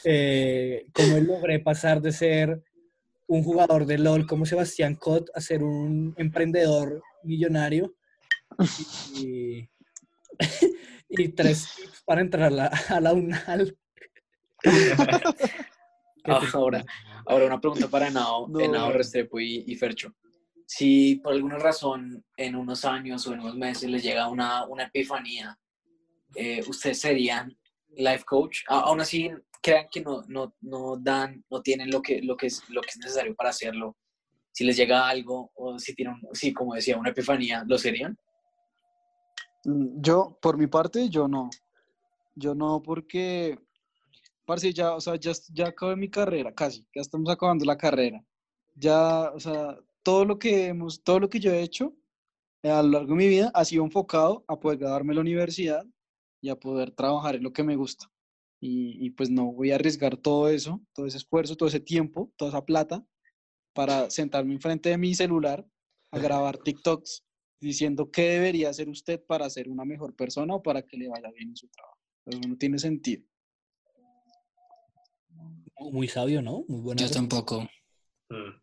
eh, 0.05 0.85
cómo 0.93 1.17
logré 1.19 1.59
pasar 1.59 2.01
de 2.01 2.11
ser 2.11 2.63
un 3.27 3.43
jugador 3.43 3.85
de 3.85 3.97
LOL 3.97 4.27
como 4.27 4.45
Sebastián 4.45 4.95
Cott 4.95 5.29
a 5.33 5.41
ser 5.41 5.63
un 5.63 6.13
emprendedor 6.17 7.01
millonario 7.23 7.95
y, 9.15 9.67
y 11.09 11.27
tres 11.29 11.67
tips 11.75 12.03
para 12.05 12.21
entrar 12.21 12.43
a 12.43 12.49
la, 12.49 12.65
a 12.89 12.99
la 12.99 13.13
UNAL. 13.13 13.77
Ah, 16.25 16.39
Ahora, 16.53 16.85
ahora 17.25 17.45
una 17.47 17.59
pregunta 17.59 17.89
para 17.89 18.09
Nao, 18.09 18.47
No. 18.47 18.61
Henao, 18.61 18.93
Restrepo 18.93 19.41
y, 19.41 19.65
y 19.67 19.75
Fercho. 19.75 20.15
Si 20.65 21.15
por 21.15 21.33
alguna 21.33 21.57
razón 21.57 22.23
en 22.37 22.55
unos 22.55 22.85
años 22.85 23.27
o 23.27 23.33
en 23.33 23.41
unos 23.41 23.55
meses 23.57 23.89
les 23.89 24.01
llega 24.03 24.29
una, 24.29 24.65
una 24.65 24.83
epifanía, 24.83 25.59
eh, 26.33 26.63
¿ustedes 26.65 27.01
serían 27.01 27.53
life 27.97 28.23
coach? 28.25 28.59
A- 28.69 28.79
aún 28.83 29.01
así, 29.01 29.29
crean 29.63 29.87
que 29.89 30.01
no, 30.01 30.23
no, 30.27 30.53
no 30.61 30.97
dan, 30.97 31.43
no 31.49 31.61
tienen 31.61 31.89
lo 31.89 32.01
que, 32.01 32.21
lo, 32.21 32.35
que 32.35 32.47
es, 32.47 32.69
lo 32.69 32.81
que 32.81 32.89
es 32.89 32.97
necesario 32.97 33.33
para 33.33 33.49
hacerlo. 33.49 33.95
Si 34.51 34.65
les 34.65 34.75
llega 34.75 35.07
algo 35.07 35.51
o 35.55 35.79
si 35.79 35.95
tienen, 35.95 36.21
sí, 36.33 36.53
como 36.53 36.75
decía, 36.75 36.97
una 36.97 37.09
epifanía, 37.09 37.63
¿lo 37.65 37.77
serían? 37.77 38.17
Yo, 39.63 40.37
por 40.41 40.57
mi 40.57 40.67
parte, 40.67 41.09
yo 41.09 41.27
no. 41.27 41.49
Yo 42.35 42.53
no, 42.53 42.83
porque 42.83 43.57
parce, 44.45 44.73
ya, 44.73 44.93
o 44.93 45.01
sea, 45.01 45.15
ya, 45.15 45.31
ya 45.53 45.67
acabé 45.67 45.95
mi 45.95 46.09
carrera, 46.09 46.53
casi, 46.53 46.85
ya 46.93 47.01
estamos 47.01 47.29
acabando 47.29 47.63
la 47.63 47.77
carrera. 47.77 48.23
Ya, 48.75 49.31
o 49.31 49.39
sea, 49.39 49.79
todo 50.03 50.25
lo 50.25 50.37
que 50.37 50.67
hemos, 50.67 51.01
todo 51.03 51.21
lo 51.21 51.29
que 51.29 51.39
yo 51.39 51.53
he 51.53 51.61
hecho 51.61 51.93
eh, 52.63 52.69
a 52.69 52.83
lo 52.83 52.89
largo 52.89 53.09
de 53.09 53.15
mi 53.15 53.27
vida 53.27 53.51
ha 53.53 53.63
sido 53.63 53.85
enfocado 53.85 54.43
a 54.47 54.59
poder 54.59 54.79
graduarme 54.79 55.13
la 55.13 55.21
universidad 55.21 55.85
y 56.41 56.49
a 56.49 56.59
poder 56.59 56.91
trabajar 56.91 57.35
en 57.35 57.43
lo 57.43 57.53
que 57.53 57.63
me 57.63 57.77
gusta. 57.77 58.12
Y, 58.65 59.05
y 59.05 59.09
pues 59.09 59.29
no 59.29 59.51
voy 59.51 59.71
a 59.71 59.75
arriesgar 59.75 60.15
todo 60.15 60.47
eso, 60.47 60.81
todo 60.93 61.05
ese 61.05 61.17
esfuerzo, 61.17 61.57
todo 61.57 61.67
ese 61.67 61.81
tiempo, 61.81 62.31
toda 62.37 62.49
esa 62.49 62.65
plata 62.65 63.05
para 63.73 64.09
sentarme 64.09 64.53
enfrente 64.53 64.89
de 64.89 64.97
mi 64.97 65.13
celular 65.15 65.67
a 66.11 66.19
grabar 66.19 66.57
TikToks 66.57 67.25
diciendo 67.59 68.09
qué 68.11 68.29
debería 68.29 68.69
hacer 68.69 68.87
usted 68.87 69.21
para 69.25 69.49
ser 69.49 69.67
una 69.67 69.83
mejor 69.83 70.15
persona 70.15 70.55
o 70.55 70.63
para 70.63 70.83
que 70.83 70.97
le 70.97 71.09
vaya 71.09 71.29
bien 71.31 71.49
en 71.49 71.57
su 71.57 71.67
trabajo. 71.67 71.99
Eso 72.25 72.39
no 72.47 72.57
tiene 72.57 72.79
sentido. 72.79 73.23
Muy 75.79 76.07
sabio, 76.07 76.41
¿no? 76.41 76.63
Muy 76.67 76.81
buena. 76.81 77.01
Yo 77.01 77.11
tampoco. 77.11 77.67
Mm. 78.29 78.61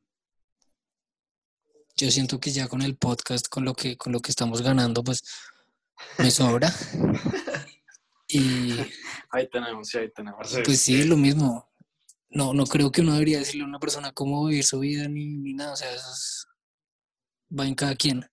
Yo 1.97 2.11
siento 2.11 2.41
que 2.41 2.51
ya 2.51 2.69
con 2.69 2.81
el 2.81 2.97
podcast, 2.97 3.49
con 3.49 3.65
lo 3.65 3.75
que, 3.75 3.99
con 3.99 4.13
lo 4.13 4.21
que 4.21 4.31
estamos 4.31 4.63
ganando, 4.63 5.05
pues 5.05 5.23
me 6.19 6.31
sobra. 6.31 6.73
Y 8.33 8.77
Ahí 9.31 9.49
tenemos, 9.49 9.89
sí, 9.89 9.99
ahí 9.99 10.11
tenemos. 10.13 10.59
Pues 10.65 10.81
sí, 10.81 11.05
lo 11.05 11.17
mismo. 11.17 11.69
No, 12.31 12.55
no 12.55 12.65
creo 12.65 12.93
que 12.93 13.01
uno 13.01 13.13
debería 13.15 13.39
decirle 13.39 13.65
a 13.65 13.67
una 13.67 13.79
persona 13.81 14.13
cómo 14.13 14.47
vivir 14.47 14.65
su 14.65 14.79
vida 14.79 15.09
ni, 15.09 15.27
ni 15.37 15.55
nada. 15.55 15.73
O 15.73 15.77
sea, 15.77 15.93
eso 15.93 16.11
es- 16.13 16.47
va 17.59 17.67
en 17.67 17.75
cada 17.75 17.95
quien. 17.97 18.25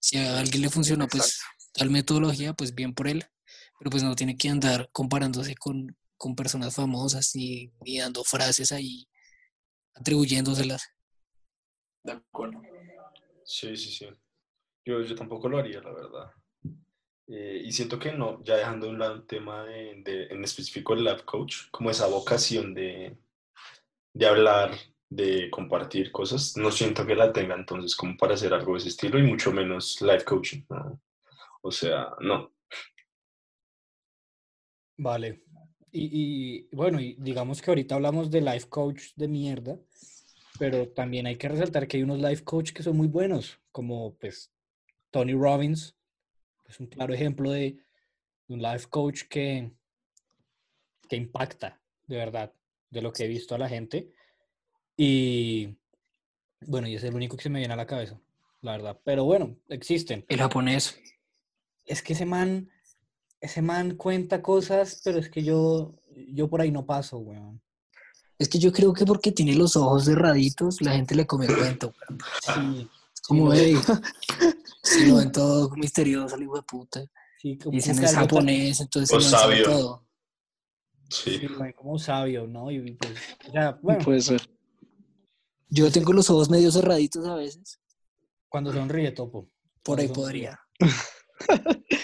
Si 0.00 0.16
a 0.16 0.38
alguien 0.38 0.62
le 0.62 0.70
funciona, 0.70 1.06
pues 1.06 1.40
tal 1.72 1.90
metodología, 1.90 2.52
pues 2.54 2.74
bien 2.74 2.94
por 2.94 3.08
él. 3.08 3.24
Pero 3.78 3.90
pues 3.90 4.02
no 4.02 4.14
tiene 4.14 4.36
que 4.36 4.48
andar 4.48 4.88
comparándose 4.92 5.54
con, 5.56 5.96
con 6.16 6.36
personas 6.36 6.74
famosas 6.74 7.34
y, 7.34 7.72
y 7.84 7.98
dando 7.98 8.22
frases 8.24 8.72
ahí, 8.72 9.08
atribuyéndoselas. 9.94 10.82
De 12.04 12.12
acuerdo. 12.12 12.62
Sí, 13.44 13.76
sí, 13.76 13.90
sí. 13.90 14.06
Yo, 14.84 15.02
yo 15.02 15.14
tampoco 15.14 15.48
lo 15.48 15.58
haría, 15.58 15.80
la 15.80 15.92
verdad. 15.92 16.30
Eh, 17.32 17.62
y 17.64 17.70
siento 17.70 17.96
que 17.96 18.10
no, 18.10 18.42
ya 18.42 18.56
dejando 18.56 18.86
de 18.86 18.92
un 18.92 18.98
lado 18.98 19.14
el 19.14 19.26
tema 19.26 19.64
de, 19.64 20.02
en 20.30 20.42
específico 20.42 20.94
el 20.94 21.04
life 21.04 21.24
coach, 21.24 21.70
como 21.70 21.88
esa 21.88 22.08
vocación 22.08 22.74
de, 22.74 23.16
de 24.12 24.26
hablar, 24.26 24.72
de 25.08 25.48
compartir 25.48 26.10
cosas, 26.10 26.56
no 26.56 26.72
siento 26.72 27.06
que 27.06 27.14
la 27.14 27.32
tenga 27.32 27.54
entonces 27.54 27.94
como 27.94 28.16
para 28.16 28.34
hacer 28.34 28.52
algo 28.52 28.72
de 28.72 28.78
ese 28.78 28.88
estilo 28.88 29.16
y 29.16 29.22
mucho 29.22 29.52
menos 29.52 30.00
life 30.02 30.24
coaching. 30.24 30.62
O 31.62 31.70
sea, 31.70 32.08
no. 32.20 32.52
Vale. 34.96 35.42
Y, 35.92 36.10
y, 36.12 36.74
bueno, 36.74 37.00
y 37.00 37.16
digamos 37.18 37.62
que 37.62 37.70
ahorita 37.70 37.94
hablamos 37.94 38.30
de 38.30 38.40
life 38.40 38.68
coach 38.68 39.12
de 39.14 39.28
mierda, 39.28 39.78
pero 40.58 40.88
también 40.88 41.26
hay 41.26 41.36
que 41.36 41.48
resaltar 41.48 41.86
que 41.86 41.96
hay 41.96 42.02
unos 42.02 42.18
life 42.20 42.42
coach 42.42 42.72
que 42.72 42.82
son 42.82 42.96
muy 42.96 43.06
buenos, 43.06 43.60
como 43.70 44.16
pues 44.16 44.52
Tony 45.10 45.34
Robbins, 45.34 45.96
es 46.70 46.80
un 46.80 46.86
claro 46.86 47.12
ejemplo 47.12 47.50
de, 47.50 47.76
un 48.48 48.62
life 48.62 48.86
coach 48.88 49.22
que, 49.28 49.70
que 51.08 51.16
impacta, 51.16 51.80
de 52.06 52.16
verdad, 52.16 52.52
de 52.90 53.02
lo 53.02 53.12
que 53.12 53.24
he 53.24 53.28
visto 53.28 53.54
a 53.54 53.58
la 53.58 53.68
gente. 53.68 54.12
Y 54.96 55.76
bueno, 56.62 56.88
y 56.88 56.96
es 56.96 57.04
el 57.04 57.14
único 57.14 57.36
que 57.36 57.44
se 57.44 57.50
me 57.50 57.60
viene 57.60 57.74
a 57.74 57.76
la 57.76 57.86
cabeza, 57.86 58.20
la 58.60 58.72
verdad. 58.72 59.00
Pero 59.04 59.24
bueno, 59.24 59.56
existen. 59.68 60.24
El 60.28 60.38
japonés. 60.38 60.98
Es 61.86 62.02
que 62.02 62.12
ese 62.12 62.26
man, 62.26 62.70
ese 63.40 63.62
man 63.62 63.96
cuenta 63.96 64.42
cosas, 64.42 65.00
pero 65.04 65.18
es 65.18 65.28
que 65.28 65.42
yo, 65.42 65.94
yo 66.28 66.48
por 66.48 66.60
ahí 66.60 66.70
no 66.70 66.86
paso, 66.86 67.18
weón. 67.18 67.60
Es 68.38 68.48
que 68.48 68.58
yo 68.58 68.72
creo 68.72 68.92
que 68.92 69.04
porque 69.04 69.32
tiene 69.32 69.54
los 69.54 69.76
ojos 69.76 70.06
cerraditos, 70.06 70.80
la 70.80 70.92
gente 70.92 71.14
le 71.14 71.26
come 71.26 71.46
cuento. 71.46 71.92
weón. 72.08 72.20
Sí, 72.42 72.88
como, 73.22 73.52
hey, 73.52 73.76
si 74.82 75.06
lo 75.06 75.16
ven 75.16 75.30
todo 75.32 75.70
misterioso, 75.76 76.36
el 76.36 76.42
hijo 76.42 76.56
de 76.56 76.62
puta. 76.62 77.04
sí, 77.40 77.56
como, 77.58 77.72
Dicen 77.76 77.98
es 78.02 78.12
tan- 78.12 78.22
japonés, 78.22 78.80
entonces 78.80 79.12
no 79.14 79.20
sabe 79.20 79.62
sabio. 79.62 79.64
todo. 79.64 80.06
Sí. 81.08 81.38
sí, 81.38 81.48
como 81.76 81.98
sabio, 81.98 82.46
¿no? 82.46 82.70
Y 82.70 82.92
pues, 82.92 83.12
o 83.48 83.52
sea, 83.52 83.78
bueno, 83.82 84.04
Puede 84.04 84.20
ser. 84.20 84.40
Yo 85.68 85.90
tengo 85.90 86.12
los 86.12 86.28
ojos 86.30 86.48
medio 86.50 86.70
cerraditos 86.70 87.26
a 87.26 87.34
veces. 87.34 87.80
cuando 88.48 88.72
sonríe, 88.72 89.10
topo. 89.12 89.48
Por 89.82 89.96
cuando 89.96 90.02
ahí 90.02 90.08
sonríe. 90.08 90.50
podría. 90.50 90.60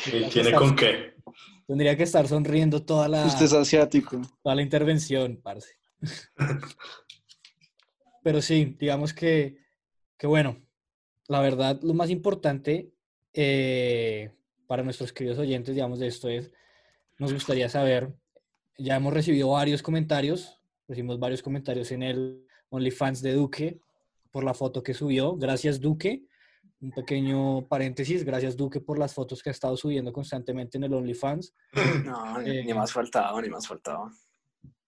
¿Y 0.07 0.29
¿Tiene 0.31 0.53
con 0.53 0.74
qué? 0.77 1.14
Tendría 1.66 1.97
que 1.97 2.05
estar 2.05 2.27
sonriendo 2.29 2.85
toda 2.85 3.09
la, 3.09 3.27
Usted 3.27 3.45
es 3.47 3.53
asiático. 3.53 4.20
toda 4.43 4.55
la 4.55 4.62
intervención, 4.62 5.41
parce. 5.43 5.68
Pero 8.22 8.43
sí, 8.43 8.77
digamos 8.79 9.12
que, 9.14 9.59
que 10.18 10.27
bueno, 10.27 10.61
la 11.29 11.41
verdad, 11.41 11.81
lo 11.83 11.95
más 11.95 12.11
importante 12.11 12.91
eh, 13.33 14.33
para 14.66 14.83
nuestros 14.83 15.12
queridos 15.12 15.39
oyentes, 15.39 15.74
digamos, 15.74 15.99
de 15.99 16.07
esto 16.07 16.29
es, 16.29 16.51
nos 17.18 17.33
gustaría 17.33 17.68
saber, 17.68 18.14
ya 18.79 18.97
hemos 18.97 19.12
recibido 19.12 19.51
varios 19.51 19.83
comentarios, 19.83 20.61
recibimos 20.89 21.18
varios 21.18 21.43
comentarios 21.43 21.91
en 21.93 22.03
el 22.03 22.47
OnlyFans 22.70 23.22
de 23.22 23.33
Duque 23.33 23.81
por 24.31 24.45
la 24.45 24.55
foto 24.55 24.83
que 24.83 24.95
subió. 24.95 25.37
Gracias, 25.37 25.81
Duque. 25.81 26.24
Un 26.81 26.91
pequeño 26.91 27.66
paréntesis, 27.68 28.22
gracias, 28.24 28.57
Duque, 28.57 28.81
por 28.81 28.99
las 28.99 29.14
fotos 29.14 29.43
que 29.43 29.49
ha 29.49 29.53
estado 29.53 29.77
subiendo 29.77 30.12
constantemente 30.12 30.77
en 30.77 30.85
el 30.85 30.95
OnlyFans. 30.95 31.55
No, 32.05 32.39
ni, 32.39 32.51
Eh, 32.51 32.64
ni 32.64 32.74
más 32.74 32.93
faltaba, 32.93 33.41
ni 33.41 33.49
más 33.49 33.66
faltaba. 33.66 34.12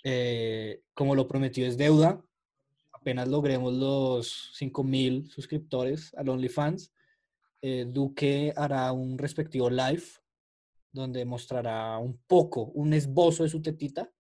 Eh, 0.05 0.83
como 0.95 1.15
lo 1.15 1.27
prometido 1.27 1.67
es 1.67 1.77
deuda, 1.77 2.23
apenas 3.09 3.29
logremos 3.29 3.73
los 3.73 4.51
5000 4.53 5.31
suscriptores 5.31 6.13
al 6.15 6.29
OnlyFans, 6.29 6.93
eh, 7.63 7.87
Duque 7.89 8.53
hará 8.55 8.93
un 8.93 9.17
respectivo 9.17 9.71
live 9.71 10.03
donde 10.93 11.25
mostrará 11.25 11.97
un 11.97 12.19
poco, 12.27 12.65
un 12.75 12.93
esbozo 12.93 13.45
de 13.45 13.49
su 13.49 13.63
tetita. 13.63 14.13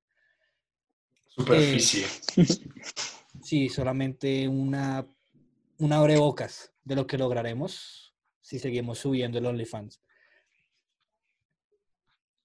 Superficie. 1.26 2.06
Sí, 3.42 3.68
solamente 3.68 4.48
una, 4.48 5.06
una 5.78 5.98
abrebocas 5.98 6.72
de 6.82 6.96
lo 6.96 7.06
que 7.06 7.18
lograremos 7.18 8.14
si 8.40 8.58
seguimos 8.58 8.98
subiendo 8.98 9.38
el 9.38 9.46
OnlyFans. 9.46 10.02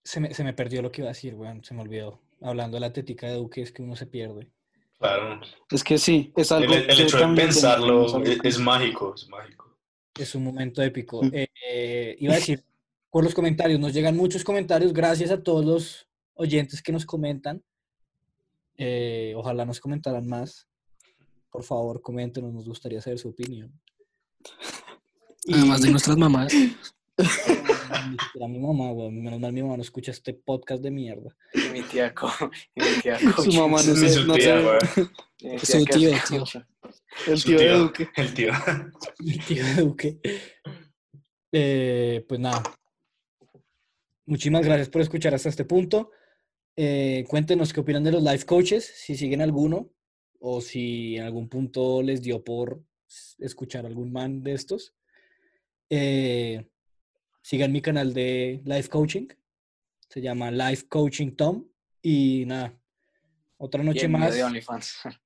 Se 0.04 0.20
me, 0.20 0.34
se 0.34 0.44
me 0.44 0.54
perdió 0.54 0.82
lo 0.82 0.92
que 0.92 1.02
iba 1.02 1.10
a 1.10 1.14
decir, 1.14 1.36
weón, 1.36 1.64
se 1.64 1.74
me 1.74 1.82
olvidó. 1.82 2.22
Hablando 2.42 2.76
de 2.76 2.82
la 2.82 2.94
tetica 2.94 3.28
de 3.28 3.36
Duque, 3.36 3.62
es 3.62 3.72
que 3.72 3.82
uno 3.82 3.96
se 3.96 4.06
pierde. 4.06 4.53
Claro. 5.04 5.42
Es 5.70 5.84
que 5.84 5.98
sí, 5.98 6.32
es 6.34 6.50
El, 6.52 6.64
algo 6.64 6.74
el 6.76 6.88
que 6.88 7.04
hecho 7.04 7.18
de 7.18 7.36
pensarlo 7.36 8.06
es, 8.06 8.58
mágico, 8.58 9.14
es 9.14 9.28
mágico. 9.28 9.78
Es 10.18 10.34
un 10.34 10.46
momento 10.46 10.82
épico. 10.82 11.22
Eh, 11.26 11.50
eh, 11.68 12.16
iba 12.20 12.32
a 12.32 12.38
decir, 12.38 12.64
por 13.10 13.26
los 13.26 13.34
comentarios, 13.34 13.82
nos 13.82 13.94
llegan 13.94 14.16
muchos 14.16 14.46
comentarios, 14.46 14.94
gracias 14.94 15.30
a 15.30 15.44
todos 15.44 15.66
los 15.66 16.08
oyentes 16.36 16.82
que 16.82 16.94
nos 16.94 17.06
comentan. 17.06 17.62
Eh, 18.78 19.34
ojalá 19.36 19.66
nos 19.66 19.82
comentaran 19.82 20.26
más. 20.26 20.70
Por 21.52 21.64
favor, 21.64 22.02
coméntenos, 22.02 22.54
nos 22.54 22.66
gustaría 22.66 23.02
saber 23.02 23.20
su 23.20 23.28
opinión. 23.28 23.78
Además 25.52 25.82
de 25.82 25.92
nuestras 25.92 26.16
mamás. 26.16 26.54
Ni 27.18 28.18
siquiera 28.18 28.48
mi 28.48 28.60
mamá, 28.60 28.92
weón, 28.92 29.22
menos 29.22 29.40
mal 29.40 29.54
mi 29.54 29.62
mamá 29.62 29.78
no 29.78 29.84
escucha 29.84 30.12
este 30.12 30.34
podcast 30.34 30.82
de 30.82 30.92
mierda. 30.92 31.36
Y 31.54 31.70
mi 31.72 31.82
tía, 31.84 32.14
co- 32.14 32.32
y 32.76 32.82
mi 32.82 33.02
tía 33.02 33.18
Su 33.44 33.52
mamá 33.54 33.78
no 33.84 33.96
sé, 33.96 34.10
su 34.10 34.26
no 34.26 34.34
tía, 34.36 34.60
güey. 34.60 35.58
Su 35.60 35.86
tío, 35.86 36.12
tío. 36.28 36.44
El 37.28 37.44
tío 37.44 37.60
de 37.60 37.70
Duque. 37.70 38.10
El 38.16 38.34
tío. 38.34 38.52
El 39.26 39.46
tío 39.46 39.64
de 39.66 39.74
Duque. 39.76 40.20
Eh, 41.52 42.26
pues 42.28 42.40
nada. 42.40 42.64
Muchísimas 44.26 44.66
gracias 44.66 44.90
por 44.90 45.02
escuchar 45.02 45.36
hasta 45.36 45.50
este 45.50 45.66
punto. 45.66 46.12
Eh, 46.76 47.26
cuéntenos 47.28 47.72
qué 47.74 47.82
opinan 47.82 48.04
de 48.04 48.12
los 48.14 48.24
life 48.24 48.46
coaches, 48.46 48.86
si 48.86 49.16
siguen 49.16 49.42
alguno 49.42 49.92
o 50.40 50.62
si 50.62 51.18
en 51.18 51.24
algún 51.24 51.48
punto 51.48 52.02
les 52.02 52.22
dio 52.22 52.44
por 52.44 52.82
escuchar 53.38 53.86
algún 53.86 54.12
man 54.12 54.42
de 54.42 54.54
estos. 54.54 54.96
Eh, 55.90 56.66
sigan 57.44 57.72
mi 57.72 57.82
canal 57.82 58.12
de 58.16 58.62
life 58.66 58.90
coaching. 58.90 59.28
Se 60.10 60.22
llama 60.22 60.50
Life 60.50 60.88
Coaching 60.88 61.36
Tom. 61.36 61.66
Y 62.02 62.46
nada, 62.48 62.76
otra 63.58 63.84
Y 63.84 63.86
noche 63.86 64.08
más. 64.08 64.34
de 64.34 64.44
OnlyFans. 64.44 64.96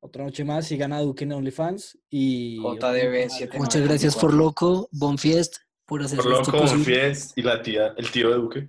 Otra 0.00 0.22
noche 0.22 0.44
más. 0.44 0.64
Sigan 0.66 0.92
a 0.92 1.00
Duque 1.00 1.24
en 1.24 1.32
OnlyFans. 1.32 1.98
Y 2.08 2.58
JDB 2.58 3.24
más. 3.24 3.36
7. 3.36 3.58
Muchas 3.58 3.82
gracias 3.82 4.14
por 4.16 4.32
loco, 4.32 4.88
Bonfiest, 4.92 5.56
por 5.86 6.02
hacer 6.02 6.20
Por 6.20 6.34
esto 6.34 6.52
loco. 6.52 6.68
Fies 6.84 7.32
y 7.34 7.42
la 7.42 7.60
tía, 7.60 7.94
el 7.96 8.08
tío 8.12 8.30
de 8.30 8.36
Duque. 8.36 8.68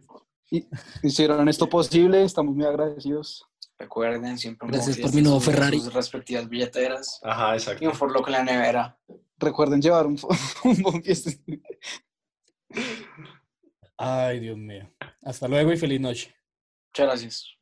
Hicieron 1.04 1.48
esto 1.48 1.70
posible, 1.70 2.24
estamos 2.24 2.56
muy 2.56 2.66
agradecidos. 2.66 3.46
Recuerden, 3.78 4.40
siempre 4.40 4.66
un 4.66 4.72
Gracias 4.72 4.98
por 4.98 5.14
mi 5.14 5.22
nuevo 5.22 5.40
Ferrari. 5.40 5.80
sus 5.80 5.94
respectivas 5.94 6.50
billeteras. 6.50 7.20
Ajá, 7.24 7.54
Y 7.54 7.58
exacto. 7.58 7.86
un 7.88 7.94
For 7.94 8.12
Loco 8.12 8.28
en 8.28 8.34
la 8.34 8.44
nevera. 8.44 8.98
Recuerden 9.38 9.82
llevar 9.82 10.08
un, 10.08 10.20
un 10.64 10.82
buen 10.82 11.04
fiesta. 11.04 11.30
Ay, 13.98 14.40
Dios 14.40 14.58
mío. 14.58 14.90
Hasta 15.24 15.48
luego 15.48 15.74
y 15.74 15.78
feliz 15.78 16.00
noche. 16.00 16.36
Muchas 16.90 17.08
gracias. 17.08 17.60